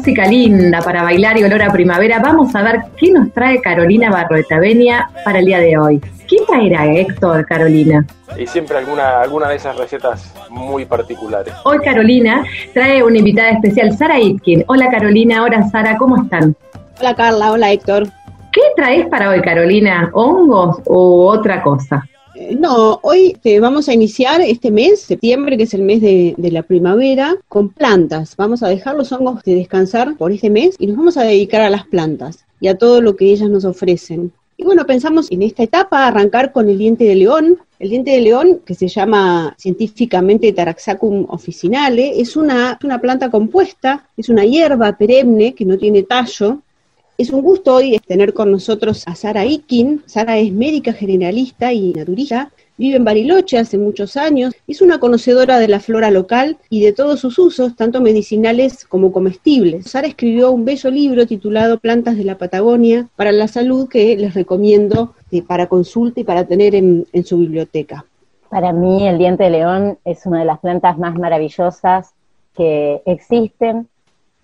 Música 0.05 0.27
linda 0.27 0.81
para 0.81 1.01
bailar 1.01 1.35
y 1.35 1.43
olor 1.45 1.63
a 1.63 1.71
primavera, 1.71 2.19
vamos 2.19 2.53
a 2.53 2.61
ver 2.61 2.79
qué 2.95 3.11
nos 3.11 3.33
trae 3.33 3.59
Carolina 3.59 4.11
Barroetavenia 4.11 5.09
para 5.23 5.39
el 5.39 5.45
día 5.45 5.57
de 5.57 5.79
hoy. 5.79 5.99
¿Qué 6.27 6.37
traerá 6.47 6.85
Héctor, 6.85 7.43
Carolina? 7.47 8.05
Y 8.37 8.45
siempre 8.45 8.77
alguna, 8.77 9.21
alguna 9.21 9.49
de 9.49 9.55
esas 9.55 9.75
recetas 9.75 10.31
muy 10.51 10.85
particulares. 10.85 11.55
Hoy 11.63 11.79
Carolina 11.79 12.43
trae 12.75 13.01
una 13.01 13.17
invitada 13.17 13.49
especial, 13.49 13.97
Sara 13.97 14.19
Itkin. 14.19 14.63
Hola 14.67 14.91
Carolina, 14.91 15.41
hola 15.41 15.67
Sara, 15.69 15.97
¿cómo 15.97 16.21
están? 16.21 16.55
Hola 16.99 17.15
Carla, 17.15 17.51
hola 17.53 17.71
Héctor. 17.71 18.07
¿Qué 18.51 18.61
traes 18.75 19.07
para 19.07 19.31
hoy 19.31 19.41
Carolina? 19.41 20.11
¿Hongos 20.13 20.83
o 20.85 21.29
otra 21.29 21.63
cosa? 21.63 22.07
No, 22.51 22.99
hoy 23.01 23.37
eh, 23.43 23.59
vamos 23.59 23.89
a 23.89 23.93
iniciar 23.93 24.41
este 24.41 24.69
mes, 24.69 25.01
septiembre, 25.01 25.57
que 25.57 25.63
es 25.63 25.73
el 25.73 25.81
mes 25.81 26.01
de, 26.01 26.35
de 26.37 26.51
la 26.51 26.63
primavera, 26.63 27.35
con 27.47 27.69
plantas. 27.69 28.35
Vamos 28.35 28.61
a 28.61 28.67
dejar 28.67 28.95
los 28.95 29.11
hongos 29.11 29.43
de 29.43 29.55
descansar 29.55 30.15
por 30.17 30.31
este 30.31 30.49
mes 30.49 30.75
y 30.77 30.87
nos 30.87 30.97
vamos 30.97 31.17
a 31.17 31.23
dedicar 31.23 31.61
a 31.61 31.69
las 31.69 31.87
plantas 31.87 32.45
y 32.59 32.67
a 32.67 32.77
todo 32.77 33.01
lo 33.01 33.15
que 33.15 33.31
ellas 33.31 33.49
nos 33.49 33.65
ofrecen. 33.65 34.31
Y 34.57 34.63
bueno, 34.63 34.85
pensamos 34.85 35.31
en 35.31 35.41
esta 35.41 35.63
etapa 35.63 36.07
arrancar 36.07 36.51
con 36.51 36.69
el 36.69 36.77
diente 36.77 37.03
de 37.03 37.15
león. 37.15 37.59
El 37.77 37.89
diente 37.89 38.11
de 38.11 38.21
león, 38.21 38.61
que 38.65 38.73
se 38.73 38.87
llama 38.87 39.53
científicamente 39.57 40.53
Taraxacum 40.53 41.25
officinale, 41.29 42.21
es 42.21 42.37
una, 42.37 42.79
una 42.83 43.01
planta 43.01 43.29
compuesta, 43.29 44.07
es 44.15 44.29
una 44.29 44.45
hierba 44.45 44.97
perenne 44.97 45.53
que 45.53 45.65
no 45.65 45.77
tiene 45.77 46.03
tallo, 46.03 46.61
es 47.17 47.29
un 47.29 47.41
gusto 47.41 47.75
hoy 47.75 47.97
tener 48.05 48.33
con 48.33 48.51
nosotros 48.51 49.03
a 49.05 49.15
Sara 49.15 49.45
Ikin. 49.45 50.03
Sara 50.05 50.37
es 50.37 50.51
médica 50.51 50.93
generalista 50.93 51.71
y 51.71 51.93
naturista. 51.93 52.51
Vive 52.77 52.97
en 52.97 53.05
Bariloche 53.05 53.57
hace 53.57 53.77
muchos 53.77 54.17
años. 54.17 54.53
Es 54.67 54.81
una 54.81 54.99
conocedora 54.99 55.59
de 55.59 55.69
la 55.69 55.79
flora 55.79 56.11
local 56.11 56.57
y 56.69 56.81
de 56.83 56.91
todos 56.91 57.21
sus 57.21 57.39
usos, 57.39 57.75
tanto 57.77 58.01
medicinales 58.01 58.83
como 58.83 59.13
comestibles. 59.13 59.89
Sara 59.89 60.07
escribió 60.07 60.51
un 60.51 60.65
bello 60.65 60.91
libro 60.91 61.25
titulado 61.25 61.79
Plantas 61.79 62.17
de 62.17 62.25
la 62.25 62.37
Patagonia 62.37 63.07
para 63.15 63.31
la 63.31 63.47
Salud 63.47 63.87
que 63.87 64.17
les 64.17 64.33
recomiendo 64.33 65.13
eh, 65.31 65.41
para 65.41 65.67
consulta 65.67 66.19
y 66.19 66.25
para 66.25 66.45
tener 66.45 66.75
en, 66.75 67.07
en 67.13 67.25
su 67.25 67.37
biblioteca. 67.37 68.05
Para 68.49 68.73
mí 68.73 69.07
el 69.07 69.17
diente 69.17 69.45
de 69.45 69.51
león 69.51 69.97
es 70.03 70.25
una 70.25 70.39
de 70.39 70.45
las 70.45 70.59
plantas 70.59 70.97
más 70.97 71.15
maravillosas 71.15 72.11
que 72.55 73.01
existen. 73.05 73.87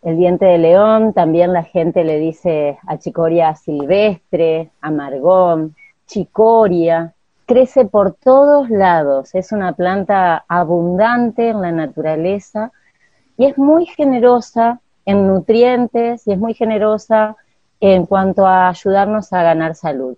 El 0.01 0.17
diente 0.17 0.45
de 0.45 0.57
león 0.57 1.13
también 1.13 1.53
la 1.53 1.63
gente 1.63 2.03
le 2.03 2.17
dice 2.17 2.79
achicoria 2.87 3.53
silvestre, 3.55 4.71
amargón, 4.81 5.75
chicoria. 6.07 7.13
Crece 7.45 7.85
por 7.85 8.13
todos 8.13 8.69
lados, 8.69 9.35
es 9.35 9.51
una 9.51 9.73
planta 9.73 10.43
abundante 10.47 11.49
en 11.49 11.61
la 11.61 11.71
naturaleza 11.71 12.71
y 13.37 13.45
es 13.45 13.57
muy 13.57 13.85
generosa 13.85 14.79
en 15.05 15.27
nutrientes 15.27 16.25
y 16.25 16.31
es 16.31 16.39
muy 16.39 16.55
generosa 16.55 17.35
en 17.79 18.05
cuanto 18.05 18.47
a 18.47 18.69
ayudarnos 18.69 19.33
a 19.33 19.43
ganar 19.43 19.75
salud. 19.75 20.17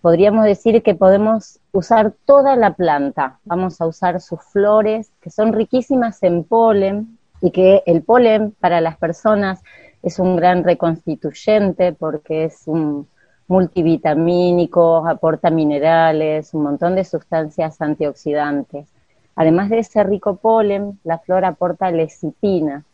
Podríamos 0.00 0.44
decir 0.44 0.82
que 0.82 0.96
podemos 0.96 1.60
usar 1.70 2.12
toda 2.24 2.56
la 2.56 2.74
planta, 2.74 3.38
vamos 3.44 3.80
a 3.80 3.86
usar 3.86 4.20
sus 4.20 4.42
flores, 4.42 5.12
que 5.20 5.30
son 5.30 5.52
riquísimas 5.52 6.22
en 6.24 6.42
polen, 6.42 7.18
y 7.42 7.50
que 7.50 7.82
el 7.86 8.02
polen 8.02 8.52
para 8.52 8.80
las 8.80 8.96
personas 8.96 9.62
es 10.02 10.18
un 10.18 10.36
gran 10.36 10.64
reconstituyente 10.64 11.92
porque 11.92 12.44
es 12.44 12.62
un 12.66 13.08
multivitamínico, 13.48 15.06
aporta 15.06 15.50
minerales, 15.50 16.54
un 16.54 16.62
montón 16.62 16.94
de 16.94 17.04
sustancias 17.04 17.80
antioxidantes. 17.82 18.88
Además 19.34 19.68
de 19.70 19.80
ese 19.80 20.02
rico 20.04 20.36
polen, 20.36 21.00
la 21.04 21.18
flor 21.18 21.44
aporta 21.44 21.90
lecitina. 21.90 22.84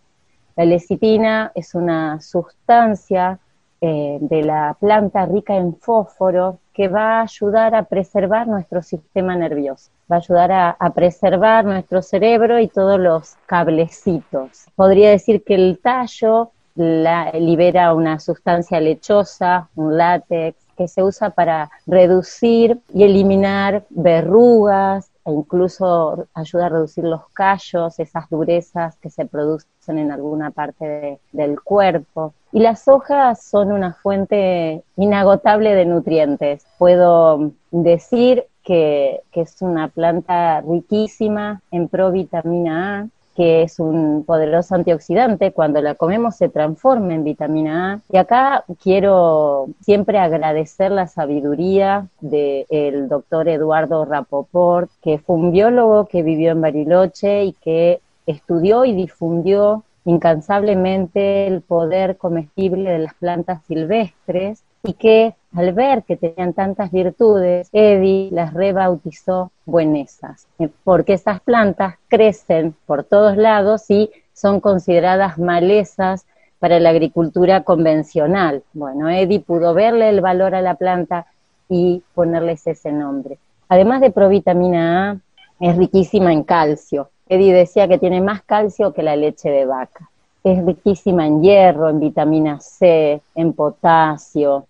La 0.56 0.64
lecitina 0.64 1.52
es 1.54 1.74
una 1.74 2.20
sustancia 2.20 3.38
eh, 3.80 4.18
de 4.20 4.42
la 4.42 4.76
planta 4.78 5.26
rica 5.26 5.56
en 5.56 5.76
fósforo 5.76 6.58
que 6.72 6.88
va 6.88 7.18
a 7.18 7.22
ayudar 7.22 7.74
a 7.74 7.84
preservar 7.84 8.46
nuestro 8.46 8.82
sistema 8.82 9.36
nervioso, 9.36 9.90
va 10.10 10.16
a 10.16 10.18
ayudar 10.18 10.52
a, 10.52 10.70
a, 10.70 10.90
preservar 10.90 11.64
nuestro 11.64 12.02
cerebro 12.02 12.58
y 12.60 12.68
todos 12.68 12.98
los 12.98 13.34
cablecitos. 13.46 14.66
Podría 14.76 15.10
decir 15.10 15.42
que 15.44 15.54
el 15.54 15.80
tallo 15.82 16.52
la, 16.78 17.32
libera 17.32 17.92
una 17.92 18.20
sustancia 18.20 18.80
lechosa, 18.80 19.68
un 19.74 19.96
látex, 19.96 20.56
que 20.76 20.86
se 20.86 21.02
usa 21.02 21.30
para 21.30 21.70
reducir 21.86 22.78
y 22.94 23.02
eliminar 23.02 23.84
verrugas, 23.90 25.10
e 25.28 25.30
incluso 25.30 26.26
ayuda 26.32 26.66
a 26.66 26.68
reducir 26.70 27.04
los 27.04 27.28
callos, 27.34 27.98
esas 27.98 28.30
durezas 28.30 28.96
que 28.96 29.10
se 29.10 29.26
producen 29.26 29.98
en 29.98 30.10
alguna 30.10 30.50
parte 30.50 31.20
del 31.32 31.60
cuerpo. 31.60 32.32
Y 32.50 32.60
las 32.60 32.88
hojas 32.88 33.42
son 33.42 33.70
una 33.70 33.92
fuente 33.92 34.82
inagotable 34.96 35.74
de 35.74 35.84
nutrientes. 35.84 36.66
Puedo 36.78 37.52
decir 37.70 38.46
que, 38.64 39.20
que 39.30 39.42
es 39.42 39.60
una 39.60 39.88
planta 39.88 40.62
riquísima 40.62 41.60
en 41.70 41.88
provitamina 41.88 43.00
A, 43.00 43.08
que 43.38 43.62
es 43.62 43.78
un 43.78 44.24
poderoso 44.24 44.74
antioxidante, 44.74 45.52
cuando 45.52 45.80
la 45.80 45.94
comemos 45.94 46.34
se 46.34 46.48
transforma 46.48 47.14
en 47.14 47.22
vitamina 47.22 47.92
A. 47.92 48.00
Y 48.12 48.16
acá 48.16 48.64
quiero 48.82 49.68
siempre 49.80 50.18
agradecer 50.18 50.90
la 50.90 51.06
sabiduría 51.06 52.08
del 52.20 53.08
doctor 53.08 53.48
Eduardo 53.48 54.04
Rapoport, 54.04 54.90
que 55.00 55.18
fue 55.18 55.36
un 55.36 55.52
biólogo 55.52 56.06
que 56.06 56.24
vivió 56.24 56.50
en 56.50 56.62
Bariloche 56.62 57.44
y 57.44 57.52
que 57.52 58.00
estudió 58.26 58.84
y 58.84 58.92
difundió 58.92 59.84
incansablemente 60.04 61.46
el 61.46 61.60
poder 61.60 62.16
comestible 62.16 62.90
de 62.90 62.98
las 62.98 63.14
plantas 63.14 63.62
silvestres 63.68 64.64
y 64.82 64.94
que 64.94 65.34
al 65.54 65.72
ver 65.72 66.02
que 66.02 66.16
tenían 66.16 66.52
tantas 66.52 66.90
virtudes, 66.90 67.68
Eddie 67.72 68.28
las 68.32 68.52
rebautizó 68.52 69.50
buenesas, 69.64 70.46
eh, 70.58 70.68
porque 70.84 71.14
esas 71.14 71.40
plantas 71.40 71.96
crecen 72.08 72.74
por 72.86 73.04
todos 73.04 73.36
lados 73.36 73.90
y 73.90 74.10
son 74.32 74.60
consideradas 74.60 75.38
malezas 75.38 76.26
para 76.58 76.80
la 76.80 76.90
agricultura 76.90 77.62
convencional. 77.62 78.62
Bueno, 78.72 79.08
Eddie 79.08 79.40
pudo 79.40 79.74
verle 79.74 80.08
el 80.10 80.20
valor 80.20 80.54
a 80.54 80.62
la 80.62 80.74
planta 80.74 81.26
y 81.68 82.02
ponerles 82.14 82.66
ese 82.66 82.92
nombre. 82.92 83.38
Además 83.68 84.00
de 84.00 84.10
provitamina 84.10 85.10
A, 85.10 85.16
es 85.60 85.76
riquísima 85.76 86.32
en 86.32 86.44
calcio. 86.44 87.10
Eddie 87.28 87.52
decía 87.52 87.88
que 87.88 87.98
tiene 87.98 88.20
más 88.20 88.42
calcio 88.42 88.92
que 88.92 89.02
la 89.02 89.16
leche 89.16 89.50
de 89.50 89.66
vaca. 89.66 90.08
Es 90.44 90.64
riquísima 90.64 91.26
en 91.26 91.42
hierro, 91.42 91.88
en 91.90 92.00
vitamina 92.00 92.60
C, 92.60 93.20
en 93.34 93.52
potasio, 93.52 94.66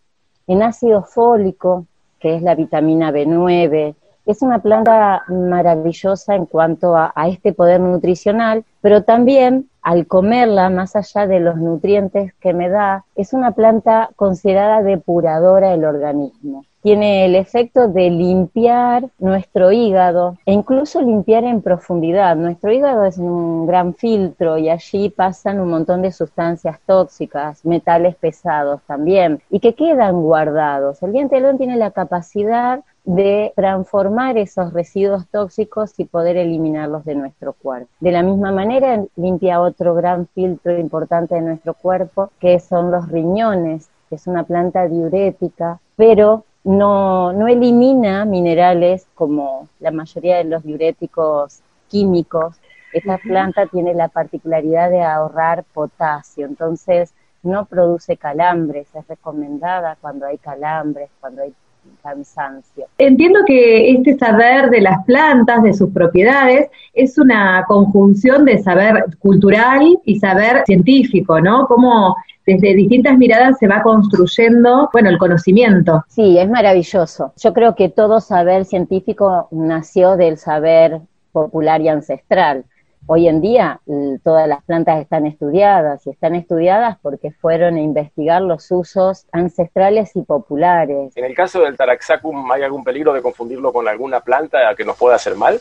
en 0.49 0.63
ácido 0.63 1.05
fólico, 1.05 1.87
que 2.19 2.35
es 2.35 2.43
la 2.43 2.55
vitamina 2.55 3.13
B9. 3.13 3.95
Es 4.29 4.43
una 4.43 4.59
planta 4.59 5.23
maravillosa 5.29 6.35
en 6.35 6.45
cuanto 6.45 6.95
a, 6.95 7.15
este 7.29 7.55
poder 7.55 7.81
nutricional, 7.81 8.63
pero 8.83 9.03
también 9.03 9.71
al 9.81 10.07
comerla, 10.07 10.69
más 10.69 10.95
allá 10.97 11.27
de 11.27 11.41
los 11.41 11.57
nutrientes 11.57 12.35
que 12.35 12.53
me 12.53 12.69
da, 12.69 13.07
es 13.17 13.33
una 13.33 13.53
planta 13.53 14.11
considerada 14.17 14.83
depuradora 14.83 15.71
del 15.71 15.87
organismo 15.87 16.67
tiene 16.81 17.27
el 17.27 17.35
efecto 17.35 17.89
de 17.89 18.09
limpiar 18.09 19.09
nuestro 19.19 19.73
hígado 19.73 20.39
e 20.47 20.53
incluso 20.53 21.03
limpiar 21.03 21.45
en 21.45 21.61
profundidad. 21.61 22.37
Nuestro 22.37 22.73
hígado 22.73 23.05
es 23.05 23.19
un 23.19 23.67
gran 23.67 23.95
filtro 23.95 24.59
y 24.59 24.71
allí 24.71 25.11
pasan 25.11 25.61
un 25.61 25.71
montón 25.71 26.03
de 26.03 26.13
sustancias 26.13 26.79
tóxicas, 26.87 27.65
metales 27.65 28.15
pesados 28.17 28.81
también, 28.87 29.43
y 29.51 29.61
que 29.61 29.75
quedan 29.75 30.23
guardados. 30.23 31.03
El 31.03 31.13
diente 31.13 31.37
de 31.37 31.43
león 31.43 31.59
tiene 31.59 31.77
la 31.77 31.91
capacidad 31.91 32.81
de 33.09 33.55
transformar 33.57 34.37
esos 34.37 34.75
residuos 34.75 35.27
tóxicos 35.29 35.99
y 35.99 36.05
poder 36.05 36.37
eliminarlos 36.37 37.07
de 37.07 37.15
nuestro 37.15 37.55
cuerpo. 37.55 37.89
De 38.01 38.13
la 38.13 38.23
misma 38.23 38.53
manera, 38.53 39.03
limpia 39.17 39.63
otro 39.63 39.95
gran 39.95 40.27
filtro 40.35 40.79
importante 40.79 41.35
de 41.37 41.41
nuestro 41.41 41.73
cuerpo, 41.73 42.31
que 42.39 42.61
son 42.61 42.91
los 42.91 43.09
riñones, 43.09 43.89
que 44.11 44.17
es 44.17 44.27
una 44.27 44.45
planta 44.45 44.87
diurética, 44.89 45.81
pero 45.97 46.45
no, 46.65 47.33
no 47.33 47.49
elimina 47.49 48.27
minerales 48.27 49.07
como 49.15 49.69
la 49.81 49.91
mayoría 49.91 50.37
de 50.37 50.45
los 50.45 50.63
diuréticos 50.63 51.61
químicos. 51.89 52.57
Esta 52.93 53.17
planta 53.17 53.65
tiene 53.69 53.95
la 53.95 54.09
particularidad 54.09 54.91
de 54.91 55.03
ahorrar 55.03 55.65
potasio, 55.73 56.45
entonces 56.45 57.15
no 57.43 57.65
produce 57.65 58.19
calambres, 58.19 58.87
es 58.95 59.09
recomendada 59.09 59.97
cuando 59.99 60.27
hay 60.27 60.37
calambres, 60.37 61.09
cuando 61.21 61.41
hay 61.41 61.55
cansancio. 62.03 62.87
Entiendo 62.99 63.41
que 63.47 63.91
este 63.91 64.17
saber 64.17 64.71
de 64.71 64.81
las 64.81 65.05
plantas, 65.05 65.63
de 65.63 65.75
sus 65.75 65.91
propiedades, 65.91 66.71
es 66.93 67.19
una 67.19 67.65
conjunción 67.67 68.45
de 68.45 68.63
saber 68.63 69.05
cultural 69.19 69.99
y 70.05 70.19
saber 70.19 70.63
científico, 70.65 71.41
¿no? 71.41 71.67
Como 71.67 72.17
desde 72.47 72.75
distintas 72.75 73.19
miradas 73.19 73.59
se 73.59 73.69
va 73.69 73.83
construyendo, 73.83 74.89
bueno, 74.93 75.11
el 75.11 75.19
conocimiento. 75.19 76.03
Sí, 76.09 76.39
es 76.39 76.49
maravilloso. 76.49 77.33
Yo 77.37 77.53
creo 77.53 77.75
que 77.75 77.91
todo 77.91 78.21
saber 78.21 78.65
científico 78.65 79.49
nació 79.51 80.17
del 80.17 80.39
saber 80.39 81.01
popular 81.33 81.83
y 81.83 81.89
ancestral. 81.89 82.65
Hoy 83.11 83.27
en 83.27 83.41
día 83.41 83.81
todas 84.23 84.47
las 84.47 84.63
plantas 84.65 85.01
están 85.01 85.25
estudiadas 85.25 86.07
y 86.07 86.11
están 86.11 86.35
estudiadas 86.35 86.99
porque 87.01 87.31
fueron 87.31 87.77
a 87.77 87.81
investigar 87.81 88.43
los 88.43 88.71
usos 88.71 89.25
ancestrales 89.33 90.15
y 90.15 90.21
populares. 90.21 91.17
En 91.17 91.25
el 91.25 91.35
caso 91.35 91.63
del 91.63 91.75
Taraxacum, 91.75 92.53
¿hay 92.53 92.65
algún 92.65 92.85
peligro 92.85 93.15
de 93.15 93.23
confundirlo 93.23 93.73
con 93.73 93.89
alguna 93.89 94.21
planta 94.21 94.59
que 94.77 94.85
nos 94.85 94.99
pueda 94.99 95.17
hacer 95.17 95.37
mal? 95.37 95.59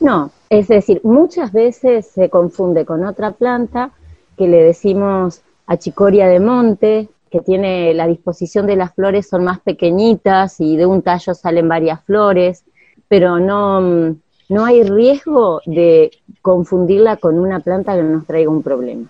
No, 0.00 0.32
es 0.50 0.66
decir, 0.66 1.00
muchas 1.04 1.52
veces 1.52 2.08
se 2.08 2.28
confunde 2.30 2.84
con 2.84 3.04
otra 3.04 3.30
planta 3.30 3.92
que 4.36 4.48
le 4.48 4.64
decimos 4.64 5.42
achicoria 5.68 6.26
de 6.26 6.40
monte, 6.40 7.08
que 7.30 7.40
tiene 7.42 7.94
la 7.94 8.08
disposición 8.08 8.66
de 8.66 8.74
las 8.74 8.92
flores 8.92 9.28
son 9.28 9.44
más 9.44 9.60
pequeñitas 9.60 10.60
y 10.60 10.76
de 10.76 10.86
un 10.86 11.02
tallo 11.02 11.32
salen 11.34 11.68
varias 11.68 12.02
flores, 12.04 12.64
pero 13.06 13.38
no, 13.38 14.16
no 14.48 14.64
hay 14.64 14.82
riesgo 14.82 15.60
de 15.66 16.10
confundirla 16.42 17.16
con 17.16 17.38
una 17.38 17.60
planta 17.60 17.94
que 17.94 18.02
nos 18.02 18.26
traiga 18.26 18.50
un 18.50 18.62
problema. 18.62 19.06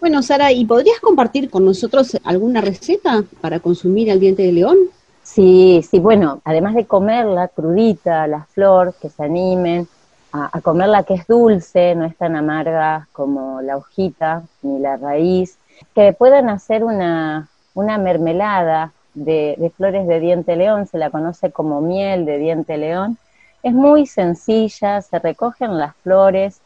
Bueno, 0.00 0.22
Sara, 0.22 0.52
¿y 0.52 0.64
podrías 0.66 1.00
compartir 1.00 1.48
con 1.48 1.64
nosotros 1.64 2.18
alguna 2.24 2.60
receta 2.60 3.24
para 3.40 3.60
consumir 3.60 4.10
el 4.10 4.20
diente 4.20 4.42
de 4.42 4.52
león? 4.52 4.76
Sí, 5.22 5.82
sí, 5.88 5.98
bueno, 5.98 6.42
además 6.44 6.74
de 6.74 6.84
comerla 6.84 7.48
crudita, 7.48 8.26
la 8.26 8.44
flor, 8.44 8.94
que 9.00 9.08
se 9.08 9.24
animen 9.24 9.88
a, 10.32 10.50
a 10.52 10.60
comerla 10.60 11.04
que 11.04 11.14
es 11.14 11.26
dulce, 11.26 11.94
no 11.94 12.04
es 12.04 12.14
tan 12.16 12.36
amarga 12.36 13.08
como 13.12 13.62
la 13.62 13.78
hojita 13.78 14.42
ni 14.62 14.78
la 14.78 14.98
raíz, 14.98 15.56
que 15.94 16.12
puedan 16.12 16.48
hacer 16.48 16.84
una, 16.84 17.48
mermelada 17.74 18.92
de, 19.14 19.72
flores 19.76 20.06
de 20.06 20.20
diente 20.20 20.56
león, 20.56 20.86
se 20.86 20.98
la 20.98 21.10
conoce 21.10 21.50
como 21.50 21.80
miel 21.80 22.24
de 22.24 22.38
diente 22.38 22.76
león. 22.76 23.18
Es 23.64 23.72
muy 23.72 24.04
sencilla, 24.04 25.00
se 25.00 25.18
recogen 25.18 25.78
las 25.78 25.96
flores, 25.96 26.60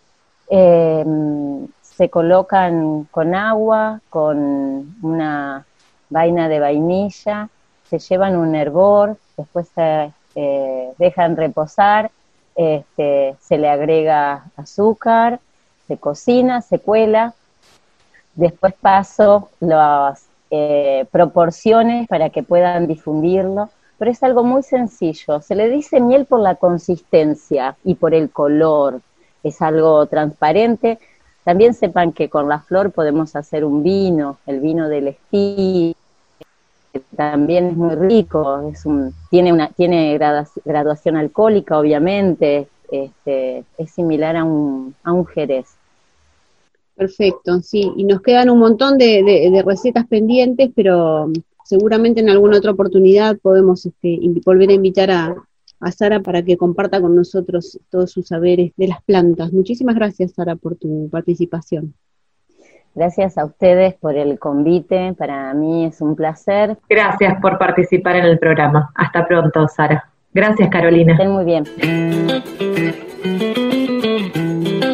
em, 0.51 1.69
se 1.81 2.11
colocan 2.11 3.05
con 3.13 3.37
agua, 3.37 4.01
con 4.11 4.97
una 5.01 5.65
vaina 6.11 6.49
de 6.49 6.59
vainilla, 6.59 7.51
se 7.89 8.01
llevan 8.01 8.37
un 8.37 8.57
hervor, 8.57 9.17
después 9.37 9.69
se 9.77 10.13
eh, 10.35 10.93
dejan 10.99 11.37
reposar, 11.37 12.11
este, 12.57 13.37
se 13.41 13.59
le 13.59 13.69
agrega 13.69 14.47
azúcar, 14.57 15.39
se 15.87 15.99
cocina, 15.99 16.63
se 16.63 16.81
cuela. 16.81 17.33
Después 18.35 18.75
paso 18.75 19.51
las 19.61 20.27
eh, 20.51 21.07
proporciones 21.13 22.09
para 22.09 22.31
que 22.31 22.43
puedan 22.43 22.89
difundirlo, 22.89 23.71
pero 23.99 24.11
es 24.11 24.23
algo 24.23 24.45
muy 24.45 24.63
sencillo. 24.63 25.41
Se 25.41 25.55
le 25.55 25.69
dice 25.69 26.01
miel 26.01 26.25
por 26.25 26.41
la 26.41 26.55
consistencia 26.55 27.77
y 27.85 27.97
por 27.97 28.15
el 28.15 28.31
color. 28.31 29.01
Es 29.43 29.61
algo 29.61 30.07
transparente. 30.07 30.99
También 31.45 31.75
sepan 31.75 32.13
que 32.13 32.29
con 32.29 32.49
la 32.49 32.61
flor 32.61 32.93
podemos 32.93 33.35
hacer 33.37 33.65
un 33.65 33.83
vino, 33.83 34.39
el 34.47 34.61
vino 34.61 34.89
del 34.89 35.09
estilo, 35.09 35.95
también 37.17 37.67
es 37.67 37.77
muy 37.77 37.95
rico, 37.95 38.71
es 38.73 38.87
un, 38.87 39.15
tiene, 39.31 39.53
una, 39.53 39.69
tiene 39.69 40.19
graduación 40.65 41.17
alcohólica, 41.17 41.79
obviamente, 41.79 42.69
este, 42.91 43.65
es 43.77 43.91
similar 43.91 44.37
a 44.37 44.45
un, 44.45 44.95
a 45.03 45.13
un 45.13 45.27
jerez. 45.27 45.67
Perfecto, 46.95 47.61
sí, 47.61 47.93
y 47.97 48.05
nos 48.05 48.21
quedan 48.23 48.51
un 48.51 48.59
montón 48.59 48.99
de, 48.99 49.63
recetas 49.65 50.07
pendientes, 50.07 50.71
pero 50.75 51.31
seguramente 51.69 52.21
en 52.21 52.31
alguna 52.31 52.57
otra 52.57 52.71
oportunidad 52.71 53.37
podemos 53.39 53.85
este, 53.85 54.19
volver 54.45 54.71
a 54.71 54.73
invitar 54.73 55.11
a, 55.11 55.37
a 55.81 55.93
Sara 55.93 56.21
para 56.21 56.43
que 56.43 56.57
comparta 56.57 56.99
con 56.99 57.15
nosotros 57.15 57.79
todos 57.91 58.11
sus 58.11 58.29
saberes 58.29 58.73
de 58.77 58.89
las 58.89 59.03
plantas. 59.03 59.53
Muchísimas 59.53 59.95
gracias, 59.95 60.33
Sara, 60.33 60.57
por 60.57 60.77
tu 60.77 61.11
participación. 61.11 61.93
Gracias 62.95 63.37
a 63.37 63.45
ustedes 63.45 63.95
por 63.95 64.17
el 64.17 64.39
convite, 64.39 65.13
para 65.13 65.53
mí 65.53 65.85
es 65.85 66.01
un 66.01 66.17
placer. 66.17 66.79
Gracias 66.89 67.39
por 67.43 67.59
participar 67.59 68.17
en 68.17 68.25
el 68.25 68.39
programa. 68.39 68.91
Hasta 68.95 69.29
pronto, 69.29 69.69
Sara. 69.69 70.11
Gracias, 70.33 70.71
Carolina. 70.71 71.13
Estén 71.13 71.31
muy 71.31 71.45
bien. 71.45 71.65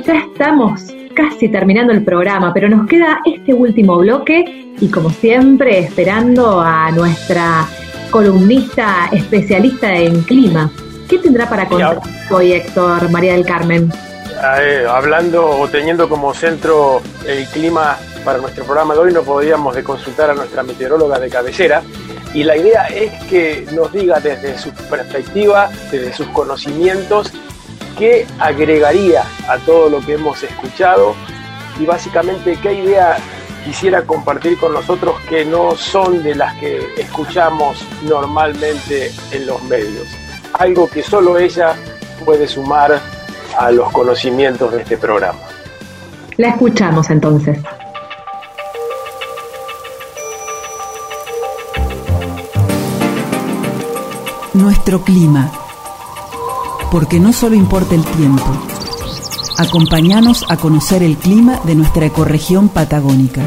Ya 0.05 0.25
estamos 0.25 0.93
casi 1.15 1.49
terminando 1.49 1.93
el 1.93 2.05
programa, 2.05 2.53
pero 2.53 2.69
nos 2.69 2.87
queda 2.87 3.21
este 3.25 3.55
último 3.55 3.99
bloque 3.99 4.75
y 4.81 4.89
como 4.91 5.11
siempre 5.11 5.79
esperando 5.79 6.61
a 6.61 6.91
nuestra 6.91 7.67
columnista 8.11 9.09
especialista 9.13 9.95
en 9.95 10.23
clima, 10.23 10.71
¿Qué 11.09 11.19
tendrá 11.19 11.49
para 11.49 11.69
contar 11.69 12.01
hoy 12.31 12.53
Héctor 12.53 13.11
María 13.11 13.35
del 13.35 13.45
Carmen? 13.45 13.93
Eh, 14.61 14.87
hablando 14.89 15.47
o 15.47 15.69
teniendo 15.69 16.09
como 16.09 16.33
centro 16.33 17.03
el 17.27 17.47
clima 17.49 17.99
para 18.25 18.39
nuestro 18.39 18.65
programa 18.65 18.95
de 18.95 19.01
hoy, 19.01 19.13
no 19.13 19.23
podíamos 19.23 19.75
de 19.75 19.85
consultar 19.85 20.31
a 20.31 20.35
nuestra 20.35 20.63
meteoróloga 20.63 21.19
de 21.19 21.29
cabecera. 21.29 21.83
Y 22.33 22.43
la 22.43 22.57
idea 22.57 22.87
es 22.87 23.23
que 23.25 23.67
nos 23.73 23.93
diga 23.93 24.19
desde 24.19 24.57
su 24.59 24.71
perspectiva, 24.73 25.71
desde 25.93 26.13
sus 26.13 26.27
conocimientos, 26.29 27.33
qué 27.97 28.27
agregaría 28.39 29.25
a 29.49 29.59
todo 29.59 29.89
lo 29.89 30.01
que 30.01 30.15
hemos 30.15 30.43
escuchado 30.43 31.15
y 31.79 31.87
básicamente 31.87 32.59
qué 32.63 32.75
idea 32.75 33.17
quisiera 33.65 34.03
compartir 34.03 34.59
con 34.59 34.73
nosotros 34.75 35.17
que 35.29 35.45
no 35.45 35.75
son 35.75 36.23
de 36.23 36.35
las 36.35 36.55
que 36.57 36.95
escuchamos 36.99 37.85
normalmente 38.03 39.11
en 39.33 39.47
los 39.47 39.63
medios. 39.65 40.07
Algo 40.55 40.89
que 40.89 41.03
solo 41.03 41.39
ella 41.39 41.75
puede 42.25 42.47
sumar 42.47 43.01
a 43.59 43.71
los 43.71 43.91
conocimientos 43.93 44.73
de 44.73 44.83
este 44.83 44.99
programa. 44.99 45.41
La 46.37 46.49
escuchamos 46.49 47.11
entonces. 47.11 47.59
Nuestro 54.53 55.01
clima. 55.03 55.64
Porque 56.95 57.19
no 57.19 57.33
solo 57.33 57.57
importa 57.57 57.97
el 57.97 58.05
tiempo. 58.05 58.45
Acompáñanos 59.59 60.45
a 60.49 60.57
conocer 60.57 61.03
el 61.03 61.17
clima 61.17 61.61
de 61.65 61.75
nuestra 61.75 62.07
ecorregión 62.07 62.69
patagónica. 62.69 63.43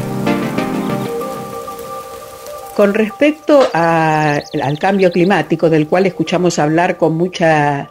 Con 2.76 2.92
respecto 2.92 3.66
al 3.72 4.78
cambio 4.78 5.10
climático, 5.10 5.70
del 5.70 5.88
cual 5.88 6.04
escuchamos 6.04 6.58
hablar 6.58 6.98
con 6.98 7.16
mucha 7.16 7.90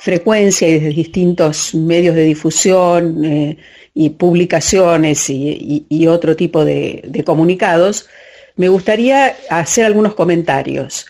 frecuencia 0.00 0.66
y 0.66 0.72
desde 0.72 0.88
distintos 0.88 1.72
medios 1.76 2.16
de 2.16 2.24
difusión 2.24 3.24
eh, 3.24 3.58
y 3.94 4.10
publicaciones 4.10 5.30
y, 5.30 6.06
otro 6.08 6.34
tipo 6.34 6.64
de 6.64 7.22
comunicados, 7.24 8.08
me 8.56 8.68
gustaría 8.68 9.36
hacer 9.50 9.84
algunos 9.84 10.16
comentarios. 10.16 11.06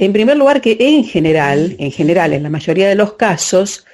En 0.00 0.14
primer 0.14 0.38
lugar, 0.38 0.62
que 0.62 0.78
en 0.80 1.04
general, 1.04 1.76
en 1.78 1.92
general, 1.92 2.32
en 2.32 2.42
la 2.42 2.48
mayoría 2.48 2.88
de 2.88 2.94
los 2.94 3.12
casos, 3.12 3.84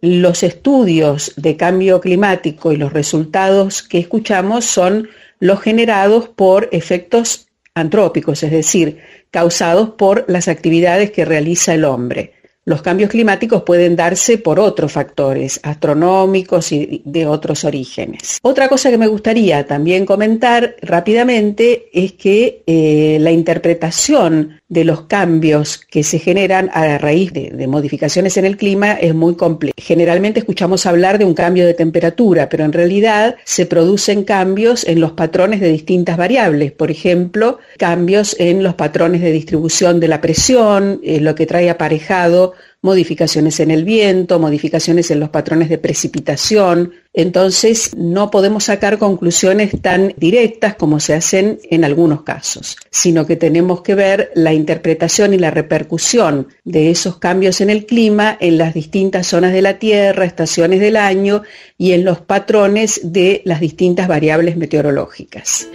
los 0.00 0.44
estudios 0.44 1.32
de 1.36 1.56
cambio 1.56 2.00
climático 2.00 2.70
y 2.70 2.76
los 2.76 2.92
resultados 2.92 3.82
que 3.82 3.98
escuchamos 3.98 4.64
son 4.64 5.08
los 5.40 5.60
generados 5.60 6.28
por 6.28 6.68
efectos 6.70 7.48
antrópicos, 7.74 8.44
es 8.44 8.52
decir, 8.52 8.98
causados 9.32 9.90
por 9.98 10.24
las 10.28 10.46
actividades 10.46 11.10
que 11.10 11.24
realiza 11.24 11.74
el 11.74 11.84
hombre. 11.84 12.34
Los 12.66 12.82
cambios 12.82 13.08
climáticos 13.08 13.62
pueden 13.62 13.96
darse 13.96 14.36
por 14.36 14.60
otros 14.60 14.92
factores 14.92 15.58
astronómicos 15.62 16.72
y 16.72 17.00
de 17.06 17.26
otros 17.26 17.64
orígenes. 17.64 18.38
Otra 18.42 18.68
cosa 18.68 18.90
que 18.90 18.98
me 18.98 19.06
gustaría 19.06 19.66
también 19.66 20.04
comentar 20.04 20.76
rápidamente 20.82 21.88
es 21.92 22.12
que 22.12 22.62
eh, 22.66 23.16
la 23.18 23.30
interpretación 23.30 24.60
de 24.68 24.84
los 24.84 25.02
cambios 25.02 25.78
que 25.78 26.04
se 26.04 26.18
generan 26.18 26.70
a 26.72 26.96
raíz 26.98 27.32
de, 27.32 27.66
modificaciones 27.66 28.36
en 28.36 28.44
el 28.44 28.56
clima 28.56 28.92
es 28.92 29.14
muy 29.14 29.34
compleja. 29.34 29.74
Generalmente 29.76 30.38
escuchamos 30.38 30.86
hablar 30.86 31.18
de 31.18 31.24
un 31.24 31.34
cambio 31.34 31.66
de 31.66 31.74
temperatura, 31.74 32.48
pero 32.48 32.64
en 32.64 32.72
realidad 32.72 33.36
se 33.44 33.66
producen 33.66 34.22
cambios 34.22 34.86
en 34.86 35.00
los 35.00 35.12
patrones 35.12 35.60
de 35.60 35.70
distintas 35.70 36.16
variables. 36.16 36.72
Por 36.72 36.90
ejemplo, 36.90 37.58
cambios 37.78 38.36
en 38.38 38.62
los 38.62 38.74
patrones 38.74 39.22
de 39.22 39.32
distribución 39.32 39.98
de 39.98 40.08
la 40.08 40.20
presión, 40.20 41.00
eh, 41.02 41.20
lo 41.20 41.34
que 41.34 41.46
trae 41.46 41.68
aparejado 41.68 42.49
modificaciones 42.82 43.60
en 43.60 43.70
el 43.70 43.84
viento, 43.84 44.38
modificaciones 44.38 45.10
en 45.10 45.20
los 45.20 45.28
patrones 45.28 45.68
de 45.68 45.78
precipitación. 45.78 46.92
Entonces, 47.12 47.94
no 47.96 48.30
podemos 48.30 48.64
sacar 48.64 48.98
conclusiones 48.98 49.72
tan 49.82 50.14
directas 50.16 50.76
como 50.76 51.00
se 51.00 51.14
hacen 51.14 51.58
en 51.70 51.84
algunos 51.84 52.22
casos, 52.22 52.76
sino 52.90 53.26
que 53.26 53.36
tenemos 53.36 53.82
que 53.82 53.94
ver 53.94 54.30
la 54.34 54.52
interpretación 54.54 55.34
y 55.34 55.38
la 55.38 55.50
repercusión 55.50 56.48
de 56.64 56.90
esos 56.90 57.18
cambios 57.18 57.60
en 57.60 57.70
el 57.70 57.84
clima 57.84 58.36
en 58.40 58.58
las 58.58 58.72
distintas 58.74 59.26
zonas 59.26 59.52
de 59.52 59.62
la 59.62 59.78
Tierra, 59.78 60.24
estaciones 60.24 60.80
del 60.80 60.96
año 60.96 61.42
y 61.76 61.92
en 61.92 62.04
los 62.04 62.20
patrones 62.20 63.00
de 63.12 63.42
las 63.44 63.60
distintas 63.60 64.08
variables 64.08 64.56
meteorológicas. 64.56 65.68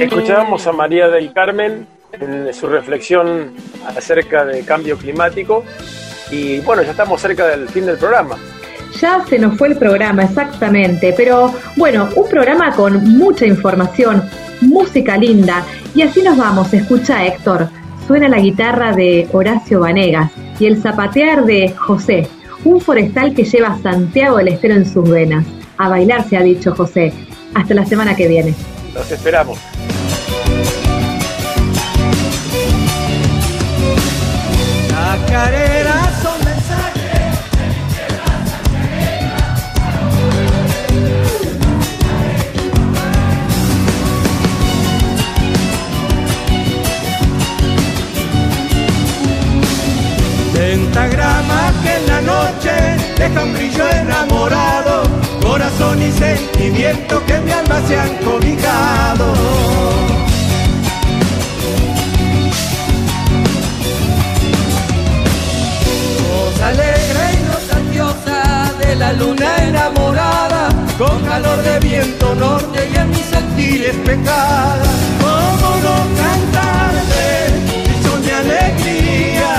Escuchábamos 0.00 0.66
a 0.66 0.72
María 0.72 1.08
del 1.08 1.32
Carmen 1.32 1.86
en 2.20 2.52
su 2.52 2.66
reflexión 2.66 3.52
acerca 3.86 4.44
del 4.44 4.64
cambio 4.64 4.96
climático 4.96 5.64
y 6.30 6.60
bueno, 6.60 6.82
ya 6.82 6.92
estamos 6.92 7.20
cerca 7.20 7.46
del 7.48 7.68
fin 7.68 7.86
del 7.86 7.98
programa. 7.98 8.36
Ya 9.00 9.24
se 9.28 9.38
nos 9.38 9.56
fue 9.56 9.68
el 9.68 9.76
programa, 9.76 10.24
exactamente, 10.24 11.14
pero 11.16 11.52
bueno, 11.76 12.08
un 12.14 12.28
programa 12.28 12.74
con 12.74 13.16
mucha 13.16 13.46
información, 13.46 14.22
música 14.60 15.16
linda, 15.16 15.64
y 15.94 16.02
así 16.02 16.22
nos 16.22 16.36
vamos, 16.36 16.72
escucha 16.72 17.24
Héctor, 17.24 17.68
suena 18.06 18.28
la 18.28 18.38
guitarra 18.38 18.92
de 18.92 19.28
Horacio 19.32 19.80
Vanegas 19.80 20.30
y 20.58 20.66
el 20.66 20.80
zapatear 20.80 21.44
de 21.44 21.70
José, 21.70 22.28
un 22.64 22.80
forestal 22.80 23.34
que 23.34 23.44
lleva 23.44 23.68
a 23.68 23.82
Santiago 23.82 24.36
del 24.36 24.48
Estero 24.48 24.74
en 24.74 24.86
sus 24.86 25.08
venas. 25.08 25.44
A 25.78 25.88
bailar 25.88 26.28
se 26.28 26.36
ha 26.36 26.42
dicho 26.42 26.74
José. 26.74 27.12
Hasta 27.54 27.74
la 27.74 27.84
semana 27.84 28.14
que 28.14 28.28
viene. 28.28 28.54
Los 28.94 29.10
esperamos. 29.10 29.58
Chacareras 35.32 36.22
son 36.22 36.44
mensajes. 36.44 37.38
Pentagrama 50.52 51.72
que 51.82 51.96
en 51.96 52.06
la 52.08 52.20
noche 52.20 52.72
deja 53.16 53.42
un 53.42 53.54
brillo 53.54 53.88
enamorado, 53.88 55.04
corazón 55.40 56.02
y 56.02 56.12
sentimiento 56.12 57.24
que 57.24 57.36
en 57.36 57.44
mi 57.46 57.52
alma 57.52 57.80
se 57.88 57.98
han 57.98 58.16
cobijado. 58.18 60.11
Luna 69.14 69.56
enamorada, 69.64 70.68
con 70.98 71.22
calor 71.22 71.62
de 71.62 71.78
viento 71.80 72.34
norte 72.34 72.90
y 72.92 72.96
en 72.96 73.10
mis 73.10 73.26
sentires 73.26 73.94
pecada. 74.04 74.82
¿Cómo 75.20 75.76
no 75.84 75.96
cantarte 76.20 77.24
si 77.86 78.02
son 78.02 78.22
de 78.24 78.32
alegría? 78.32 79.50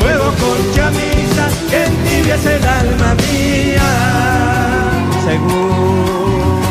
Nuevo 0.00 0.24
con 0.24 0.74
chamisa 0.74 1.48
que 1.70 1.84
entibias 1.84 2.46
el 2.46 2.64
alma 2.64 3.14
mía. 3.14 3.90
Según 5.24 6.62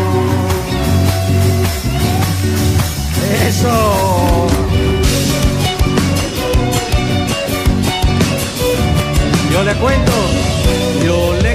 eso. 3.48 4.48
Yo 9.52 9.64
le 9.64 9.74
cuento, 9.76 10.12
yo 11.06 11.34
le. 11.42 11.51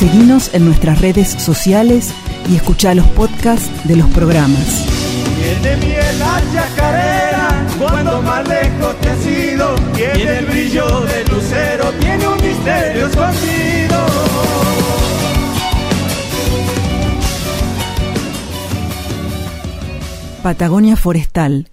Seguinos 0.00 0.54
en 0.54 0.64
nuestras 0.64 0.98
redes 1.02 1.28
sociales 1.28 2.10
y 2.48 2.56
escucha 2.56 2.94
los 2.94 3.06
podcasts 3.08 3.68
de 3.84 3.96
los 3.96 4.08
programas. 4.08 4.86
Tiene 5.36 5.76
miel 5.76 6.18
la 6.18 6.42
chacarera 6.54 7.66
cuando 7.78 8.22
más 8.22 8.48
lejos 8.48 8.96
te 9.02 9.10
has 9.10 9.26
ido. 9.26 9.74
Tiene 9.94 10.38
el 10.38 10.46
brillo 10.46 11.00
del 11.02 11.28
lucero, 11.28 11.92
tiene 12.00 12.28
un 12.28 12.36
misterio 12.36 13.06
escondido. 13.08 14.69
Patagonia 20.42 20.96
Forestal, 20.96 21.66